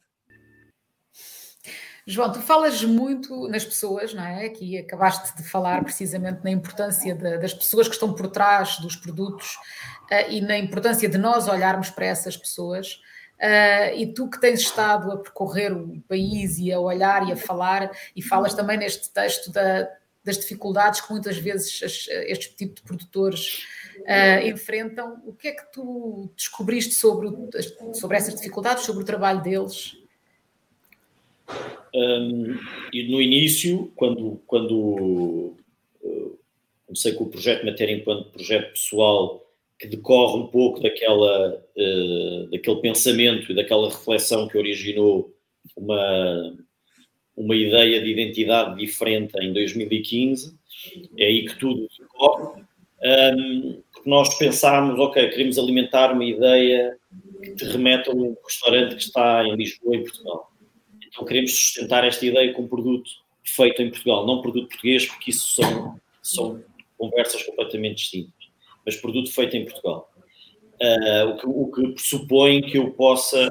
João, 2.07 2.31
tu 2.31 2.41
falas 2.41 2.85
muito 2.85 3.49
nas 3.49 3.65
pessoas, 3.65 4.13
não 4.13 4.23
é? 4.23 4.45
Aqui 4.45 4.77
acabaste 4.77 5.35
de 5.39 5.49
falar 5.49 5.83
precisamente 5.83 6.45
na 6.45 6.51
importância 6.51 7.15
de, 7.15 7.39
das 7.39 7.55
pessoas 7.55 7.89
que 7.89 7.95
estão 7.95 8.13
por 8.13 8.29
trás 8.29 8.79
dos 8.79 8.95
produtos 8.95 9.55
uh, 10.13 10.31
e 10.31 10.43
na 10.43 10.59
importância 10.59 11.09
de 11.09 11.17
nós 11.17 11.49
olharmos 11.49 11.89
para 11.89 12.05
essas 12.05 12.37
pessoas. 12.37 13.01
Uh, 13.35 13.97
e 13.97 14.07
tu 14.15 14.29
que 14.29 14.41
tens 14.41 14.61
estado 14.61 15.11
a 15.11 15.17
percorrer 15.19 15.73
o 15.73 16.01
país 16.09 16.59
e 16.59 16.73
a 16.73 16.79
olhar 16.79 17.29
e 17.29 17.33
a 17.33 17.37
falar, 17.37 17.91
e 18.15 18.23
falas 18.23 18.55
também 18.55 18.79
neste 18.79 19.13
texto 19.13 19.51
da, 19.51 19.89
das 20.25 20.39
dificuldades 20.39 21.01
que 21.01 21.11
muitas 21.11 21.37
vezes 21.37 21.83
as, 21.83 22.09
este 22.09 22.55
tipo 22.57 22.77
de 22.77 22.83
produtores 22.83 23.67
uh, 23.99 24.47
enfrentam, 24.47 25.23
o 25.27 25.33
que 25.33 25.49
é 25.49 25.53
que 25.53 25.71
tu 25.73 26.31
descobriste 26.35 26.95
sobre, 26.95 27.29
sobre 27.93 28.17
essas 28.17 28.35
dificuldades, 28.35 28.85
sobre 28.85 29.03
o 29.03 29.07
trabalho 29.07 29.43
deles? 29.43 29.97
Um, 31.95 32.59
e 32.93 33.11
no 33.11 33.21
início, 33.21 33.93
quando, 33.95 34.41
quando 34.47 35.55
uh, 36.03 36.39
comecei 36.87 37.13
com 37.13 37.25
o 37.25 37.29
projeto 37.29 37.67
Matéria 37.67 37.95
enquanto 37.95 38.31
projeto 38.31 38.73
pessoal, 38.73 39.44
que 39.85 39.97
decorre 39.97 40.41
um 40.41 40.47
pouco 40.47 40.81
daquela, 40.81 41.63
uh, 41.77 42.51
daquele 42.51 42.81
pensamento 42.81 43.53
e 43.53 43.55
daquela 43.55 43.91
reflexão 43.91 44.49
que 44.49 44.57
originou 44.57 45.31
uma, 45.77 46.57
uma 47.37 47.55
ideia 47.55 48.01
de 48.01 48.11
identidade 48.11 48.79
diferente 48.79 49.37
em 49.39 49.53
2015, 49.53 50.57
é 51.19 51.27
aí 51.27 51.45
que 51.45 51.59
tudo 51.59 51.87
decorre, 51.99 52.63
um, 53.37 53.83
nós 54.07 54.39
pensámos, 54.39 54.99
ok, 54.99 55.29
queremos 55.29 55.59
alimentar 55.59 56.13
uma 56.13 56.25
ideia 56.25 56.97
que 57.43 57.55
te 57.55 57.65
remete 57.67 58.09
a 58.09 58.15
um 58.15 58.35
restaurante 58.43 58.97
que 58.97 59.03
está 59.03 59.45
em 59.45 59.55
Lisboa, 59.55 59.97
em 59.97 60.03
Portugal. 60.03 60.51
Então 61.09 61.27
queremos 61.27 61.53
sustentar 61.53 62.05
esta 62.05 62.25
ideia 62.25 62.55
com 62.55 62.63
um 62.63 62.69
produto 62.69 63.11
feito 63.45 63.83
em 63.83 63.91
Portugal, 63.91 64.27
não 64.27 64.41
produto 64.41 64.69
português, 64.69 65.05
porque 65.05 65.31
isso 65.31 65.63
são, 65.63 66.01
são 66.23 66.65
conversas 66.97 67.43
completamente 67.43 67.97
distintas, 67.97 68.44
mas 68.85 68.97
produto 68.97 69.33
feito 69.33 69.57
em 69.57 69.65
Portugal. 69.65 70.13
Uh, 70.81 71.29
o, 71.29 71.37
que, 71.37 71.47
o, 71.47 71.67
que, 71.73 71.95
pressupõe 71.95 72.63
que 72.63 72.79
eu 72.79 72.91
possa 72.93 73.49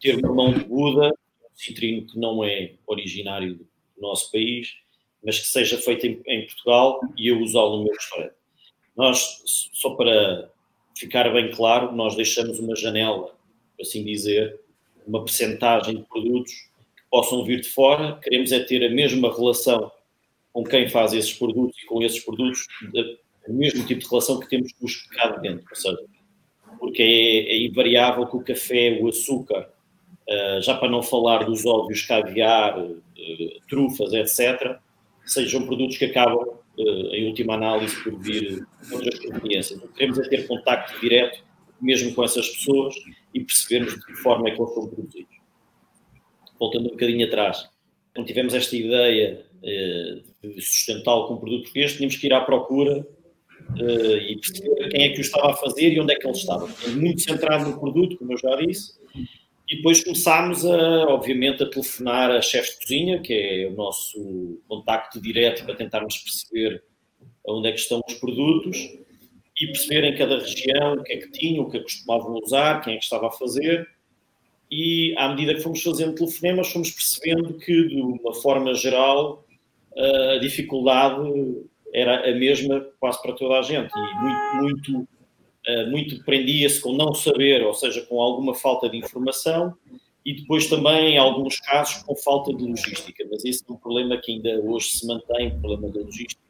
ter 0.00 0.16
uma 0.16 0.34
mão 0.34 0.52
de 0.52 0.64
Buda, 0.64 1.08
um 1.08 1.56
citrino 1.56 2.06
que 2.06 2.18
não 2.18 2.44
é 2.44 2.74
originário 2.86 3.54
do 3.56 3.66
nosso 3.98 4.30
país, 4.30 4.76
mas 5.24 5.38
que 5.38 5.46
seja 5.46 5.78
feito 5.78 6.06
em, 6.06 6.20
em 6.26 6.46
Portugal 6.46 7.00
e 7.16 7.28
eu 7.28 7.40
usá-lo 7.40 7.78
no 7.78 7.84
meu 7.84 7.94
restaurante. 7.94 8.34
Nós, 8.96 9.42
só 9.72 9.90
para 9.94 10.50
ficar 10.96 11.30
bem 11.32 11.50
claro, 11.50 11.92
nós 11.92 12.14
deixamos 12.14 12.58
uma 12.58 12.76
janela, 12.76 13.34
por 13.76 13.82
assim 13.82 14.04
dizer, 14.04 14.60
uma 15.06 15.24
percentagem 15.24 15.96
de 15.96 16.02
produtos 16.04 16.52
possam 17.10 17.44
vir 17.44 17.60
de 17.60 17.68
fora, 17.68 18.18
queremos 18.22 18.52
é 18.52 18.60
ter 18.60 18.84
a 18.84 18.90
mesma 18.90 19.34
relação 19.34 19.90
com 20.52 20.64
quem 20.64 20.88
faz 20.88 21.12
esses 21.12 21.32
produtos 21.32 21.78
e 21.82 21.86
com 21.86 22.02
esses 22.02 22.20
produtos, 22.20 22.66
o 23.48 23.52
mesmo 23.52 23.84
tipo 23.86 24.00
de 24.00 24.08
relação 24.08 24.40
que 24.40 24.48
temos 24.48 24.72
com 24.72 24.86
os 24.86 25.06
cá 25.08 25.28
dentro, 25.36 25.66
ou 25.70 25.76
seja, 25.76 25.98
porque 26.78 27.02
é, 27.02 27.52
é 27.52 27.66
invariável 27.66 28.26
que 28.26 28.36
o 28.36 28.44
café, 28.44 28.98
o 29.00 29.08
açúcar, 29.08 29.68
uh, 30.28 30.62
já 30.62 30.76
para 30.76 30.90
não 30.90 31.02
falar 31.02 31.44
dos 31.44 31.64
óbvios 31.64 32.02
caviar, 32.02 32.78
uh, 32.78 33.02
trufas, 33.68 34.12
etc., 34.12 34.78
sejam 35.24 35.66
produtos 35.66 35.96
que 35.96 36.04
acabam, 36.04 36.46
uh, 36.78 37.14
em 37.14 37.28
última 37.28 37.54
análise, 37.54 38.02
por 38.02 38.18
vir 38.20 38.64
outras 38.92 39.18
conveniências. 39.20 39.82
O 39.82 39.88
que 39.88 39.94
queremos 39.94 40.18
é 40.18 40.28
ter 40.28 40.46
contacto 40.46 41.00
direto, 41.00 41.44
mesmo 41.80 42.14
com 42.14 42.24
essas 42.24 42.48
pessoas, 42.48 42.94
e 43.34 43.40
percebermos 43.40 43.94
de 43.94 44.06
que 44.06 44.14
forma 44.14 44.48
é 44.48 44.52
que 44.52 44.60
eles 44.60 44.74
são 44.74 44.88
produzidos. 44.88 45.36
voltando 46.58 46.86
um 46.86 46.90
bocadinho 46.90 47.26
atrás, 47.26 47.68
quando 48.14 48.26
tivemos 48.26 48.54
esta 48.54 48.74
ideia 48.74 49.44
de 50.42 50.62
sustentá-lo 50.62 51.26
com 51.26 51.34
um 51.34 51.38
produto 51.38 51.64
português, 51.64 51.94
tínhamos 51.94 52.16
que 52.16 52.26
ir 52.26 52.32
à 52.32 52.40
procura 52.40 53.06
uh, 53.70 54.16
e 54.16 54.36
perceber 54.36 54.88
quem 54.88 55.04
é 55.04 55.08
que 55.10 55.18
o 55.18 55.20
estava 55.20 55.52
a 55.52 55.56
fazer 55.56 55.92
e 55.92 56.00
onde 56.00 56.12
é 56.12 56.16
que 56.16 56.26
ele 56.26 56.36
estava. 56.36 56.68
Muito 56.90 57.22
centrado 57.22 57.70
no 57.70 57.78
produto, 57.78 58.16
como 58.16 58.32
eu 58.32 58.38
já 58.38 58.56
disse, 58.56 58.94
e 59.68 59.76
depois 59.76 60.02
começámos, 60.04 60.64
a, 60.64 61.08
obviamente, 61.08 61.62
a 61.62 61.68
telefonar 61.68 62.30
a 62.30 62.40
chefes 62.40 62.74
de 62.74 62.80
cozinha, 62.80 63.20
que 63.20 63.32
é 63.32 63.66
o 63.66 63.72
nosso 63.72 64.60
contacto 64.68 65.20
direto 65.20 65.64
para 65.64 65.74
tentarmos 65.74 66.16
perceber 66.18 66.84
onde 67.44 67.68
é 67.68 67.72
que 67.72 67.80
estão 67.80 68.00
os 68.06 68.14
produtos 68.14 68.78
e 69.60 69.66
perceber 69.66 70.04
em 70.04 70.16
cada 70.16 70.38
região 70.38 70.94
o 70.94 71.02
que 71.02 71.12
é 71.14 71.16
que 71.16 71.30
tinham, 71.32 71.64
o 71.64 71.70
que 71.70 71.78
é 71.78 71.80
que 71.80 71.86
costumavam 71.86 72.38
usar, 72.42 72.80
quem 72.82 72.94
é 72.94 72.98
que 72.98 73.04
estava 73.04 73.26
a 73.26 73.32
fazer. 73.32 73.88
E 74.70 75.14
à 75.16 75.28
medida 75.28 75.54
que 75.54 75.60
fomos 75.60 75.82
fazendo 75.82 76.14
telefonemas, 76.14 76.68
fomos 76.68 76.90
percebendo 76.90 77.54
que, 77.58 77.88
de 77.88 78.00
uma 78.00 78.34
forma 78.34 78.72
geral, 78.74 79.44
a 79.96 80.38
dificuldade 80.38 81.22
era 81.96 82.28
a 82.28 82.34
mesma 82.34 82.86
quase 83.00 83.20
para 83.22 83.32
toda 83.32 83.58
a 83.58 83.62
gente. 83.62 83.90
E 83.90 84.14
muito, 84.20 84.56
muito 84.92 85.08
eh, 85.66 85.86
muito 85.86 86.22
prendia-se 86.24 86.80
com 86.80 86.92
não 86.92 87.12
saber, 87.12 87.64
ou 87.64 87.74
seja, 87.74 88.00
com 88.02 88.20
alguma 88.20 88.54
falta 88.54 88.88
de 88.88 88.98
informação, 88.98 89.74
e 90.24 90.34
depois 90.34 90.68
também, 90.68 91.14
em 91.14 91.18
alguns 91.18 91.58
casos, 91.58 92.02
com 92.04 92.14
falta 92.14 92.54
de 92.54 92.64
logística. 92.64 93.26
Mas 93.30 93.44
esse 93.44 93.64
é 93.68 93.72
um 93.72 93.76
problema 93.76 94.16
que 94.16 94.32
ainda 94.32 94.60
hoje 94.60 94.90
se 94.90 95.06
mantém, 95.06 95.48
o 95.48 95.60
problema 95.60 95.88
da 95.90 96.00
logística, 96.00 96.40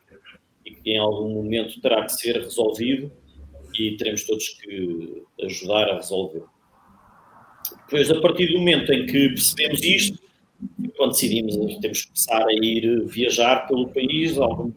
e 0.67 0.71
que 0.73 0.91
em 0.91 0.99
algum 0.99 1.31
momento 1.31 1.81
terá 1.81 2.05
que 2.05 2.13
ser 2.13 2.43
resolvido 2.43 3.11
e 3.79 3.97
teremos 3.97 4.25
todos 4.25 4.49
que 4.49 5.23
ajudar 5.43 5.89
a 5.91 5.97
resolver. 5.97 6.43
Depois, 7.85 8.11
a 8.11 8.21
partir 8.21 8.49
do 8.49 8.59
momento 8.59 8.93
em 8.93 9.07
que 9.07 9.29
percebemos 9.29 9.83
isto, 9.83 10.19
quando 10.97 11.13
decidimos 11.13 11.55
temos 11.79 12.03
que 12.03 12.09
começar 12.09 12.47
a 12.47 12.53
ir 12.53 13.07
viajar 13.07 13.67
pelo 13.67 13.89
país, 13.89 14.37
algum, 14.39 14.73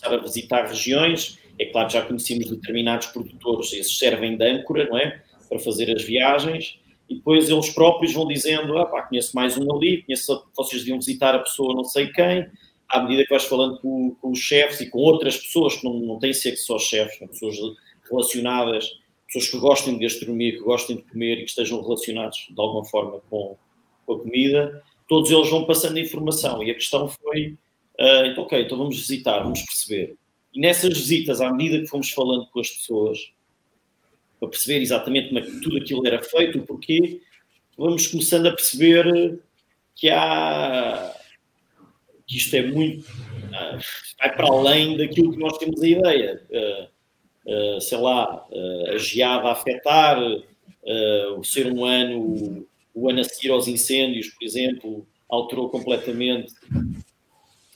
começar 0.00 0.14
a 0.14 0.22
visitar 0.22 0.66
regiões, 0.66 1.38
é 1.58 1.66
claro 1.66 1.86
que 1.86 1.94
já 1.94 2.02
conhecemos 2.02 2.50
determinados 2.50 3.06
produtores, 3.08 3.72
esses 3.72 3.98
servem 3.98 4.36
de 4.36 4.44
âncora, 4.44 4.88
não 4.88 4.98
é? 4.98 5.22
Para 5.48 5.58
fazer 5.58 5.94
as 5.94 6.02
viagens, 6.02 6.78
e 7.08 7.16
depois 7.16 7.48
eles 7.48 7.70
próprios 7.70 8.12
vão 8.12 8.26
dizendo: 8.26 8.76
ah, 8.78 8.86
pá, 8.86 9.02
conheço 9.02 9.34
mais 9.34 9.56
um 9.56 9.74
ali, 9.74 10.02
conheço, 10.02 10.44
vocês 10.56 10.82
deviam 10.82 10.98
visitar 10.98 11.34
a 11.34 11.38
pessoa 11.40 11.74
não 11.74 11.84
sei 11.84 12.08
quem. 12.08 12.46
À 12.88 13.02
medida 13.02 13.24
que 13.24 13.30
vais 13.30 13.44
falando 13.44 13.78
com, 13.80 14.14
com 14.20 14.30
os 14.30 14.38
chefes 14.38 14.80
e 14.80 14.90
com 14.90 14.98
outras 14.98 15.36
pessoas 15.36 15.76
que 15.76 15.84
não, 15.84 15.94
não 16.00 16.18
têm 16.18 16.30
que 16.30 16.36
ser 16.36 16.56
só 16.56 16.78
chefes, 16.78 17.18
são 17.18 17.28
pessoas 17.28 17.56
relacionadas, 18.08 18.88
pessoas 19.26 19.50
que 19.50 19.58
gostem 19.58 19.94
de 19.98 20.04
gastronomia, 20.04 20.52
que 20.52 20.60
gostem 20.60 20.96
de 20.96 21.02
comer 21.02 21.38
e 21.38 21.44
que 21.44 21.50
estejam 21.50 21.82
relacionados 21.82 22.46
de 22.50 22.60
alguma 22.60 22.84
forma 22.84 23.20
com, 23.30 23.56
com 24.06 24.12
a 24.14 24.18
comida, 24.18 24.82
todos 25.08 25.30
eles 25.30 25.48
vão 25.50 25.64
passando 25.64 25.98
informação. 25.98 26.62
E 26.62 26.70
a 26.70 26.74
questão 26.74 27.08
foi: 27.08 27.56
uh, 28.00 28.26
então, 28.26 28.44
ok, 28.44 28.62
então 28.62 28.78
vamos 28.78 28.96
visitar, 28.96 29.42
vamos 29.42 29.62
perceber. 29.62 30.16
E 30.52 30.60
nessas 30.60 30.96
visitas, 30.96 31.40
à 31.40 31.52
medida 31.52 31.80
que 31.80 31.86
fomos 31.86 32.10
falando 32.10 32.46
com 32.46 32.60
as 32.60 32.70
pessoas, 32.70 33.18
para 34.38 34.48
perceber 34.48 34.80
exatamente 34.80 35.28
como 35.28 35.38
é 35.40 35.42
que 35.42 35.60
tudo 35.60 35.78
aquilo 35.78 36.06
era 36.06 36.22
feito, 36.22 36.58
o 36.58 36.62
porquê, 36.66 37.20
vamos 37.76 38.06
começando 38.06 38.46
a 38.46 38.52
perceber 38.52 39.40
que 39.94 40.08
há 40.10 41.14
que 42.26 42.38
isto 42.38 42.56
é 42.56 42.62
muito 42.62 43.06
ah, 43.54 43.78
vai 44.18 44.34
para 44.34 44.48
além 44.48 44.96
daquilo 44.96 45.32
que 45.32 45.38
nós 45.38 45.56
temos 45.58 45.80
a 45.80 45.86
ideia. 45.86 46.42
Uh, 46.50 47.76
uh, 47.76 47.80
sei 47.80 47.98
lá, 47.98 48.46
uh, 48.50 48.90
a 48.90 48.98
geada 48.98 49.48
a 49.48 49.52
afetar, 49.52 50.18
o 51.38 51.44
ser 51.44 51.66
humano, 51.66 52.66
o 52.94 53.08
ano 53.08 53.20
a 53.20 53.24
seguir 53.24 53.50
aos 53.50 53.66
incêndios, 53.66 54.28
por 54.28 54.44
exemplo, 54.44 55.06
alterou 55.28 55.70
completamente 55.70 56.52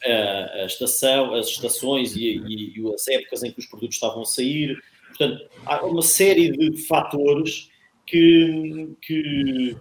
a, 0.05 0.63
a 0.63 0.65
estação, 0.67 1.35
as 1.35 1.49
estações 1.49 2.15
e, 2.17 2.39
e, 2.47 2.79
e, 2.79 2.95
as 2.95 3.07
épocas 3.09 3.43
em 3.43 3.51
que 3.51 3.61
os 3.61 3.67
produtos 3.67 3.97
estavam 3.97 4.23
a 4.23 4.27
sair. 4.27 4.81
Portanto, 5.09 5.49
há 5.65 5.85
uma 5.85 6.03
série 6.03 6.51
de 6.51 6.77
fatores 6.87 7.71
que, 8.07 8.97
que 9.03 9.77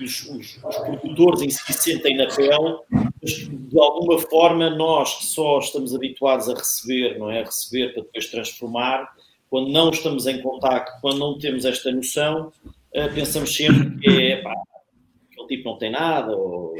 os, 0.00 0.22
os, 0.28 0.60
os, 0.64 0.76
produtores 0.76 1.42
em 1.42 1.50
si 1.50 1.72
sentem 1.72 2.16
na 2.16 2.26
pele, 2.26 2.78
mas 2.90 3.48
de 3.48 3.78
alguma 3.78 4.18
forma 4.18 4.70
nós 4.70 5.18
que 5.18 5.24
só 5.26 5.58
estamos 5.58 5.94
habituados 5.94 6.48
a 6.48 6.54
receber, 6.54 7.18
não 7.18 7.30
é? 7.30 7.40
A 7.40 7.44
receber 7.44 7.92
para 7.92 8.02
depois 8.02 8.26
transformar, 8.26 9.12
quando 9.48 9.70
não 9.70 9.90
estamos 9.90 10.26
em 10.26 10.40
contato, 10.40 11.00
quando 11.00 11.18
não 11.18 11.38
temos 11.38 11.64
esta 11.64 11.90
noção, 11.90 12.52
uh, 12.64 13.14
pensamos 13.14 13.54
sempre 13.54 13.98
que 13.98 14.08
é, 14.08 14.42
pá, 14.42 14.54
aquele 15.32 15.48
tipo 15.48 15.68
não 15.68 15.76
tem 15.76 15.90
nada, 15.90 16.36
ou 16.36 16.74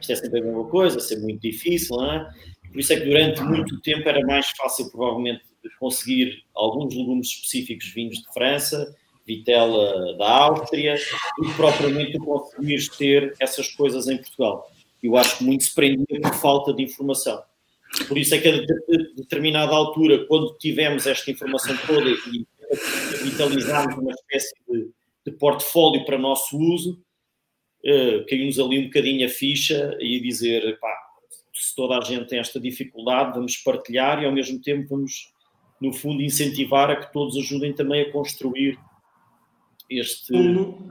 isto 0.00 0.12
é 0.12 0.16
sempre 0.16 0.40
a 0.40 0.44
mesma 0.44 0.64
coisa, 0.64 1.00
ser 1.00 1.20
muito 1.20 1.40
difícil, 1.40 1.96
não 1.96 2.12
é? 2.12 2.30
Por 2.70 2.80
isso 2.80 2.92
é 2.92 3.00
que 3.00 3.06
durante 3.06 3.42
muito 3.42 3.80
tempo 3.80 4.08
era 4.08 4.24
mais 4.26 4.48
fácil, 4.50 4.90
provavelmente, 4.90 5.42
conseguir 5.78 6.44
alguns 6.54 6.94
legumes 6.94 7.28
específicos 7.28 7.88
vindos 7.88 8.18
de 8.18 8.32
França, 8.32 8.94
vitela 9.26 10.16
da 10.16 10.28
Áustria, 10.28 10.94
que 10.96 11.54
propriamente 11.56 12.18
conseguir 12.18 12.88
ter 12.96 13.34
essas 13.40 13.68
coisas 13.68 14.06
em 14.08 14.18
Portugal. 14.18 14.70
Eu 15.02 15.16
acho 15.16 15.38
que 15.38 15.44
muito 15.44 15.64
se 15.64 15.74
prendia 15.74 16.20
por 16.22 16.34
falta 16.34 16.72
de 16.72 16.82
informação. 16.82 17.42
Por 18.08 18.18
isso 18.18 18.34
é 18.34 18.38
que 18.38 18.48
a 18.48 18.60
determinada 19.16 19.72
altura, 19.72 20.26
quando 20.26 20.56
tivemos 20.58 21.06
esta 21.06 21.30
informação 21.30 21.76
toda 21.86 22.08
e 22.10 22.46
vitalizámos 23.22 23.96
uma 23.96 24.12
espécie 24.12 24.54
de, 24.68 24.90
de 25.24 25.32
portfólio 25.32 26.04
para 26.04 26.18
nosso 26.18 26.58
uso, 26.58 27.00
uh, 27.86 28.26
caiu-nos 28.26 28.58
ali 28.58 28.80
um 28.80 28.84
bocadinho 28.84 29.26
a 29.26 29.28
ficha 29.28 29.96
e 30.00 30.20
dizer, 30.20 30.78
pá, 30.78 30.94
se 31.52 31.74
toda 31.74 31.96
a 31.98 32.00
gente 32.02 32.26
tem 32.26 32.38
esta 32.38 32.60
dificuldade, 32.60 33.34
vamos 33.34 33.56
partilhar 33.58 34.22
e 34.22 34.26
ao 34.26 34.32
mesmo 34.32 34.60
tempo 34.60 34.88
vamos, 34.88 35.32
no 35.80 35.92
fundo, 35.92 36.22
incentivar 36.22 36.90
a 36.90 36.96
que 36.96 37.12
todos 37.12 37.36
ajudem 37.36 37.72
também 37.72 38.02
a 38.02 38.12
construir 38.12 38.78
este, 39.88 40.34
uhum. 40.34 40.88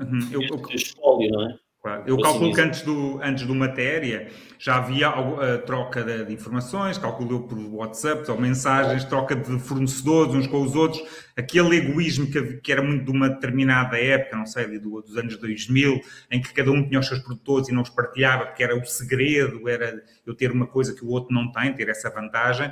este 0.72 0.76
espólio, 0.76 1.32
não 1.32 1.50
é? 1.50 1.65
Eu 2.06 2.18
calculo 2.18 2.54
que 2.54 2.62
antes 2.62 2.82
do, 2.82 3.20
antes 3.22 3.46
do 3.46 3.54
matéria 3.54 4.28
já 4.58 4.78
havia 4.78 5.10
a 5.10 5.58
troca 5.60 6.04
de, 6.04 6.26
de, 6.26 6.34
informações, 6.34 6.98
calculo 6.98 7.48
por 7.48 7.58
WhatsApp 7.58 8.30
ou 8.32 8.40
mensagens, 8.40 9.04
troca 9.04 9.36
de 9.36 9.60
fornecedores 9.60 10.34
uns 10.34 10.48
com 10.48 10.62
os 10.62 10.76
outros, 10.76 11.04
aquele 11.36 11.78
egoísmo 11.78 12.28
que, 12.28 12.58
que 12.58 12.72
era 12.72 12.82
muito 12.82 13.06
de 13.06 13.12
uma 13.12 13.30
determinada 13.30 14.00
época, 14.00 14.36
não 14.38 14.46
sei, 14.46 14.80
do, 14.80 15.02
dos 15.02 15.16
anos 15.18 15.38
2000, 15.38 16.00
em 16.32 16.42
que 16.42 16.54
cada 16.54 16.72
um 16.72 16.88
tinha 16.88 17.00
os 17.00 17.08
seus 17.08 17.20
produtores 17.20 17.70
e 17.70 17.72
não 17.72 17.82
os 17.82 17.90
partilhava, 17.90 18.46
porque 18.46 18.64
era 18.64 18.76
o 18.76 18.86
segredo, 18.86 19.68
era 19.70 20.02
eu 20.26 20.34
ter 20.34 20.52
uma 20.52 20.66
coisa 20.66 20.96
que 20.96 21.04
o 21.04 21.10
outro 21.10 21.34
não 21.34 21.52
tem, 21.52 21.74
ter 21.74 21.90
essa 21.90 22.10
vantagem. 22.10 22.72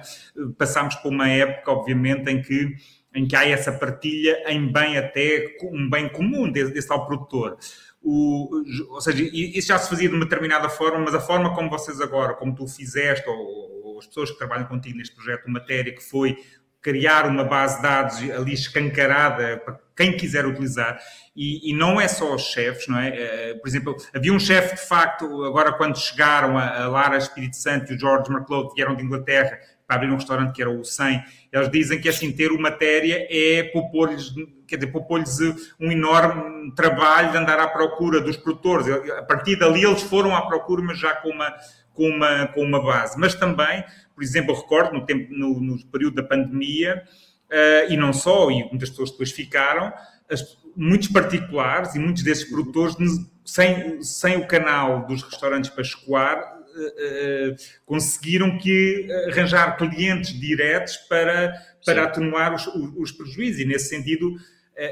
Passámos 0.58 0.96
por 0.96 1.12
uma 1.12 1.30
época, 1.30 1.72
obviamente, 1.72 2.30
em 2.32 2.42
que 2.42 2.76
em 3.16 3.28
que 3.28 3.36
há 3.36 3.48
essa 3.48 3.72
partilha 3.72 4.44
em 4.48 4.72
bem 4.72 4.98
até 4.98 5.56
um 5.62 5.90
bem 5.90 6.10
comum 6.10 6.52
desse, 6.52 6.74
desse 6.74 6.88
tal 6.88 7.06
produtor. 7.06 7.58
O, 8.04 8.50
ou 8.90 9.02
seja, 9.02 9.24
isso 9.32 9.70
já 9.70 9.78
se 9.78 9.90
fazia 9.90 10.10
de 10.10 10.16
uma 10.16 10.26
determinada 10.26 10.68
forma, 10.68 11.00
mas 11.00 11.16
a 11.16 11.22
forma 11.22 11.56
como 11.56 11.70
vocês 11.70 12.02
agora, 12.02 12.34
como 12.34 12.54
tu 12.54 12.68
fizeste, 12.68 13.28
ou, 13.30 13.84
ou 13.86 14.00
as 14.00 14.06
pessoas 14.06 14.30
que 14.30 14.38
trabalham 14.38 14.66
contigo 14.66 14.98
neste 14.98 15.16
projeto, 15.16 15.50
matéria 15.50 15.94
que 15.94 16.04
foi 16.04 16.38
criar 16.84 17.26
uma 17.26 17.46
base 17.46 17.78
de 17.78 17.84
dados 17.84 18.18
ali 18.18 18.54
escancarada 18.54 19.58
para 19.64 19.80
quem 19.96 20.18
quiser 20.18 20.46
utilizar, 20.46 21.00
e, 21.36 21.72
e 21.72 21.74
não 21.74 22.00
é 22.00 22.08
só 22.08 22.36
os 22.36 22.42
chefes, 22.42 22.88
não 22.88 23.00
é? 23.00 23.54
Uh, 23.54 23.62
por 23.62 23.68
exemplo, 23.68 23.96
havia 24.14 24.34
um 24.34 24.40
chefe 24.40 24.76
de 24.76 24.82
facto, 24.82 25.44
agora 25.46 25.72
quando 25.74 25.98
chegaram 25.98 26.58
a, 26.58 26.84
a 26.84 26.88
Lara 26.90 27.18
Espírito 27.18 27.56
Santo 27.56 27.92
e 27.92 27.96
o 27.96 28.00
George 28.00 28.30
McLeod 28.32 28.74
vieram 28.76 28.96
de 28.96 29.04
Inglaterra 29.04 29.58
para 29.88 29.98
abrir 29.98 30.12
um 30.12 30.16
restaurante 30.16 30.54
que 30.54 30.62
era 30.62 30.72
o 30.72 30.84
100, 30.84 31.24
eles 31.52 31.70
dizem 31.70 32.00
que 32.00 32.10
assim 32.10 32.32
ter 32.32 32.52
uma 32.52 32.70
matéria 32.70 33.28
é 33.30 33.64
propor-lhes 33.64 34.34
quer 34.68 34.78
dizer, 34.78 34.92
propor-lhes 34.92 35.40
um 35.80 35.92
enorme 35.92 36.74
trabalho 36.74 37.32
de 37.32 37.38
andar 37.38 37.60
à 37.60 37.68
procura 37.68 38.20
dos 38.20 38.38
produtores. 38.38 38.88
A 39.12 39.22
partir 39.24 39.56
dali 39.56 39.84
eles 39.84 40.02
foram 40.02 40.36
à 40.36 40.42
procura, 40.48 40.82
mas 40.82 40.98
já 40.98 41.14
com 41.16 41.30
uma, 41.30 41.54
com 41.94 42.08
uma, 42.08 42.48
com 42.48 42.62
uma 42.64 42.84
base. 42.84 43.20
Mas 43.20 43.36
também, 43.36 43.84
por 44.16 44.24
exemplo, 44.24 44.52
eu 44.52 44.60
recordo 44.60 44.94
no, 44.94 45.06
tempo, 45.06 45.32
no, 45.32 45.60
no 45.60 45.86
período 45.88 46.16
da 46.16 46.24
pandemia, 46.24 47.04
uh, 47.52 47.92
e 47.92 47.98
não 47.98 48.12
só, 48.12 48.50
e 48.50 48.64
muitas 48.70 48.90
pessoas 48.90 49.12
depois 49.12 49.32
ficaram, 49.32 49.94
as, 50.30 50.58
muitos 50.76 51.10
particulares 51.10 51.94
e 51.96 52.00
muitos 52.00 52.24
desses 52.24 52.46
produtores, 52.46 52.96
sem, 53.46 54.02
sem 54.02 54.38
o 54.38 54.48
canal 54.48 55.06
dos 55.06 55.22
restaurantes 55.22 55.70
para 55.70 55.84
escoar, 55.84 56.63
conseguiram 57.86 58.58
que 58.58 59.08
arranjar 59.30 59.78
clientes 59.78 60.38
diretos 60.40 60.98
para, 60.98 61.54
para 61.86 62.04
atenuar 62.04 62.54
os, 62.54 62.66
os, 62.68 62.94
os 62.96 63.12
prejuízos. 63.12 63.62
E 63.62 63.66
nesse 63.66 63.90
sentido, 63.90 64.36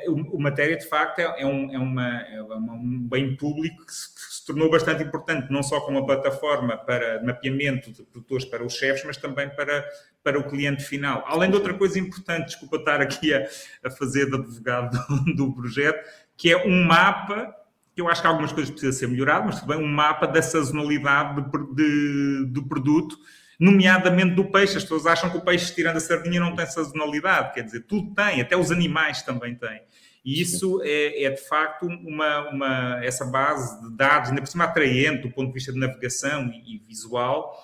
o, 0.08 0.38
o 0.38 0.42
matéria 0.42 0.78
de 0.78 0.88
facto 0.88 1.20
é, 1.20 1.42
é, 1.42 1.46
um, 1.46 1.74
é, 1.74 1.80
uma, 1.80 2.22
é 2.22 2.44
um 2.44 3.08
bem 3.08 3.36
público 3.36 3.86
que 3.86 3.94
se, 3.94 4.10
se, 4.16 4.46
tornou 4.46 4.70
bastante 4.70 5.04
importante, 5.04 5.52
não 5.52 5.64
só 5.64 5.80
como 5.82 6.00
uma 6.00 6.06
plataforma 6.06 6.78
para 6.78 7.24
mapeamento 7.24 7.92
de 7.92 8.04
produtores 8.04 8.46
para 8.46 8.64
os 8.64 8.74
chefes, 8.74 9.04
mas 9.06 9.18
também 9.18 9.50
para, 9.50 9.88
para 10.24 10.40
o 10.40 10.48
cliente 10.48 10.84
final. 10.84 11.24
Além 11.28 11.50
de 11.50 11.56
outra 11.56 11.74
coisa 11.74 12.00
importante, 12.00 12.48
desculpa 12.48 12.78
estar 12.78 13.02
aqui 13.02 13.34
a, 13.34 13.48
a 13.84 13.90
fazer 13.90 14.30
de 14.30 14.36
advogado 14.36 14.98
do, 15.26 15.36
do 15.36 15.54
projeto, 15.54 16.08
que 16.38 16.52
é 16.52 16.58
um 16.58 16.84
mapa 16.86 17.56
que 17.94 18.02
eu 18.02 18.08
acho 18.08 18.22
que 18.22 18.28
algumas 18.28 18.52
coisas 18.52 18.72
precisam 18.72 18.98
ser 18.98 19.08
melhoradas, 19.08 19.46
mas 19.46 19.62
também 19.62 19.78
um 19.78 19.88
mapa 19.88 20.26
da 20.26 20.42
sazonalidade 20.42 21.42
de, 21.42 21.76
de, 21.76 22.46
do 22.52 22.64
produto, 22.68 23.18
nomeadamente 23.60 24.36
do 24.36 24.46
peixe. 24.46 24.78
As 24.78 24.84
pessoas 24.84 25.06
acham 25.06 25.30
que 25.30 25.38
o 25.38 25.42
peixe, 25.42 25.74
tirando 25.74 25.98
a 25.98 26.00
sardinha, 26.00 26.40
não 26.40 26.56
tem 26.56 26.66
sazonalidade. 26.66 27.54
Quer 27.54 27.64
dizer, 27.64 27.82
tudo 27.82 28.14
tem, 28.14 28.42
até 28.42 28.56
os 28.56 28.72
animais 28.72 29.22
também 29.22 29.56
têm. 29.56 29.82
E 30.24 30.40
isso 30.40 30.82
é, 30.84 31.24
é, 31.24 31.30
de 31.32 31.42
facto 31.42 31.86
uma, 31.86 32.50
uma, 32.50 33.04
essa 33.04 33.26
base 33.26 33.82
de 33.82 33.96
dados, 33.96 34.30
ainda 34.30 34.42
por 34.42 34.48
cima 34.48 34.66
atraente 34.66 35.24
do 35.24 35.32
ponto 35.32 35.48
de 35.48 35.54
vista 35.54 35.74
de 35.74 35.80
navegação 35.80 36.48
e, 36.48 36.76
e 36.76 36.80
visual, 36.88 37.56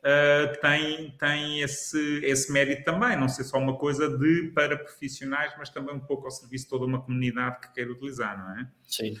uh, 0.00 0.60
tem, 0.60 1.14
tem 1.18 1.60
esse, 1.60 2.20
esse 2.24 2.52
mérito 2.52 2.84
também. 2.84 3.16
Não 3.16 3.28
ser 3.28 3.44
só 3.44 3.58
uma 3.58 3.76
coisa 3.76 4.08
de 4.18 4.50
para 4.52 4.76
profissionais, 4.76 5.52
mas 5.56 5.70
também 5.70 5.94
um 5.94 6.00
pouco 6.00 6.24
ao 6.24 6.32
serviço 6.32 6.64
de 6.64 6.70
toda 6.70 6.84
uma 6.84 7.00
comunidade 7.00 7.60
que 7.60 7.72
quer 7.74 7.88
utilizar, 7.88 8.36
não 8.36 8.60
é? 8.60 8.68
Sim. 8.82 9.14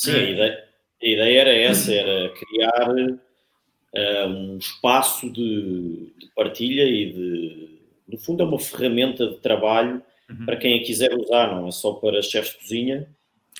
Sim, 0.00 0.12
a 0.12 0.30
ideia, 0.30 0.64
a 1.02 1.06
ideia 1.06 1.40
era 1.40 1.52
essa, 1.52 1.92
era 1.92 2.30
criar 2.30 2.88
uh, 2.88 4.26
um 4.28 4.56
espaço 4.56 5.30
de, 5.30 6.10
de, 6.18 6.26
partilha 6.34 6.84
e 6.84 7.12
de, 7.12 7.78
no 8.08 8.16
fundo, 8.16 8.42
é 8.42 8.46
uma 8.46 8.58
ferramenta 8.58 9.26
de 9.26 9.36
trabalho 9.40 10.02
uhum. 10.30 10.46
para 10.46 10.56
quem 10.56 10.80
a 10.80 10.82
quiser 10.82 11.12
usar, 11.12 11.54
não 11.54 11.68
é 11.68 11.70
só 11.70 11.92
para 11.92 12.22
chefes 12.22 12.52
de 12.52 12.58
cozinha, 12.60 13.08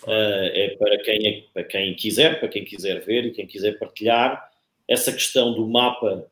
uh, 0.04 0.10
é 0.10 0.76
para 0.78 0.98
quem, 1.02 1.46
para 1.52 1.64
quem 1.64 1.94
quiser, 1.94 2.40
para 2.40 2.48
quem 2.48 2.64
quiser 2.64 3.04
ver 3.04 3.26
e 3.26 3.32
quem 3.32 3.46
quiser 3.46 3.78
partilhar. 3.78 4.50
Essa 4.88 5.12
questão 5.12 5.52
do 5.52 5.68
mapa, 5.68 6.26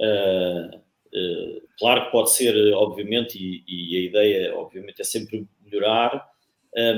uh, 0.00 0.76
uh, 0.76 1.62
claro 1.78 2.06
que 2.06 2.10
pode 2.10 2.32
ser, 2.32 2.52
obviamente, 2.74 3.38
e, 3.38 3.62
e, 3.68 3.96
a 3.96 4.00
ideia, 4.00 4.56
obviamente, 4.56 5.00
é 5.00 5.04
sempre 5.04 5.46
melhorar, 5.64 6.31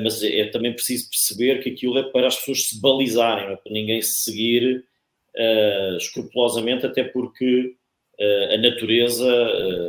mas 0.03 0.23
é, 0.23 0.41
é, 0.41 0.47
também 0.49 0.73
preciso 0.73 1.11
perceber 1.11 1.63
que 1.63 1.71
aquilo 1.71 1.99
é 1.99 2.05
para 2.05 2.29
as 2.29 2.37
pessoas 2.37 2.69
se 2.69 2.81
balizarem, 2.81 3.47
não 3.47 3.53
é 3.55 3.57
para 3.57 3.73
ninguém 3.73 4.01
se 4.03 4.25
seguir 4.25 4.85
escrupulosamente, 5.99 6.87
até 6.87 7.03
porque 7.03 7.75
a 8.53 8.57
natureza 8.57 9.27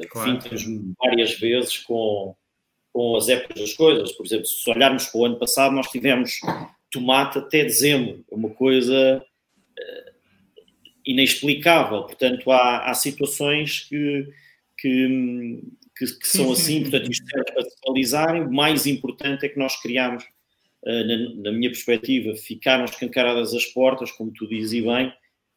claro. 0.09 0.41
finta-nos 0.41 0.65
várias 0.97 1.37
vezes 1.37 1.77
com 1.77 2.35
com 2.95 3.17
as 3.17 3.27
épocas 3.27 3.59
das 3.59 3.73
coisas. 3.73 4.13
Por 4.13 4.25
exemplo, 4.25 4.45
se 4.45 4.69
olharmos 4.69 5.07
para 5.07 5.19
o 5.19 5.25
ano 5.25 5.37
passado, 5.37 5.75
nós 5.75 5.89
tivemos 5.89 6.39
tomate 6.89 7.39
até 7.39 7.65
dezembro, 7.65 8.23
é 8.31 8.33
uma 8.33 8.51
coisa 8.51 9.21
uh, 9.21 10.11
inexplicável. 11.05 12.03
Portanto, 12.03 12.49
há, 12.49 12.89
há 12.89 12.93
situações 12.93 13.81
que, 13.81 14.29
que, 14.77 15.61
que, 15.95 16.05
que 16.05 16.27
são 16.27 16.51
assim, 16.51 16.81
portanto, 16.89 17.11
isto 17.11 17.25
é 17.37 17.43
para 17.43 17.63
se 17.63 17.75
balizarem. 17.85 18.43
O 18.43 18.51
mais 18.51 18.85
importante 18.85 19.45
é 19.45 19.49
que 19.49 19.59
nós 19.59 19.81
criamos, 19.81 20.23
uh, 20.23 21.07
na, 21.07 21.43
na, 21.43 21.51
minha 21.51 21.69
perspectiva, 21.69 22.35
ficaram 22.35 22.85
escancaradas 22.85 23.53
as 23.53 23.65
portas, 23.65 24.11
como 24.11 24.31
tu 24.31 24.47
dizes 24.47 24.73
e 24.73 24.81
bem, 24.81 25.13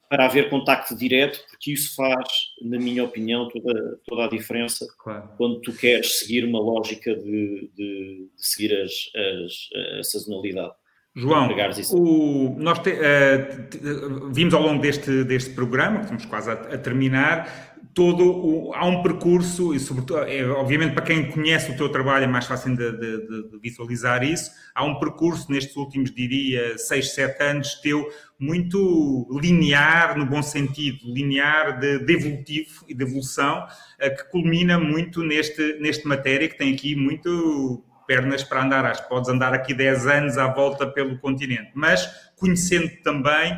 para 0.09 0.25
haver 0.25 0.49
contacto 0.49 0.97
direto, 0.97 1.45
porque 1.51 1.73
isso 1.73 1.95
faz, 1.95 2.29
na 2.63 2.79
minha 2.79 3.05
opinião, 3.05 3.47
toda, 3.49 4.01
toda 4.07 4.25
a 4.25 4.29
diferença 4.29 4.87
claro. 4.99 5.29
quando 5.37 5.61
tu 5.61 5.73
queres 5.73 6.21
seguir 6.21 6.45
uma 6.45 6.61
lógica 6.61 7.15
de, 7.15 7.71
de, 7.77 8.29
de 8.29 8.29
seguir 8.37 8.75
as, 8.75 8.93
as, 9.15 9.99
a 9.99 10.03
sazonalidade. 10.03 10.73
João, 11.19 11.49
o, 11.91 12.55
nós 12.61 12.79
te, 12.79 12.91
uh, 12.91 14.31
vimos 14.33 14.55
ao 14.55 14.63
longo 14.63 14.81
deste, 14.81 15.25
deste 15.25 15.51
programa, 15.51 15.97
que 15.97 16.05
estamos 16.05 16.25
quase 16.27 16.49
a, 16.49 16.53
a 16.53 16.79
terminar, 16.79 17.69
todo 17.93 18.25
o, 18.25 18.73
há 18.73 18.87
um 18.87 19.03
percurso, 19.03 19.75
e 19.75 19.81
sobretudo, 19.81 20.21
é, 20.21 20.49
obviamente 20.49 20.95
para 20.95 21.05
quem 21.05 21.29
conhece 21.33 21.73
o 21.73 21.77
teu 21.77 21.89
trabalho 21.89 22.23
é 22.23 22.29
mais 22.29 22.47
fácil 22.47 22.77
de, 22.77 22.93
de, 22.93 23.51
de, 23.51 23.59
visualizar 23.61 24.23
isso, 24.23 24.53
há 24.73 24.85
um 24.85 25.01
percurso 25.01 25.51
nestes 25.51 25.75
últimos, 25.75 26.15
diria, 26.15 26.79
6, 26.79 27.13
7 27.13 27.43
anos 27.43 27.75
teu 27.83 28.09
muito 28.39 29.27
linear, 29.43 30.17
no 30.17 30.25
bom 30.25 30.41
sentido, 30.41 30.99
linear 31.13 31.81
de, 31.81 31.99
de 31.99 32.13
evolutivo 32.13 32.85
e 32.87 32.95
de 32.95 33.03
evolução, 33.03 33.65
uh, 33.65 34.17
que 34.17 34.31
culmina 34.31 34.79
muito 34.79 35.25
neste, 35.25 35.81
neste 35.81 36.07
matéria, 36.07 36.49
que 36.49 36.57
tem 36.57 36.73
aqui 36.73 36.95
muito 36.95 37.83
pernas 38.09 38.43
para 38.43 38.65
andar, 38.65 38.87
acho 38.87 39.03
que 39.03 39.09
podes 39.11 39.29
andar 39.29 39.53
aqui 39.53 39.75
10 39.75 40.07
anos 40.07 40.39
à 40.39 40.49
volta 40.49 40.87
pelo 40.87 41.19
continente, 41.19 41.71
mas 41.75 42.09
conhecendo 42.37 42.91
também 43.05 43.55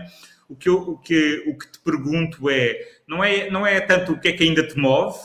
o 0.49 0.57
que, 0.57 0.69
eu, 0.69 0.77
o 0.77 0.99
que, 0.99 1.45
o 1.47 1.57
que 1.57 1.71
te 1.71 1.79
pergunto 1.79 2.51
é 2.51 2.77
não, 3.07 3.23
é, 3.23 3.49
não 3.49 3.65
é 3.65 3.81
tanto 3.81 4.13
o 4.13 4.21
que 4.21 4.29
é 4.29 4.33
que 4.33 4.43
ainda 4.43 4.67
te 4.67 4.77
move, 4.77 5.17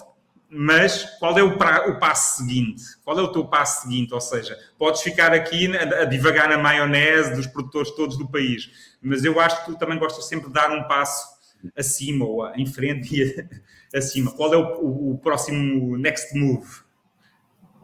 mas 0.48 1.18
qual 1.18 1.38
é 1.38 1.42
o, 1.42 1.58
pra, 1.58 1.90
o 1.90 2.00
passo 2.00 2.38
seguinte? 2.38 2.84
Qual 3.04 3.18
é 3.18 3.22
o 3.24 3.32
teu 3.32 3.46
passo 3.46 3.82
seguinte? 3.82 4.14
Ou 4.14 4.22
seja, 4.22 4.56
podes 4.78 5.02
ficar 5.02 5.34
aqui 5.34 5.76
a, 5.76 6.04
a 6.04 6.06
divagar 6.06 6.48
na 6.48 6.60
maionese 6.60 7.34
dos 7.34 7.48
produtores 7.48 7.90
todos 7.92 8.18
do 8.18 8.30
país, 8.30 8.70
mas 9.02 9.26
eu 9.26 9.40
acho 9.40 9.66
que 9.66 9.72
tu 9.72 9.78
também 9.78 9.98
gostas 9.98 10.28
sempre 10.28 10.48
de 10.48 10.54
dar 10.54 10.72
um 10.72 10.84
passo 10.84 11.36
acima 11.76 12.26
ou 12.26 12.48
em 12.56 12.68
frente 12.68 13.20
e 13.20 13.48
acima. 13.98 14.32
Qual 14.32 14.54
é 14.54 14.58
o, 14.58 14.80
o, 14.82 15.14
o 15.14 15.18
próximo 15.18 15.98
next 15.98 16.38
move? 16.38 16.85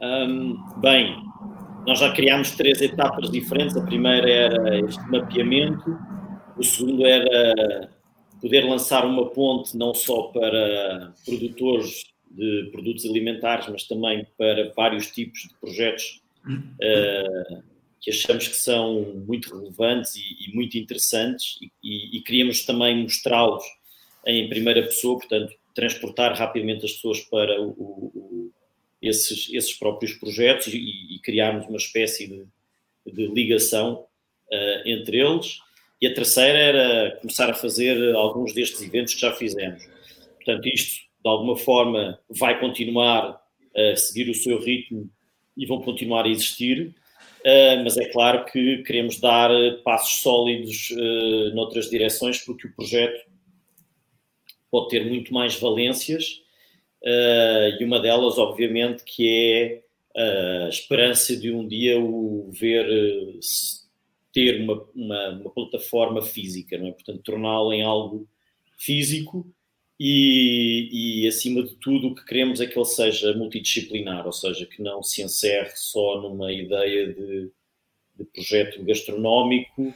Um, 0.02 0.58
bem, 0.80 1.16
nós 1.86 2.00
já 2.00 2.12
criámos 2.12 2.52
três 2.52 2.82
etapas 2.82 3.30
diferentes. 3.30 3.78
A 3.78 3.86
primeira 3.86 4.30
era 4.30 4.80
este 4.80 5.02
mapeamento, 5.10 5.98
o 6.58 6.64
segundo 6.64 7.06
era 7.06 7.90
poder 8.42 8.62
lançar 8.62 9.06
uma 9.06 9.30
ponte 9.30 9.78
não 9.78 9.94
só 9.94 10.24
para 10.24 11.14
produtores 11.24 12.06
de 12.32 12.70
produtos 12.72 13.06
alimentares, 13.06 13.68
mas 13.68 13.84
também 13.84 14.26
para 14.38 14.72
vários 14.76 15.08
tipos 15.08 15.42
de 15.42 15.54
projetos 15.60 16.22
uh, 16.48 17.64
que 18.00 18.10
achamos 18.10 18.48
que 18.48 18.56
são 18.56 19.14
muito 19.28 19.56
relevantes 19.56 20.16
e, 20.16 20.50
e 20.50 20.56
muito 20.56 20.78
interessantes 20.78 21.60
e, 21.62 21.72
e, 21.84 22.18
e 22.18 22.22
queríamos 22.22 22.66
também 22.66 23.04
mostrá-los 23.04 23.64
em 24.26 24.50
primeira 24.50 24.82
pessoa, 24.84 25.20
portanto, 25.20 25.54
transportar 25.76 26.34
rapidamente 26.34 26.86
as 26.86 26.94
pessoas 26.94 27.20
para 27.22 27.62
o, 27.62 27.70
o, 27.70 28.51
esses, 29.02 29.50
esses 29.52 29.74
próprios 29.74 30.14
projetos 30.14 30.68
e, 30.68 31.20
criarmos 31.24 31.68
uma 31.68 31.78
espécie 31.78 32.28
de, 32.28 32.46
de 33.12 33.28
ligação 33.28 34.06
uh, 34.52 34.88
entre 34.88 35.20
eles. 35.20 35.60
E 36.00 36.08
a 36.08 36.14
terceira 36.14 36.58
era 36.58 37.16
começar 37.18 37.50
a 37.50 37.54
fazer 37.54 38.16
alguns 38.16 38.54
destes 38.54 38.82
eventos 38.82 39.14
que 39.14 39.22
já 39.22 39.34
fizemos. 39.34 39.84
Portanto, 40.36 40.68
isto, 40.68 41.02
de 41.24 41.30
alguma 41.30 41.56
forma, 41.56 42.20
vai 42.30 42.60
continuar 42.60 43.40
a 43.76 43.96
seguir 43.96 44.30
o 44.30 44.36
seu 44.36 44.60
ritmo 44.60 45.10
e 45.56 45.66
vão 45.66 45.82
continuar 45.82 46.26
a 46.26 46.30
existir, 46.30 46.88
uh, 46.88 47.84
mas 47.84 47.98
é 47.98 48.06
claro 48.06 48.46
que 48.46 48.84
queremos 48.84 49.20
dar 49.20 49.50
passos 49.84 50.22
sólidos 50.22 50.90
uh, 50.92 51.56
noutras 51.56 51.90
direções, 51.90 52.40
porque 52.40 52.68
o 52.68 52.76
projeto 52.76 53.30
pode 54.72 54.90
ter 54.90 55.06
muito 55.06 55.34
mais 55.34 55.56
valências, 55.60 56.42
uh, 57.04 57.80
e 57.80 57.84
uma 57.84 58.00
delas, 58.00 58.38
obviamente, 58.38 59.04
que 59.04 59.28
é 59.28 59.82
a 60.66 60.70
esperança 60.70 61.36
de 61.38 61.52
um 61.52 61.66
dia 61.66 62.00
o 62.00 62.50
ver 62.52 62.86
ter 64.34 64.62
uma, 64.62 64.86
uma, 64.96 65.30
uma 65.30 65.50
plataforma 65.50 66.22
física, 66.22 66.78
não 66.78 66.88
é? 66.88 66.92
Portanto, 66.92 67.22
torná-la 67.24 67.76
em 67.76 67.84
algo 67.84 68.28
físico 68.78 69.46
e, 70.00 71.24
e, 71.24 71.28
acima 71.28 71.62
de 71.62 71.76
tudo, 71.76 72.08
o 72.08 72.16
que 72.16 72.26
queremos 72.26 72.60
é 72.60 72.66
que 72.66 72.78
ele 72.78 72.86
seja 72.86 73.36
multidisciplinar, 73.36 74.26
ou 74.26 74.32
seja, 74.32 74.66
que 74.66 74.82
não 74.82 75.04
se 75.04 75.22
encerre 75.22 75.74
só 75.76 76.20
numa 76.20 76.52
ideia 76.52 77.14
de, 77.14 77.52
de 78.18 78.24
projeto 78.34 78.84
gastronómico 78.84 79.94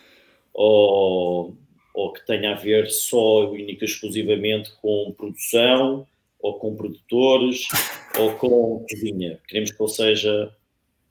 ou, 0.53 1.57
ou 1.93 2.13
que 2.13 2.25
tenha 2.25 2.51
a 2.51 2.55
ver 2.55 2.89
só 2.91 3.49
única 3.49 3.85
exclusivamente 3.85 4.71
com 4.79 5.13
produção 5.17 6.05
ou 6.45 6.59
com 6.59 6.75
produtores 6.75 7.67
ou 8.19 8.33
com 8.33 8.85
cozinha. 8.89 9.39
Queremos 9.47 9.71
que 9.71 9.81
ele 9.81 9.91
seja 9.91 10.51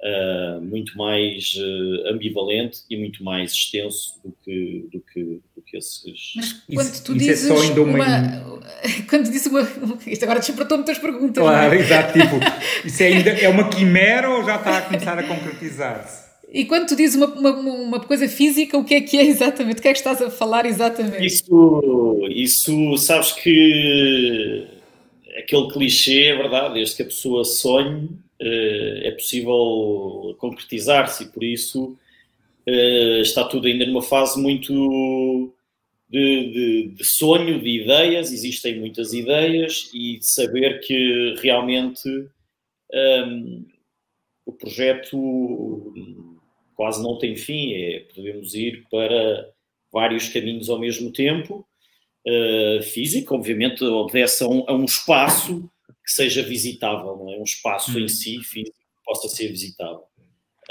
uh, 0.00 0.60
muito 0.60 0.96
mais 0.96 1.54
uh, 1.56 2.08
ambivalente 2.12 2.82
e 2.88 2.96
muito 2.96 3.24
mais 3.24 3.52
extenso 3.52 4.20
do 4.24 4.32
que, 4.44 4.88
do 4.92 5.00
que, 5.00 5.40
do 5.56 5.62
que 5.62 5.76
esses. 5.76 6.32
Mas 6.36 6.52
quando 6.72 6.86
isso, 6.86 7.04
tu 7.04 7.16
isso 7.16 7.26
dizes. 7.26 7.50
É 7.50 7.54
só 7.54 7.62
ainda 7.62 7.82
uma... 7.82 7.94
uma... 7.94 8.64
Quando 9.10 9.24
dizes 9.24 9.46
uma. 9.46 9.68
Isto 10.06 10.22
agora 10.22 10.38
despertou 10.38 10.78
muitas 10.78 10.98
perguntas. 10.98 11.42
Claro, 11.42 11.74
é? 11.74 11.78
exato. 11.78 12.12
Tipo, 12.12 12.36
isso 12.86 13.02
é, 13.02 13.06
ainda, 13.06 13.30
é 13.30 13.48
uma 13.48 13.68
quimera 13.68 14.30
ou 14.30 14.44
já 14.44 14.56
está 14.56 14.78
a 14.78 14.82
começar 14.82 15.18
a 15.18 15.22
concretizar-se? 15.24 16.24
E 16.52 16.64
quando 16.66 16.86
tu 16.86 16.94
dizes 16.94 17.16
uma, 17.16 17.26
uma, 17.26 17.50
uma, 17.50 18.00
coisa 18.00 18.28
física, 18.28 18.78
o 18.78 18.84
que 18.84 18.94
é 18.94 19.00
que 19.00 19.18
é 19.18 19.24
exatamente? 19.24 19.80
O 19.80 19.82
que 19.82 19.88
é 19.88 19.92
que 19.92 19.98
estás 19.98 20.22
a 20.22 20.30
falar 20.30 20.64
exatamente? 20.66 21.26
Isso, 21.26 22.28
isso 22.30 22.96
sabes 22.96 23.32
que 23.32 24.64
aquele 25.36 25.70
clichê 25.70 26.26
é 26.26 26.36
verdade, 26.36 26.74
desde 26.74 26.96
que 26.96 27.02
a 27.02 27.06
pessoa 27.06 27.44
sonhe, 27.44 28.10
eh, 28.40 29.02
é 29.04 29.10
possível 29.12 30.36
concretizar-se 30.38 31.24
e 31.24 31.28
por 31.28 31.42
isso 31.42 31.96
eh, 32.66 33.20
está 33.20 33.44
tudo 33.44 33.66
ainda 33.66 33.86
numa 33.86 34.02
fase 34.02 34.40
muito 34.40 35.52
de, 36.08 36.50
de, 36.52 36.88
de, 36.96 37.04
sonho, 37.04 37.60
de 37.60 37.82
ideias, 37.82 38.32
existem 38.32 38.78
muitas 38.78 39.12
ideias 39.12 39.90
e 39.94 40.18
saber 40.22 40.80
que 40.80 41.34
realmente 41.42 42.08
um, 42.08 42.28
ehm, 42.92 43.64
o 44.46 44.52
projeto 44.52 45.92
quase 46.74 47.02
não 47.02 47.18
tem 47.18 47.36
fim, 47.36 47.72
é 47.72 48.00
podemos 48.14 48.54
ir 48.54 48.84
para 48.90 49.50
vários 49.92 50.28
caminhos 50.28 50.68
ao 50.68 50.78
mesmo 50.78 51.12
tempo, 51.12 51.66
uh, 52.26 52.82
físico, 52.82 53.34
obviamente 53.34 53.84
obedece 53.84 54.44
a 54.44 54.48
um, 54.48 54.64
a 54.68 54.74
um, 54.74 54.84
espaço 54.84 55.70
que 56.04 56.12
seja 56.12 56.42
visitável, 56.42 57.16
não 57.16 57.32
é? 57.32 57.38
Um 57.38 57.44
espaço 57.44 57.98
em 57.98 58.08
si 58.08 58.42
físico 58.42 58.76
que 58.76 59.04
possa 59.04 59.28
ser 59.28 59.48
visitável. 59.48 60.04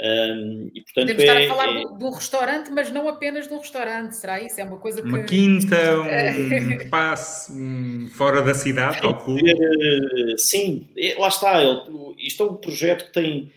Um, 0.00 0.70
e, 0.74 0.80
portanto, 0.82 1.06
Podemos 1.06 1.22
estar 1.22 1.40
é, 1.40 1.44
a 1.44 1.48
falar 1.48 1.68
é... 1.68 1.82
do, 1.82 1.98
do, 1.98 2.10
restaurante, 2.10 2.70
mas 2.70 2.90
não 2.90 3.08
apenas 3.08 3.46
do 3.46 3.58
restaurante, 3.58 4.16
será 4.16 4.42
isso? 4.42 4.60
É 4.60 4.64
uma 4.64 4.78
coisa 4.78 5.00
que... 5.00 5.08
Uma 5.08 5.22
quinta, 5.22 5.76
um 6.00 6.70
espaço 6.72 7.52
um, 7.52 8.08
fora 8.10 8.42
da 8.42 8.54
cidade, 8.54 9.00
calculo. 9.00 9.38
Eh, 9.38 10.34
sim, 10.36 10.88
é, 10.96 11.14
lá 11.16 11.28
está. 11.28 11.62
Isto 12.18 12.42
é 12.42 12.46
um 12.46 12.56
projeto 12.56 13.06
que 13.06 13.12
tem, 13.12 13.52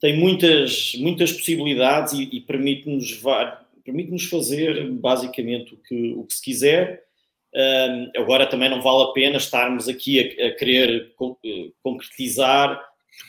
tem 0.00 0.18
muitas, 0.18 0.94
muitas 0.98 1.30
possibilidades 1.30 2.14
e, 2.14 2.22
e 2.32 2.40
permite-nos 2.40 3.20
permite 3.84 4.28
fazer 4.28 4.88
basicamente 4.92 5.74
o 5.74 5.76
que, 5.76 6.14
o 6.16 6.24
que 6.24 6.34
se 6.34 6.42
quiser. 6.42 7.04
Agora 8.16 8.46
também 8.46 8.70
não 8.70 8.80
vale 8.80 9.04
a 9.04 9.12
pena 9.12 9.36
estarmos 9.36 9.88
aqui 9.88 10.20
a, 10.20 10.46
a 10.48 10.50
querer 10.52 11.12
eh, 11.44 11.70
concretizar 11.82 12.82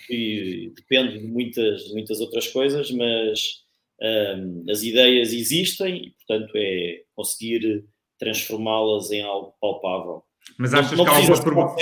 que 0.07 0.71
depende 0.76 1.19
de 1.19 1.28
muitas, 1.28 1.91
muitas 1.91 2.21
outras 2.21 2.47
coisas, 2.47 2.89
mas 2.91 3.63
um, 4.01 4.65
as 4.69 4.82
ideias 4.84 5.34
existem 5.34 6.07
e, 6.07 6.09
portanto, 6.11 6.51
é 6.55 7.01
conseguir 7.15 7.86
transformá-las 8.17 9.11
em 9.11 9.21
algo 9.21 9.53
palpável. 9.59 10.24
Mas 10.57 10.74
achas 10.74 10.97
não, 10.97 11.05
não 11.05 11.05
que 11.05 11.21
há 11.21 11.26
uma, 11.26 11.41
proba 11.41 11.76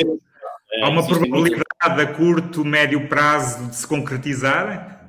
há 0.82 0.90
uma 0.90 1.06
probabilidade 1.06 2.02
a 2.02 2.14
curto, 2.14 2.66
médio 2.66 3.08
prazo 3.08 3.70
de 3.70 3.76
se 3.76 3.88
concretizar? 3.88 5.00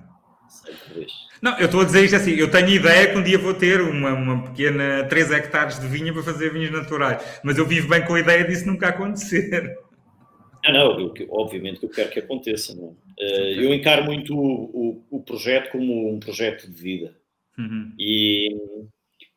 Não, 1.43 1.59
eu 1.59 1.67
estou 1.67 1.81
a 1.81 1.85
dizer 1.85 2.05
isto 2.05 2.15
assim, 2.15 2.35
eu 2.35 2.49
tenho 2.49 2.69
ideia 2.69 3.11
que 3.11 3.19
um 3.19 3.23
dia 3.23 3.37
vou 3.37 3.53
ter 3.53 3.81
uma, 3.81 4.13
uma 4.13 4.45
pequena 4.45 5.05
3 5.09 5.33
hectares 5.33 5.81
de 5.81 5.89
vinha 5.89 6.13
para 6.13 6.23
fazer 6.23 6.53
vinhos 6.53 6.71
naturais, 6.71 7.41
mas 7.43 7.59
eu 7.59 7.67
vivo 7.67 7.89
bem 7.89 8.05
com 8.05 8.15
a 8.15 8.21
ideia 8.21 8.45
disso 8.45 8.65
nunca 8.65 8.91
acontecer. 8.91 9.77
Ah, 10.65 10.73
não, 10.73 11.01
eu, 11.01 11.13
obviamente 11.31 11.81
que 11.81 11.87
eu 11.87 11.91
quero 11.91 12.11
que 12.11 12.21
aconteça. 12.21 12.77
Não? 12.77 12.91
Uh, 13.19 13.61
eu 13.61 13.75
encaro 13.75 14.05
muito 14.05 14.39
o, 14.39 15.01
o, 15.11 15.17
o, 15.19 15.21
projeto 15.21 15.73
como 15.73 16.15
um 16.15 16.21
projeto 16.21 16.71
de 16.71 16.81
vida. 16.81 17.17
Uhum. 17.59 17.93
E, 17.99 18.57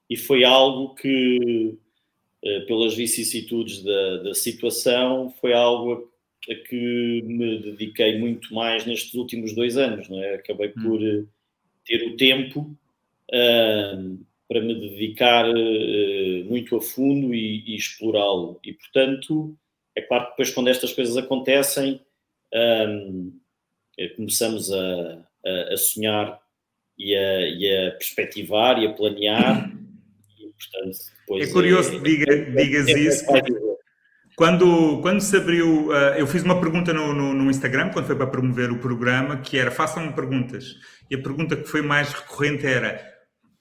e 0.07 0.15
foi 0.15 0.43
algo 0.43 0.93
que, 0.93 1.75
uh, 2.43 2.65
pelas 2.67 2.93
vicissitudes 2.93 3.83
da, 3.83 4.17
da 4.17 4.33
situação, 4.35 5.33
foi 5.41 5.53
algo 5.53 6.11
a, 6.47 6.53
a, 6.53 6.55
que 6.55 7.23
me 7.25 7.57
dediquei 7.57 8.19
muito 8.19 8.53
mais 8.53 8.85
nestes 8.85 9.15
últimos 9.15 9.55
dois 9.55 9.75
anos. 9.75 10.07
Não 10.07 10.23
é? 10.23 10.35
Acabei 10.35 10.71
uhum. 10.77 10.83
por 10.83 11.01
uh, 11.01 11.27
ter 11.85 12.07
o 12.07 12.17
tempo 12.17 12.75
para 14.47 14.61
me 14.61 14.75
dedicar 14.75 15.45
muito 16.45 16.75
a 16.77 16.81
fundo 16.81 17.33
e, 17.33 17.63
e 17.65 17.75
explorá-lo. 17.75 18.59
E, 18.63 18.73
portanto 18.73 19.57
é 19.95 20.01
claro 20.01 20.25
que 20.25 20.31
depois, 20.31 20.51
quando 20.51 20.67
estas 20.67 20.91
coisas 20.91 21.15
acontecem, 21.15 22.01
um, 22.53 23.31
eh, 23.97 24.09
começamos 24.09 24.71
a, 24.71 25.25
a, 25.45 25.73
a 25.73 25.77
sonhar 25.77 26.39
e 26.97 27.15
a, 27.15 27.47
e 27.47 27.87
a, 27.87 27.91
perspectivar 27.91 28.81
e 28.81 28.87
a 28.87 28.93
planear. 28.93 29.71
E, 30.37 30.51
portanto, 30.51 30.97
é 31.41 31.47
curioso 31.47 31.91
que 31.91 31.99
diga, 31.99 32.33
é, 32.33 32.63
digas 32.63 32.87
é, 32.89 32.99
isso. 32.99 33.25
Quando, 34.35 34.99
quando 35.01 35.21
se 35.21 35.37
abriu, 35.37 35.87
uh, 35.87 36.15
eu 36.17 36.27
fiz 36.27 36.43
uma 36.43 36.59
pergunta 36.59 36.91
no, 36.91 37.13
no, 37.13 37.33
no, 37.33 37.49
Instagram, 37.49 37.89
quando 37.89 38.05
foi 38.05 38.15
para 38.15 38.27
promover 38.27 38.69
o 38.69 38.79
programa, 38.79 39.37
que 39.37 39.57
era 39.57 39.71
façam 39.71 40.11
perguntas. 40.11 40.75
E 41.09 41.15
a 41.15 41.21
pergunta 41.21 41.55
que 41.55 41.65
foi 41.65 41.81
mais 41.81 42.11
recorrente 42.11 42.65
era, 42.65 43.01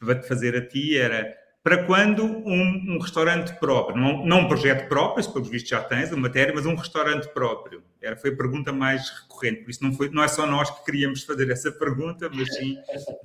para 0.00 0.16
te 0.16 0.26
fazer 0.26 0.56
a 0.56 0.66
ti, 0.66 0.98
era 0.98 1.32
para 1.64 1.82
quando 1.86 2.22
um, 2.22 2.94
um 2.94 2.98
restaurante 2.98 3.58
próprio, 3.58 3.96
não, 3.96 4.26
não, 4.26 4.40
um 4.40 4.48
projeto 4.48 4.86
próprio, 4.86 5.32
pelos 5.32 5.48
vistos 5.48 5.70
já 5.70 5.82
tens 5.82 6.12
a 6.12 6.16
matéria, 6.16 6.52
mas 6.54 6.66
um 6.66 6.74
restaurante 6.74 7.26
próprio? 7.28 7.82
Era, 8.02 8.16
foi 8.18 8.32
a 8.32 8.36
pergunta 8.36 8.70
mais 8.70 9.08
recorrente, 9.08 9.62
por 9.62 9.70
isso 9.70 9.82
não, 9.82 9.94
foi, 9.94 10.10
não 10.10 10.22
é 10.22 10.28
só 10.28 10.46
nós 10.46 10.68
que 10.68 10.84
queríamos 10.84 11.22
fazer 11.22 11.50
essa 11.50 11.72
pergunta, 11.72 12.30
mas 12.30 12.54
sim 12.54 12.76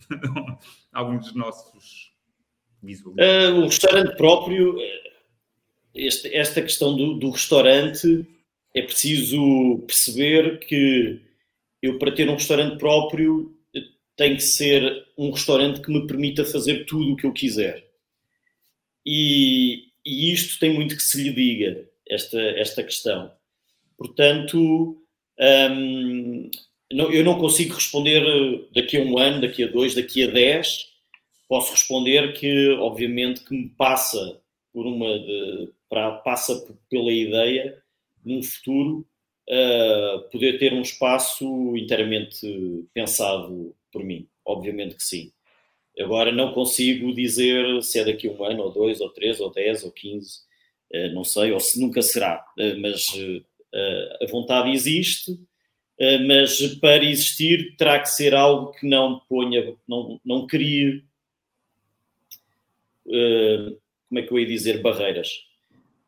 alguns 0.94 1.26
dos 1.26 1.36
nossos 1.36 2.14
visualizadores. 2.82 3.50
Uh, 3.50 3.56
um 3.56 3.66
restaurante 3.66 4.16
próprio, 4.16 4.80
eh, 4.80 5.10
este, 6.06 6.36
esta 6.36 6.62
questão 6.62 6.96
do, 6.96 7.16
do 7.16 7.30
restaurante, 7.30 8.26
é 8.74 8.82
preciso 8.82 9.84
perceber 9.88 10.60
que 10.60 11.20
eu, 11.82 11.98
para 11.98 12.12
ter 12.12 12.30
um 12.30 12.36
restaurante 12.36 12.78
próprio, 12.78 13.56
tem 14.16 14.36
que 14.36 14.44
ser 14.44 15.08
um 15.18 15.32
restaurante 15.32 15.82
que 15.82 15.92
me 15.92 16.06
permita 16.06 16.44
fazer 16.44 16.86
tudo 16.86 17.14
o 17.14 17.16
que 17.16 17.26
eu 17.26 17.32
quiser 17.32 17.90
e, 19.06 19.86
e, 20.06 20.32
isto 20.32 20.60
tem 20.60 20.74
muito 20.74 20.96
que 20.96 21.02
se 21.04 21.24
lhe 21.24 21.34
diga, 21.34 21.84
esta, 22.08 22.40
esta 22.40 22.84
questão. 22.84 23.32
Portanto, 23.98 24.98
hum, 25.72 26.50
não, 26.92 27.12
eu 27.12 27.24
não 27.24 27.40
consigo 27.40 27.74
responder 27.74 28.24
daqui 28.74 28.98
a 28.98 29.02
um 29.02 29.18
ano, 29.18 29.42
daqui 29.42 29.64
a 29.64 29.68
dois, 29.68 29.96
daqui 29.96 30.24
a 30.24 30.28
dez. 30.28 30.90
Posso 31.48 31.72
responder 31.72 32.34
que, 32.34 32.70
obviamente, 32.74 33.44
que 33.44 33.54
me 33.54 33.70
passa 33.70 34.40
por 34.72 34.86
uma 34.86 35.20
de, 35.20 35.70
para, 35.90 36.12
passa 36.12 36.66
pela 36.90 37.12
ideia, 37.12 37.82
num 38.24 38.44
futuro, 38.44 39.06
uh, 39.50 40.30
poder 40.30 40.60
ter 40.60 40.74
um 40.74 40.82
espaço 40.82 41.76
inteiramente 41.76 42.86
pensado 42.94 43.76
por 43.92 44.04
mim. 44.04 44.28
Obviamente 44.46 44.96
que 44.96 45.04
sim. 45.04 45.32
Agora 46.00 46.32
não 46.32 46.54
consigo 46.54 47.14
dizer 47.14 47.82
se 47.84 48.00
é 48.00 48.06
daqui 48.06 48.28
a 48.28 48.32
um 48.32 48.44
ano, 48.44 48.64
ou 48.64 48.72
dois, 48.72 49.02
ou 49.02 49.10
três, 49.10 49.40
ou 49.40 49.52
dez, 49.52 49.84
ou 49.84 49.92
quinze, 49.92 50.40
eh, 50.92 51.10
não 51.12 51.24
sei, 51.24 51.52
ou 51.52 51.60
se 51.60 51.80
nunca 51.82 52.02
será, 52.02 52.46
eh, 52.58 52.76
mas 52.76 53.08
a 54.22 54.26
vontade 54.32 54.72
existe, 54.72 55.38
mas 56.26 56.76
para 56.76 57.04
existir 57.04 57.76
terá 57.78 58.00
que 58.00 58.10
ser 58.10 58.34
algo 58.34 58.72
que 58.72 58.88
não 58.88 59.20
ponha, 59.30 59.76
não, 59.88 60.20
não 60.26 60.48
crie, 60.48 61.04
como 63.06 64.20
é 64.20 64.22
que 64.24 64.32
eu 64.32 64.40
ia 64.40 64.46
dizer, 64.48 64.82
barreiras. 64.82 65.49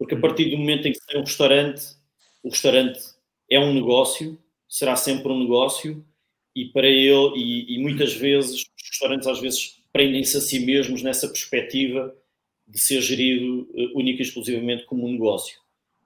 Porque 0.01 0.15
a 0.15 0.19
partir 0.19 0.49
do 0.49 0.57
momento 0.57 0.87
em 0.87 0.93
que 0.93 1.05
tem 1.05 1.19
um 1.19 1.23
restaurante, 1.23 1.83
o 2.41 2.49
restaurante 2.49 2.99
é 3.47 3.59
um 3.59 3.71
negócio, 3.71 4.35
será 4.67 4.95
sempre 4.95 5.31
um 5.31 5.39
negócio, 5.39 6.03
e 6.55 6.65
para 6.65 6.87
ele, 6.87 7.33
e, 7.35 7.75
e 7.75 7.77
muitas 7.77 8.15
vezes, 8.15 8.61
os 8.61 8.89
restaurantes 8.89 9.27
às 9.27 9.39
vezes 9.39 9.79
prendem-se 9.93 10.35
a 10.35 10.41
si 10.41 10.59
mesmos 10.61 11.03
nessa 11.03 11.27
perspectiva 11.27 12.15
de 12.67 12.79
ser 12.79 12.99
gerido 12.99 13.69
uh, 13.75 13.95
única 13.95 14.23
e 14.23 14.25
exclusivamente 14.25 14.85
como 14.85 15.05
um 15.05 15.11
negócio. 15.11 15.59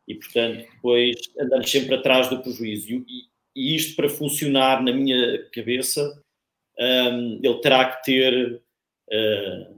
E, 0.05 0.13
portanto, 0.13 0.67
depois 0.73 1.15
andamos 1.39 1.71
sempre 1.71 1.95
atrás 1.95 2.29
do 2.29 2.41
prejuízo. 2.43 2.95
E, 3.07 3.29
e 3.55 3.77
isto, 3.77 3.95
para 3.95 4.09
funcionar 4.09 4.83
na 4.83 4.91
minha 4.91 5.41
cabeça, 5.53 6.21
um, 6.77 7.39
ele 7.41 7.61
terá 7.61 7.85
que 7.85 8.03
ter. 8.03 8.61
Uh, 9.09 9.71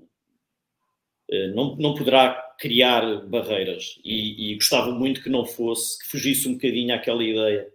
uh, 1.32 1.47
não, 1.53 1.76
não 1.76 1.93
poderá 1.93 2.47
criar 2.58 3.22
barreiras. 3.28 3.99
E, 4.03 4.51
e, 4.51 4.55
gostava 4.55 4.91
muito 4.91 5.22
que 5.22 5.30
não 5.30 5.45
fosse, 5.45 5.99
que 5.99 6.10
fugisse 6.10 6.47
um 6.47 6.53
bocadinho 6.53 6.93
àquela 6.93 7.24
ideia. 7.24 7.68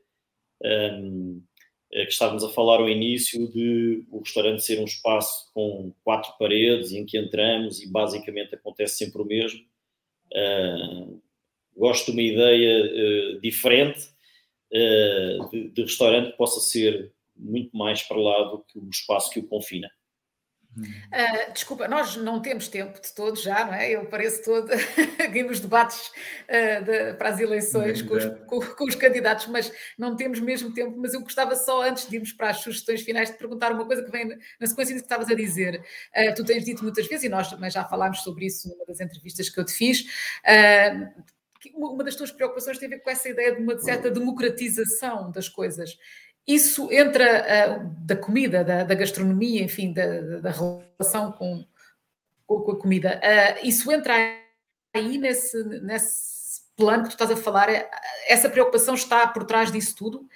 Um, 0.64 1.42
eh, 1.92 2.06
que 2.06 2.12
estávamos 2.12 2.42
a 2.42 2.48
falar 2.48 2.80
ao 2.80 2.88
início 2.88 3.46
de 3.52 4.06
o 4.10 4.20
restaurante 4.20 4.64
ser 4.64 4.80
um 4.80 4.84
espaço 4.84 5.52
com 5.52 5.92
quatro 6.02 6.32
paredes 6.38 6.92
em 6.92 7.04
que 7.04 7.18
entramos 7.18 7.82
e 7.82 7.90
basicamente 7.90 8.54
acontece 8.54 8.96
sempre 8.96 9.20
o 9.20 9.26
mesmo. 9.26 9.60
Uh, 10.32 11.20
gosto 11.76 12.06
de 12.06 12.12
uma 12.12 12.22
ideia 12.22 13.36
uh, 13.36 13.40
diferente 13.40 14.08
uh, 14.72 15.50
de, 15.50 15.68
de, 15.68 15.82
restaurante 15.82 16.30
que 16.30 16.38
possa 16.38 16.60
ser 16.60 17.12
muito 17.36 17.76
mais 17.76 18.02
para 18.02 18.16
lá 18.16 18.44
do 18.44 18.60
que 18.60 18.78
o 18.78 18.88
espaço 18.88 19.30
que 19.30 19.40
o 19.40 19.46
confina. 19.46 19.90
Uh, 20.74 21.52
desculpa, 21.52 21.86
nós 21.86 22.16
não 22.16 22.40
temos 22.40 22.66
tempo 22.66 22.98
de 23.00 23.12
todos 23.12 23.42
já, 23.42 23.64
não 23.66 23.74
é? 23.74 23.90
Eu 23.90 24.06
pareço 24.06 24.42
toda 24.42 24.74
aqui 25.22 25.42
nos 25.42 25.60
debates 25.60 26.08
uh, 26.08 26.84
de, 26.84 27.14
para 27.14 27.28
as 27.28 27.40
eleições 27.40 28.00
com 28.00 28.14
os, 28.14 28.24
com, 28.46 28.60
com 28.60 28.84
os, 28.84 28.94
candidatos, 28.94 29.46
mas 29.48 29.70
não 29.98 30.16
temos 30.16 30.40
mesmo 30.40 30.72
tempo. 30.72 30.96
Mas 30.96 31.12
eu 31.12 31.20
gostava 31.20 31.54
só, 31.56 31.82
antes 31.82 32.08
de 32.08 32.16
irmos 32.16 32.32
para 32.32 32.50
as 32.50 32.58
sugestões 32.58 33.02
finais, 33.02 33.30
de 33.30 33.36
perguntar 33.36 33.72
uma 33.72 33.84
coisa 33.84 34.02
que 34.02 34.10
vem 34.10 34.38
na 34.58 34.66
sequência 34.66 34.94
do 34.94 35.00
que 35.00 35.04
estavas 35.04 35.28
a 35.28 35.34
dizer. 35.34 35.84
Uh, 36.16 36.34
tu 36.34 36.44
tens 36.44 36.64
dito 36.64 36.82
muitas 36.82 37.06
vezes, 37.06 37.24
e 37.24 37.28
nós 37.28 37.52
mas 37.58 37.74
já 37.74 37.84
falámos 37.84 38.22
sobre 38.22 38.46
isso 38.46 38.68
numa 38.68 38.86
das 38.86 39.00
entrevistas 39.00 39.50
que 39.50 39.60
eu 39.60 39.64
te 39.64 39.72
fiz, 39.72 40.06
uma 41.74 42.02
das 42.02 42.16
tuas 42.16 42.32
preocupações 42.32 42.78
tem 42.78 42.86
a 42.86 42.90
ver 42.90 43.00
com 43.00 43.10
essa 43.10 43.28
ideia 43.28 43.54
de 43.54 43.62
uma 43.62 43.78
certa 43.78 44.10
democratização 44.10 45.30
das 45.30 45.48
coisas. 45.48 45.96
Isso 46.46 46.92
entra 46.92 47.80
uh, 47.80 48.04
da 48.04 48.16
comida, 48.16 48.64
da, 48.64 48.82
da, 48.82 48.94
gastronomia, 48.94 49.62
enfim, 49.62 49.92
da, 49.92 50.40
da 50.40 50.50
relação 50.50 51.30
com, 51.32 51.64
com, 52.46 52.72
a 52.72 52.76
comida. 52.76 53.20
Uh, 53.22 53.66
isso 53.66 53.90
entra 53.92 54.14
aí 54.92 55.18
nesse, 55.18 55.62
nesse 55.80 56.62
plano 56.76 57.04
que 57.04 57.10
tu 57.10 57.12
estás 57.12 57.30
a 57.30 57.36
falar? 57.36 57.68
Essa 58.26 58.50
preocupação 58.50 58.94
está 58.94 59.26
por 59.28 59.44
trás 59.44 59.70
disso 59.70 59.94
tudo? 59.96 60.26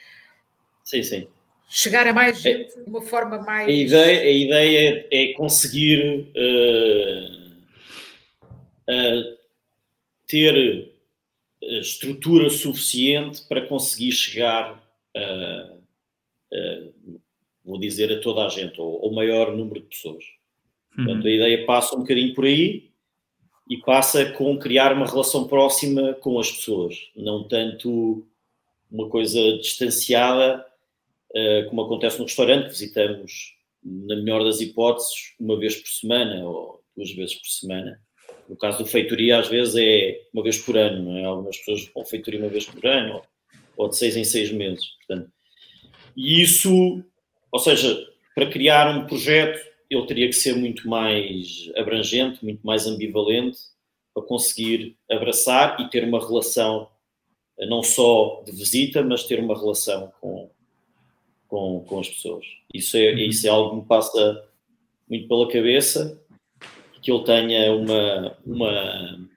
Sim, 0.84 1.02
sim. 1.02 1.28
chegar 1.68 2.06
a 2.06 2.12
mais 2.12 2.40
gente 2.40 2.72
de 2.76 2.88
uma 2.88 3.02
forma 3.02 3.38
mais. 3.42 3.66
A 3.66 3.72
ideia, 3.72 4.20
a 4.20 4.30
ideia 4.30 5.08
é, 5.10 5.32
conseguir 5.32 6.30
uh, 6.36 7.52
uh, 8.88 9.36
ter 10.28 10.92
estrutura 11.60 12.48
suficiente 12.48 13.42
para 13.48 13.66
conseguir 13.66 14.12
chegar 14.12 14.80
a, 16.52 17.16
vou 17.64 17.78
dizer, 17.78 18.12
a 18.12 18.20
toda 18.20 18.46
a 18.46 18.48
gente, 18.48 18.80
ou 18.80 19.04
ao 19.04 19.12
maior 19.12 19.54
número 19.54 19.80
de 19.80 19.86
pessoas. 19.86 20.24
Uhum. 20.96 21.04
Portanto, 21.04 21.26
a 21.26 21.30
ideia 21.30 21.66
passa 21.66 21.96
um 21.96 22.00
bocadinho 22.00 22.34
por 22.34 22.44
aí 22.44 22.90
e 23.68 23.78
passa 23.78 24.30
com 24.32 24.58
criar 24.58 24.92
uma 24.92 25.06
relação 25.06 25.48
próxima 25.48 26.14
com 26.14 26.38
as 26.38 26.50
pessoas, 26.50 26.94
não 27.16 27.46
tanto 27.46 28.26
uma 28.90 29.08
coisa 29.08 29.58
distanciada, 29.58 30.64
uh, 31.30 31.68
como 31.68 31.82
acontece 31.82 32.18
no 32.18 32.24
restaurante, 32.24 32.64
que 32.64 32.70
visitamos, 32.70 33.56
na 33.82 34.16
melhor 34.16 34.44
das 34.44 34.60
hipóteses, 34.60 35.34
uma 35.38 35.58
vez 35.58 35.76
por 35.76 35.88
semana 35.88 36.48
ou 36.48 36.82
duas 36.96 37.10
vezes 37.12 37.34
por 37.34 37.46
semana. 37.46 38.00
No 38.48 38.56
caso 38.56 38.78
do 38.78 38.86
feitoria, 38.86 39.38
às 39.38 39.48
vezes 39.48 39.74
é 39.76 40.20
uma 40.32 40.42
vez 40.42 40.58
por 40.58 40.76
ano, 40.76 41.02
não 41.02 41.16
é? 41.16 41.24
Algumas 41.24 41.58
pessoas 41.58 41.90
vão 41.92 42.04
feitoria 42.04 42.40
uma 42.40 42.48
vez 42.48 42.64
por 42.64 42.84
ano 42.86 43.14
ou, 43.14 43.22
ou 43.76 43.88
de 43.88 43.96
seis 43.96 44.16
em 44.16 44.24
seis 44.24 44.52
meses. 44.52 44.84
Portanto, 44.98 45.30
e 46.16 46.42
isso, 46.42 47.02
ou 47.52 47.58
seja, 47.58 48.06
para 48.34 48.50
criar 48.50 48.96
um 48.96 49.06
projeto, 49.06 49.60
ele 49.90 50.06
teria 50.06 50.26
que 50.26 50.32
ser 50.32 50.56
muito 50.56 50.88
mais 50.88 51.70
abrangente, 51.76 52.44
muito 52.44 52.66
mais 52.66 52.86
ambivalente, 52.86 53.58
para 54.14 54.22
conseguir 54.22 54.96
abraçar 55.10 55.80
e 55.80 55.90
ter 55.90 56.02
uma 56.04 56.18
relação 56.18 56.88
eh, 57.58 57.66
não 57.66 57.82
só 57.82 58.42
de 58.46 58.52
visita, 58.52 59.02
mas 59.02 59.24
ter 59.24 59.38
uma 59.38 59.54
relação 59.54 60.12
com, 60.20 60.50
com, 61.48 61.84
com 61.86 62.00
as 62.00 62.08
pessoas. 62.08 62.46
Isso 62.72 62.96
é, 62.96 63.12
uhum. 63.12 63.18
isso 63.18 63.46
é 63.46 63.50
algo 63.50 63.70
que 63.70 63.76
me 63.76 63.84
passa 63.84 64.44
muito 65.08 65.28
pela 65.28 65.48
cabeça, 65.48 66.20
que 67.02 67.12
ele 67.12 67.24
tenha 67.24 67.72
uma, 67.72 68.36
uma, 68.44 69.28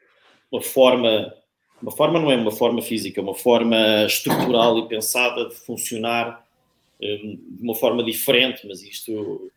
uma 0.51 0.61
forma, 0.61 1.33
uma 1.81 1.91
forma 1.91 2.19
não 2.19 2.31
é 2.31 2.35
uma 2.35 2.51
forma 2.51 2.81
física, 2.81 3.21
uma 3.21 3.35
forma 3.35 4.05
estrutural 4.05 4.79
e 4.79 4.87
pensada 4.87 5.47
de 5.47 5.55
funcionar 5.55 6.48
de 6.99 7.61
uma 7.61 7.75
forma 7.75 8.03
diferente, 8.03 8.67
mas 8.67 8.83
isto 8.83 9.51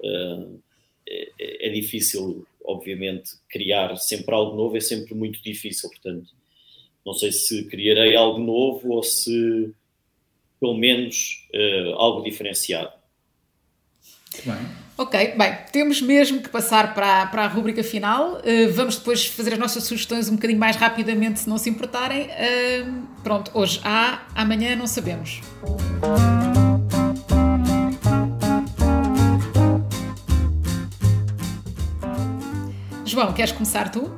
uh, 0.00 0.60
é, 1.08 1.68
é, 1.68 1.70
difícil, 1.70 2.46
obviamente, 2.64 3.32
criar 3.48 3.96
sempre 3.96 4.34
algo 4.34 4.56
novo 4.56 4.76
é 4.76 4.80
sempre 4.80 5.14
muito 5.14 5.42
difícil, 5.42 5.88
portanto, 5.88 6.30
não 7.04 7.14
sei 7.14 7.32
se 7.32 7.64
criarei 7.64 8.14
algo 8.14 8.38
novo 8.38 8.90
ou 8.90 9.02
se 9.02 9.74
pelo 10.60 10.74
menos 10.74 11.48
uh, 11.52 11.94
algo 11.94 12.22
diferenciado. 12.22 12.92
Bem. 14.44 14.56
Ok, 14.96 15.34
bem, 15.36 15.56
temos 15.72 16.00
mesmo 16.00 16.40
que 16.40 16.48
passar 16.48 16.94
para, 16.94 17.26
para 17.26 17.44
a 17.44 17.48
rubrica 17.48 17.82
final. 17.82 18.36
Uh, 18.36 18.72
vamos 18.72 18.96
depois 18.96 19.26
fazer 19.26 19.54
as 19.54 19.58
nossas 19.58 19.82
sugestões 19.84 20.28
um 20.28 20.36
bocadinho 20.36 20.60
mais 20.60 20.76
rapidamente, 20.76 21.40
se 21.40 21.48
não 21.48 21.58
se 21.58 21.68
importarem. 21.68 22.26
Uh, 22.26 23.06
pronto, 23.24 23.50
hoje 23.54 23.80
há, 23.82 24.24
amanhã 24.34 24.76
não 24.76 24.86
sabemos. 24.86 25.40
João, 33.12 33.30
queres 33.34 33.52
começar 33.52 33.90
tu? 33.90 34.10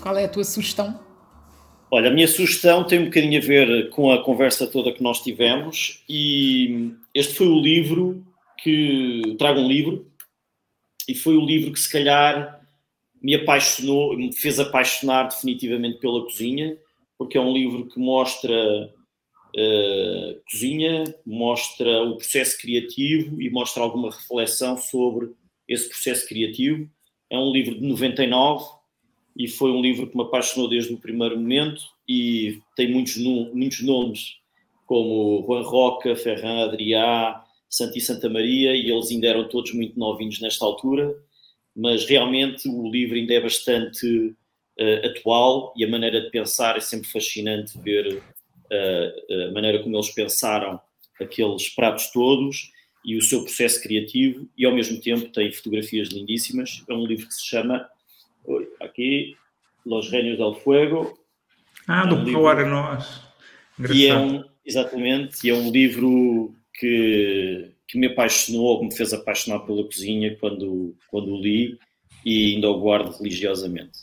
Qual 0.00 0.16
é 0.16 0.24
a 0.24 0.28
tua 0.28 0.44
sugestão? 0.44 1.00
Olha, 1.90 2.10
a 2.10 2.12
minha 2.12 2.28
sugestão 2.28 2.84
tem 2.84 3.00
um 3.00 3.06
bocadinho 3.06 3.42
a 3.42 3.44
ver 3.44 3.90
com 3.90 4.12
a 4.12 4.22
conversa 4.22 4.68
toda 4.68 4.92
que 4.92 5.02
nós 5.02 5.20
tivemos 5.20 6.00
e 6.08 6.92
este 7.12 7.34
foi 7.34 7.48
o 7.48 7.60
livro 7.60 8.24
que 8.62 9.34
trago 9.36 9.58
um 9.58 9.66
livro 9.66 10.08
e 11.08 11.14
foi 11.16 11.36
o 11.36 11.44
livro 11.44 11.72
que 11.72 11.80
se 11.80 11.90
calhar 11.90 12.64
me 13.20 13.34
apaixonou, 13.34 14.16
me 14.16 14.32
fez 14.32 14.60
apaixonar 14.60 15.24
definitivamente 15.24 15.98
pela 15.98 16.22
cozinha, 16.22 16.78
porque 17.18 17.36
é 17.36 17.40
um 17.40 17.52
livro 17.52 17.88
que 17.88 17.98
mostra 17.98 18.54
uh, 19.56 20.40
cozinha, 20.48 21.02
mostra 21.26 22.04
o 22.04 22.16
processo 22.16 22.56
criativo 22.58 23.42
e 23.42 23.50
mostra 23.50 23.82
alguma 23.82 24.12
reflexão 24.12 24.76
sobre 24.78 25.32
esse 25.66 25.88
processo 25.88 26.28
criativo. 26.28 26.88
É 27.34 27.38
um 27.38 27.50
livro 27.50 27.74
de 27.74 27.84
99 27.84 28.64
e 29.36 29.48
foi 29.48 29.72
um 29.72 29.82
livro 29.82 30.06
que 30.06 30.16
me 30.16 30.22
apaixonou 30.22 30.68
desde 30.68 30.94
o 30.94 30.98
primeiro 30.98 31.36
momento 31.36 31.82
e 32.08 32.60
tem 32.76 32.92
muitos, 32.92 33.16
muitos 33.16 33.82
nomes 33.82 34.36
como 34.86 35.44
Juan 35.44 35.62
Roca, 35.62 36.14
Ferran 36.14 36.64
Adrià, 36.64 37.42
Santi 37.68 38.00
Santa 38.00 38.30
Maria 38.30 38.76
e 38.76 38.88
eles 38.88 39.10
ainda 39.10 39.26
eram 39.26 39.48
todos 39.48 39.72
muito 39.72 39.98
novinhos 39.98 40.40
nesta 40.40 40.64
altura, 40.64 41.12
mas 41.74 42.06
realmente 42.06 42.68
o 42.68 42.88
livro 42.88 43.16
ainda 43.16 43.34
é 43.34 43.40
bastante 43.40 44.06
uh, 44.78 45.06
atual 45.06 45.74
e 45.76 45.84
a 45.84 45.88
maneira 45.88 46.20
de 46.20 46.30
pensar 46.30 46.76
é 46.76 46.80
sempre 46.80 47.08
fascinante 47.08 47.76
ver 47.80 48.16
uh, 48.16 49.48
a 49.48 49.52
maneira 49.52 49.82
como 49.82 49.96
eles 49.96 50.10
pensaram 50.10 50.80
aqueles 51.20 51.68
pratos 51.70 52.12
todos 52.12 52.70
e 53.04 53.16
o 53.16 53.22
seu 53.22 53.42
processo 53.42 53.82
criativo 53.82 54.48
e 54.56 54.64
ao 54.64 54.74
mesmo 54.74 55.00
tempo 55.00 55.28
tem 55.28 55.52
fotografias 55.52 56.08
lindíssimas. 56.08 56.82
É 56.88 56.94
um 56.94 57.06
livro 57.06 57.26
que 57.26 57.34
se 57.34 57.46
chama 57.46 57.88
aqui, 58.80 59.36
Los 59.84 60.10
Reinos 60.10 60.38
del 60.38 60.54
Fuego. 60.54 61.18
Ah, 61.86 62.06
do 62.06 62.16
é 62.16 62.18
um 62.18 62.24
livro, 62.24 62.42
Para 62.42 62.66
Nós. 62.66 63.20
E 63.92 64.06
é 64.06 64.16
um, 64.16 64.44
exatamente, 64.64 65.46
e 65.46 65.50
é 65.50 65.54
um 65.54 65.70
livro 65.70 66.54
que, 66.72 67.70
que 67.86 67.98
me 67.98 68.06
apaixonou, 68.06 68.78
que 68.78 68.86
me 68.86 68.96
fez 68.96 69.12
apaixonar 69.12 69.60
pela 69.60 69.84
cozinha 69.84 70.36
quando, 70.36 70.96
quando 71.08 71.34
o 71.34 71.40
li 71.40 71.78
e 72.24 72.54
ainda 72.54 72.70
o 72.70 72.80
guardo 72.80 73.16
religiosamente. 73.18 73.98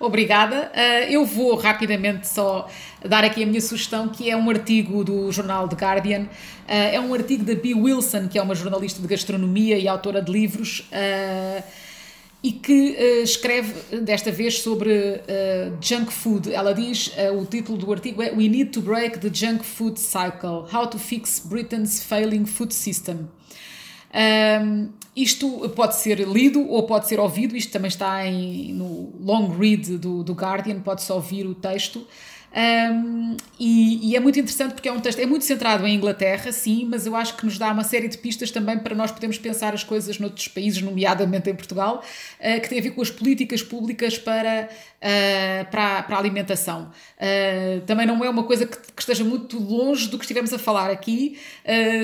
Obrigada. 0.00 0.72
Uh, 0.74 1.12
eu 1.12 1.26
vou 1.26 1.54
rapidamente 1.56 2.26
só 2.26 2.66
dar 3.06 3.22
aqui 3.22 3.42
a 3.42 3.46
minha 3.46 3.60
sugestão, 3.60 4.08
que 4.08 4.30
é 4.30 4.36
um 4.36 4.48
artigo 4.48 5.04
do 5.04 5.30
jornal 5.30 5.68
The 5.68 5.76
Guardian. 5.76 6.22
Uh, 6.22 6.28
é 6.66 6.98
um 6.98 7.12
artigo 7.12 7.44
da 7.44 7.54
Bea 7.54 7.76
Wilson, 7.76 8.26
que 8.26 8.38
é 8.38 8.42
uma 8.42 8.54
jornalista 8.54 9.02
de 9.02 9.06
gastronomia 9.06 9.76
e 9.76 9.86
autora 9.86 10.22
de 10.22 10.32
livros. 10.32 10.88
Uh, 10.90 11.62
e 12.42 12.52
que 12.52 12.96
escreve 13.22 13.98
desta 13.98 14.32
vez 14.32 14.60
sobre 14.60 15.20
junk 15.78 16.10
food. 16.10 16.50
Ela 16.50 16.72
diz, 16.72 17.12
o 17.38 17.44
título 17.44 17.76
do 17.76 17.92
artigo 17.92 18.22
é 18.22 18.30
We 18.30 18.48
Need 18.48 18.70
to 18.70 18.80
Break 18.80 19.18
the 19.18 19.28
Junk 19.30 19.62
Food 19.62 20.00
Cycle: 20.00 20.64
How 20.72 20.86
to 20.86 20.98
Fix 20.98 21.42
Britain's 21.44 22.02
Failing 22.02 22.46
Food 22.46 22.72
System. 22.72 23.28
Um, 24.12 24.88
isto 25.14 25.68
pode 25.70 25.96
ser 25.96 26.20
lido 26.20 26.66
ou 26.68 26.84
pode 26.84 27.08
ser 27.08 27.20
ouvido, 27.20 27.56
isto 27.56 27.72
também 27.72 27.88
está 27.88 28.26
em, 28.26 28.72
no 28.72 29.12
long 29.20 29.48
read 29.48 29.98
do, 29.98 30.22
do 30.22 30.32
Guardian, 30.32 30.80
pode-se 30.80 31.10
ouvir 31.12 31.46
o 31.46 31.54
texto. 31.54 32.06
Um, 32.52 33.36
e, 33.60 34.10
e, 34.10 34.16
é 34.16 34.20
muito 34.20 34.40
interessante 34.40 34.72
porque 34.72 34.88
é 34.88 34.92
um 34.92 34.98
texto, 34.98 35.20
é 35.20 35.26
muito 35.26 35.44
centrado 35.44 35.86
em 35.86 35.94
Inglaterra, 35.94 36.50
sim, 36.50 36.84
mas 36.90 37.06
eu 37.06 37.14
acho 37.14 37.36
que 37.36 37.44
nos 37.44 37.58
dá 37.58 37.70
uma 37.70 37.84
série 37.84 38.08
de 38.08 38.18
pistas 38.18 38.50
também 38.50 38.78
para 38.78 38.94
nós 38.94 39.12
podermos 39.12 39.38
pensar 39.38 39.72
as 39.72 39.84
coisas 39.84 40.18
noutros 40.18 40.48
países, 40.48 40.82
nomeadamente 40.82 41.48
em 41.48 41.54
Portugal, 41.54 42.02
uh, 42.40 42.60
que 42.60 42.68
tem 42.68 42.78
a 42.78 42.82
ver 42.82 42.90
com 42.90 43.02
as 43.02 43.10
políticas 43.10 43.62
públicas 43.62 44.18
para, 44.18 44.68
uh, 44.68 45.70
para, 45.70 46.02
para 46.02 46.16
a 46.16 46.18
alimentação. 46.18 46.90
Uh, 47.18 47.82
também 47.82 48.06
não 48.06 48.24
é 48.24 48.28
uma 48.28 48.42
coisa 48.42 48.66
que, 48.66 48.76
que, 48.76 49.00
esteja 49.00 49.22
muito 49.22 49.58
longe 49.58 50.08
do 50.08 50.18
que 50.18 50.24
estivemos 50.24 50.52
a 50.52 50.58
falar 50.58 50.90
aqui, 50.90 51.38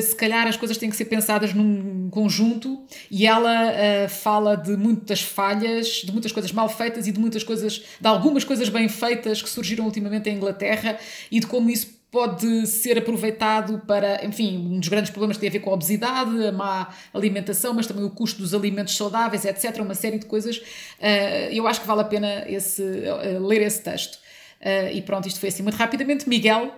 se 0.00 0.16
calhar 0.16 0.46
as 0.46 0.56
coisas 0.56 0.76
têm 0.78 0.88
que 0.88 0.96
ser 0.96 1.04
pensadas 1.04 1.52
num 1.52 2.08
conjunto 2.10 2.82
e 3.10 3.26
ela 3.26 4.08
fala 4.08 4.56
de 4.56 4.76
muitas 4.76 5.20
falhas, 5.20 6.02
de 6.04 6.10
muitas 6.10 6.32
coisas 6.32 6.50
mal 6.52 6.68
feitas 6.68 7.06
e 7.06 7.12
de 7.12 7.20
muitas 7.20 7.44
coisas, 7.44 7.82
de 8.00 8.08
algumas 8.08 8.44
coisas 8.44 8.68
bem 8.70 8.88
feitas 8.88 9.42
que 9.42 9.48
surgiram 9.48 9.84
ultimamente 9.84 10.30
em 10.30 10.35
Inglaterra 10.36 10.98
e 11.30 11.40
de 11.40 11.46
como 11.46 11.70
isso 11.70 11.96
pode 12.10 12.66
ser 12.66 12.96
aproveitado 12.96 13.82
para, 13.86 14.24
enfim, 14.24 14.56
um 14.56 14.78
dos 14.78 14.88
grandes 14.88 15.10
problemas 15.10 15.36
tem 15.36 15.48
a 15.48 15.52
ver 15.52 15.58
com 15.58 15.70
a 15.70 15.74
obesidade, 15.74 16.46
a 16.46 16.52
má 16.52 16.88
alimentação, 17.12 17.74
mas 17.74 17.86
também 17.86 18.04
o 18.04 18.10
custo 18.10 18.40
dos 18.40 18.54
alimentos 18.54 18.96
saudáveis, 18.96 19.44
etc. 19.44 19.76
Uma 19.80 19.94
série 19.94 20.18
de 20.18 20.24
coisas. 20.24 20.56
Uh, 20.56 21.52
eu 21.52 21.66
acho 21.66 21.80
que 21.80 21.86
vale 21.86 22.00
a 22.00 22.04
pena 22.04 22.44
esse, 22.48 22.82
uh, 22.82 23.46
ler 23.46 23.60
esse 23.62 23.82
texto. 23.82 24.14
Uh, 24.60 24.94
e 24.94 25.02
pronto, 25.02 25.28
isto 25.28 25.38
foi 25.38 25.50
assim 25.50 25.62
muito 25.62 25.76
rapidamente. 25.76 26.28
Miguel? 26.28 26.72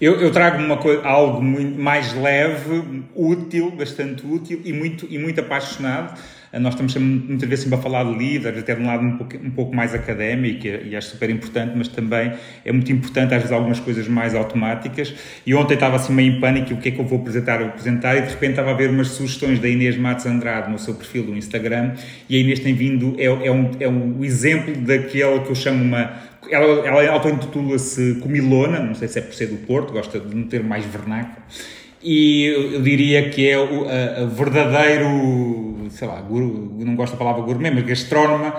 Eu, 0.00 0.20
eu 0.20 0.32
trago 0.32 0.58
uma 0.58 0.78
coisa, 0.78 1.06
algo 1.06 1.40
mais 1.40 2.12
leve, 2.14 3.04
útil, 3.14 3.70
bastante 3.70 4.26
útil 4.26 4.60
e 4.64 4.72
muito, 4.72 5.06
e 5.08 5.16
muito 5.16 5.40
apaixonado 5.40 6.18
nós 6.58 6.74
estamos 6.74 6.94
muitas 6.96 7.48
vezes 7.48 7.64
sempre 7.64 7.78
a 7.78 7.82
falar 7.82 8.04
de 8.04 8.16
líderes, 8.16 8.60
até 8.60 8.74
de 8.74 8.82
um 8.82 8.86
lado 8.86 9.04
um 9.04 9.16
pouco, 9.16 9.36
um 9.36 9.50
pouco 9.50 9.74
mais 9.74 9.94
académico, 9.94 10.66
e, 10.66 10.96
acho 10.96 11.10
super 11.10 11.30
importante, 11.30 11.72
mas 11.76 11.88
também 11.88 12.32
é 12.64 12.72
muito 12.72 12.90
importante, 12.92 13.34
às 13.34 13.42
vezes, 13.42 13.52
algumas 13.52 13.80
coisas 13.80 14.08
mais 14.08 14.34
automáticas. 14.34 15.14
E 15.46 15.54
ontem 15.54 15.74
estava 15.74 15.96
assim 15.96 16.12
meio 16.12 16.36
em 16.36 16.40
pânico: 16.40 16.74
o 16.74 16.76
que 16.78 16.88
é 16.88 16.92
que 16.92 16.98
eu 16.98 17.04
vou 17.04 17.20
apresentar? 17.20 17.60
Eu 17.60 17.68
apresentar, 17.68 18.16
e 18.16 18.22
de 18.22 18.28
repente 18.28 18.50
estava 18.50 18.70
a 18.70 18.74
ver 18.74 18.90
umas 18.90 19.08
sugestões 19.08 19.58
da 19.58 19.68
Inês 19.68 19.96
Matos 19.96 20.26
Andrade 20.26 20.70
no 20.70 20.78
seu 20.78 20.94
perfil 20.94 21.24
do 21.24 21.36
Instagram, 21.36 21.94
e 22.28 22.36
a 22.36 22.38
Inês 22.38 22.60
tem 22.60 22.74
vindo, 22.74 23.14
é, 23.18 23.24
é, 23.24 23.52
um, 23.52 23.70
é 23.80 23.88
um 23.88 24.24
exemplo 24.24 24.74
daquele 24.76 25.40
que 25.40 25.50
eu 25.50 25.54
chamo 25.54 25.82
uma 25.82 26.36
ela, 26.50 26.86
ela 26.86 27.12
auto-intitula-se 27.12 28.16
Comilona, 28.20 28.80
não 28.80 28.94
sei 28.94 29.08
se 29.08 29.18
é 29.18 29.22
por 29.22 29.34
ser 29.34 29.46
do 29.46 29.56
Porto, 29.66 29.92
gosta 29.92 30.20
de 30.20 30.34
não 30.34 30.44
ter 30.44 30.62
mais 30.62 30.84
vernáculo, 30.84 31.44
e 32.08 32.44
eu 32.44 32.80
diria 32.82 33.30
que 33.30 33.50
é 33.50 33.58
o 33.58 33.88
a, 33.88 34.22
a 34.22 34.26
verdadeiro, 34.26 35.88
sei 35.90 36.06
lá, 36.06 36.24
não 36.30 36.94
gosto 36.94 37.14
da 37.14 37.18
palavra 37.18 37.42
gourmet, 37.42 37.72
mas 37.72 37.84
gastrónoma, 37.84 38.54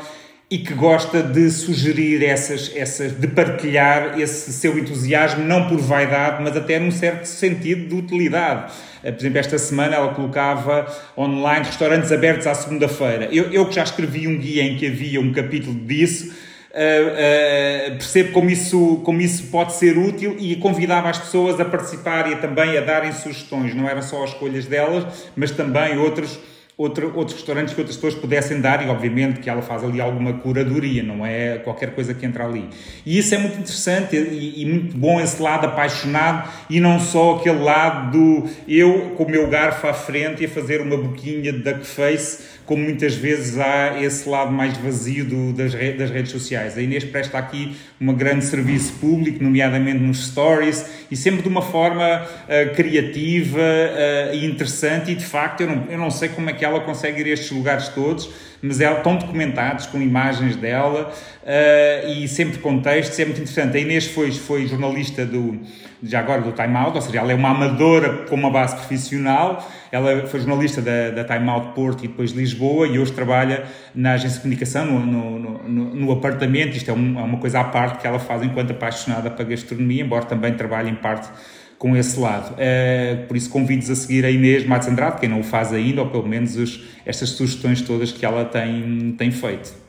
e 0.52 0.58
que 0.58 0.74
gosta 0.74 1.24
de 1.24 1.50
sugerir 1.50 2.26
essas, 2.26 2.74
essas, 2.76 3.14
de 3.14 3.26
partilhar 3.26 4.20
esse 4.20 4.52
seu 4.52 4.78
entusiasmo, 4.78 5.46
não 5.46 5.70
por 5.70 5.78
vaidade, 5.78 6.44
mas 6.44 6.58
até 6.58 6.78
num 6.78 6.92
certo 6.92 7.24
sentido 7.24 7.88
de 7.88 7.96
utilidade. 7.96 8.74
Eh, 9.02 9.14
por 9.14 9.22
exemplo, 9.22 9.40
esta 9.40 9.58
semana 9.58 9.96
ela 9.96 10.14
colocava 10.14 10.86
online 11.18 11.66
restaurantes 11.66 12.12
abertos 12.12 12.48
à 12.48 12.54
segunda-feira. 12.54 13.30
Eu, 13.32 13.46
eu 13.54 13.66
que 13.66 13.76
já 13.76 13.84
escrevi 13.84 14.28
um 14.28 14.38
guia 14.38 14.64
em 14.64 14.76
que 14.76 14.88
havia 14.88 15.22
um 15.22 15.32
capítulo 15.32 15.74
disso, 15.74 16.34
Uh, 16.78 17.90
uh, 17.90 17.98
percebo 17.98 18.34
como 18.34 18.52
isso, 18.52 19.02
como 19.04 19.20
isso 19.20 19.48
pode 19.48 19.74
ser 19.74 19.98
útil 19.98 20.36
e 20.38 20.56
convidava 20.58 21.10
as 21.10 21.18
pessoas 21.18 21.60
a 21.60 21.66
participarem 21.66 22.34
e 22.34 22.36
também 22.36 22.78
a 22.78 22.82
darem 22.82 23.12
sugestões. 23.12 23.74
Não 23.74 23.90
eram 23.90 24.04
só 24.04 24.24
as 24.24 24.30
escolhas 24.30 24.68
delas, 24.68 25.32
mas 25.36 25.50
também 25.50 25.98
outros 25.98 26.40
outro, 26.78 27.12
outros 27.16 27.36
restaurantes 27.38 27.74
que 27.74 27.82
outras 27.82 27.98
pessoas 27.98 28.14
pudessem 28.14 28.62
dar 28.62 28.86
e 28.86 28.90
obviamente 28.90 29.40
que 29.40 29.50
ela 29.50 29.62
faz 29.62 29.84
ali 29.84 30.00
alguma 30.00 30.34
curadoria, 30.34 31.02
não 31.02 31.26
é 31.26 31.58
qualquer 31.58 31.96
coisa 31.96 32.14
que 32.14 32.26
entra 32.26 32.46
ali. 32.46 32.70
E 33.06 33.18
isso 33.18 33.34
é 33.34 33.40
muito 33.40 33.58
interessante 33.60 34.16
e, 34.16 34.62
e 34.62 34.66
muito 34.66 34.96
bom 34.96 35.20
esse 35.20 35.42
lado 35.42 35.66
apaixonado 35.66 36.48
e 36.70 36.80
não 36.80 37.00
só 37.00 37.38
aquele 37.38 37.64
lado 37.64 38.12
do 38.12 38.50
eu 38.68 39.16
com 39.18 39.24
o 39.24 39.30
meu 39.30 39.48
garfo 39.50 39.88
à 39.88 39.94
frente 39.94 40.44
e 40.44 40.46
a 40.46 40.50
fazer 40.50 40.80
uma 40.80 40.96
boquinha 40.96 41.52
de 41.52 41.60
duckface 41.60 42.57
como 42.68 42.84
muitas 42.84 43.16
vezes 43.16 43.58
há 43.58 43.98
esse 44.04 44.28
lado 44.28 44.52
mais 44.52 44.78
vazio 44.78 45.24
do, 45.24 45.54
das, 45.54 45.72
das, 45.72 46.12
redes 46.12 46.32
sociais. 46.34 46.78
A 46.78 46.82
Inês 46.82 47.06
presta 47.06 47.38
aqui 47.38 47.78
um 48.00 48.14
grande 48.14 48.44
serviço 48.44 48.92
público, 49.00 49.42
nomeadamente 49.42 50.00
nos 50.00 50.28
stories, 50.28 50.86
e 51.10 51.16
sempre 51.16 51.42
de 51.42 51.48
uma 51.48 51.62
forma 51.62 52.24
uh, 52.24 52.76
criativa 52.76 53.58
uh, 53.58 54.36
e 54.36 54.46
interessante, 54.46 55.12
e 55.12 55.16
de 55.16 55.26
facto 55.26 55.62
eu 55.62 55.68
não, 55.68 55.86
eu 55.90 55.98
não 55.98 56.12
sei 56.12 56.28
como 56.28 56.50
é 56.50 56.54
que 56.54 56.66
ela 56.66 56.82
consegue 56.82 57.22
ir 57.22 57.28
a 57.28 57.34
estes 57.36 57.52
lugares 57.52 57.88
todos, 57.88 58.30
mas 58.62 58.82
ela, 58.82 58.98
estão 58.98 59.16
documentados 59.16 59.86
com 59.86 60.02
imagens 60.02 60.58
dela 60.58 61.14
uh, 61.44 62.12
e 62.12 62.28
sempre 62.28 62.60
contextos, 62.60 63.18
é 63.18 63.24
muito 63.24 63.40
interessante. 63.40 63.78
A 63.78 63.80
Inês 63.80 64.08
foi, 64.08 64.30
foi 64.34 64.68
jornalista 64.68 65.26
do, 65.26 65.58
já 66.04 66.20
agora 66.20 66.42
do 66.42 66.52
Time 66.52 66.76
Out, 66.76 66.96
ou 66.96 67.02
seja, 67.02 67.20
ela 67.20 67.32
é 67.32 67.36
uma 67.36 67.50
amadora 67.50 68.26
com 68.26 68.36
uma 68.36 68.52
base 68.52 68.76
profissional, 68.76 69.68
ela 69.92 70.28
foi 70.28 70.40
jornalista 70.40 70.82
da, 70.82 71.10
da 71.12 71.24
Time 71.24 71.50
Out 71.50 71.74
Porto 71.74 72.06
e 72.06 72.08
depois 72.08 72.32
Lisboa 72.32 72.88
e 72.88 73.00
hoje 73.00 73.12
trabalha 73.12 73.64
na 73.96 74.14
agência 74.14 74.38
de 74.38 74.42
comunicação, 74.42 74.86
no, 74.86 75.00
no, 75.06 75.64
no, 75.68 75.96
no 75.96 76.12
apartamento, 76.12 76.76
isto 76.78 76.92
é, 76.92 76.94
um, 76.94 77.20
é 77.20 77.24
uma 77.24 77.38
coisa 77.38 77.62
à 77.62 77.64
parte 77.64 78.00
que 78.00 78.08
ela 78.08 78.20
faz 78.20 78.44
enquanto 78.44 78.72
apaixonada 78.72 79.30
para 79.30 79.46
gastronomia, 79.46 80.04
embora 80.04 80.26
também 80.26 80.54
trabalhe 80.54 80.90
em 80.90 80.96
parte 80.96 81.30
com 81.78 81.96
esse 81.96 82.20
lado. 82.20 82.54
Uh, 82.54 83.28
por 83.28 83.38
isso 83.38 83.50
convido-vos 83.50 83.90
a 83.92 83.96
seguir 83.96 84.26
a 84.26 84.32
Inês 84.32 84.66
Matos 84.66 84.88
Andrade, 84.88 85.20
quem 85.20 85.30
não 85.30 85.40
o 85.40 85.44
faz 85.44 85.74
ainda, 85.74 86.02
ou 86.02 86.10
pelo 86.10 86.28
menos 86.28 86.56
os, 86.56 86.84
estas 87.06 87.30
sugestões 87.30 87.82
todas 87.82 88.12
que 88.12 88.26
ela 88.26 88.46
tem, 88.46 89.16
tem 89.18 89.32
feito. 89.32 89.87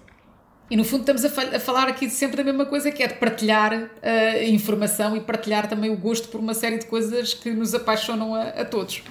E 0.70 0.76
no 0.76 0.84
fundo 0.84 1.00
estamos 1.00 1.24
a, 1.24 1.56
a, 1.56 1.60
falar 1.60 1.88
aqui 1.88 2.10
sempre 2.10 2.36
da 2.36 2.44
mesma 2.44 2.66
coisa, 2.66 2.90
que 2.90 3.02
é 3.02 3.06
de 3.06 3.14
partilhar 3.14 3.72
uh, 3.74 4.44
informação 4.44 5.16
e 5.16 5.20
partilhar 5.20 5.66
também 5.68 5.90
o 5.90 5.96
gosto 5.96 6.28
por 6.28 6.40
uma 6.40 6.52
série 6.52 6.78
de 6.78 6.86
coisas 6.86 7.32
que 7.32 7.50
nos 7.50 7.74
apaixonam 7.74 8.34
a, 8.34 8.48
a 8.48 8.64
todos. 8.64 9.02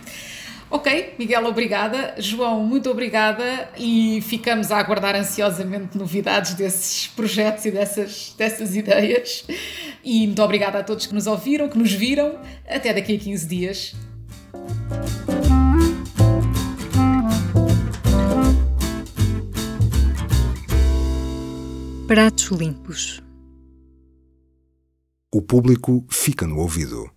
Ok, 0.70 1.16
Miguel, 1.18 1.46
obrigada. 1.46 2.14
João, 2.18 2.62
muito 2.64 2.92
obrigada 2.92 3.70
e 3.78 4.22
ficamos 4.22 4.70
a 4.70 4.78
aguardar 4.78 5.16
ansiosamente 5.16 5.98
novidades 5.98 6.54
desses 6.56 7.08
projetos 7.08 7.66
e 7.66 7.72
dessas, 7.72 8.36
dessas 8.38 8.76
ideias. 8.76 9.46
E 10.04 10.28
muito 10.28 10.44
obrigada 10.44 10.80
a 10.80 10.84
todos 10.84 11.06
que 11.06 11.14
nos 11.14 11.26
ouviram, 11.26 11.70
que 11.70 11.78
nos 11.78 11.94
viram. 11.94 12.38
Até 12.68 12.94
daqui 12.94 13.16
a 13.16 13.20
15 13.20 13.48
dias. 13.48 13.96
Pratos 22.08 22.58
limpos. 22.58 23.22
O 25.30 25.42
público 25.42 26.06
fica 26.10 26.48
no 26.48 26.60
ouvido. 26.60 27.12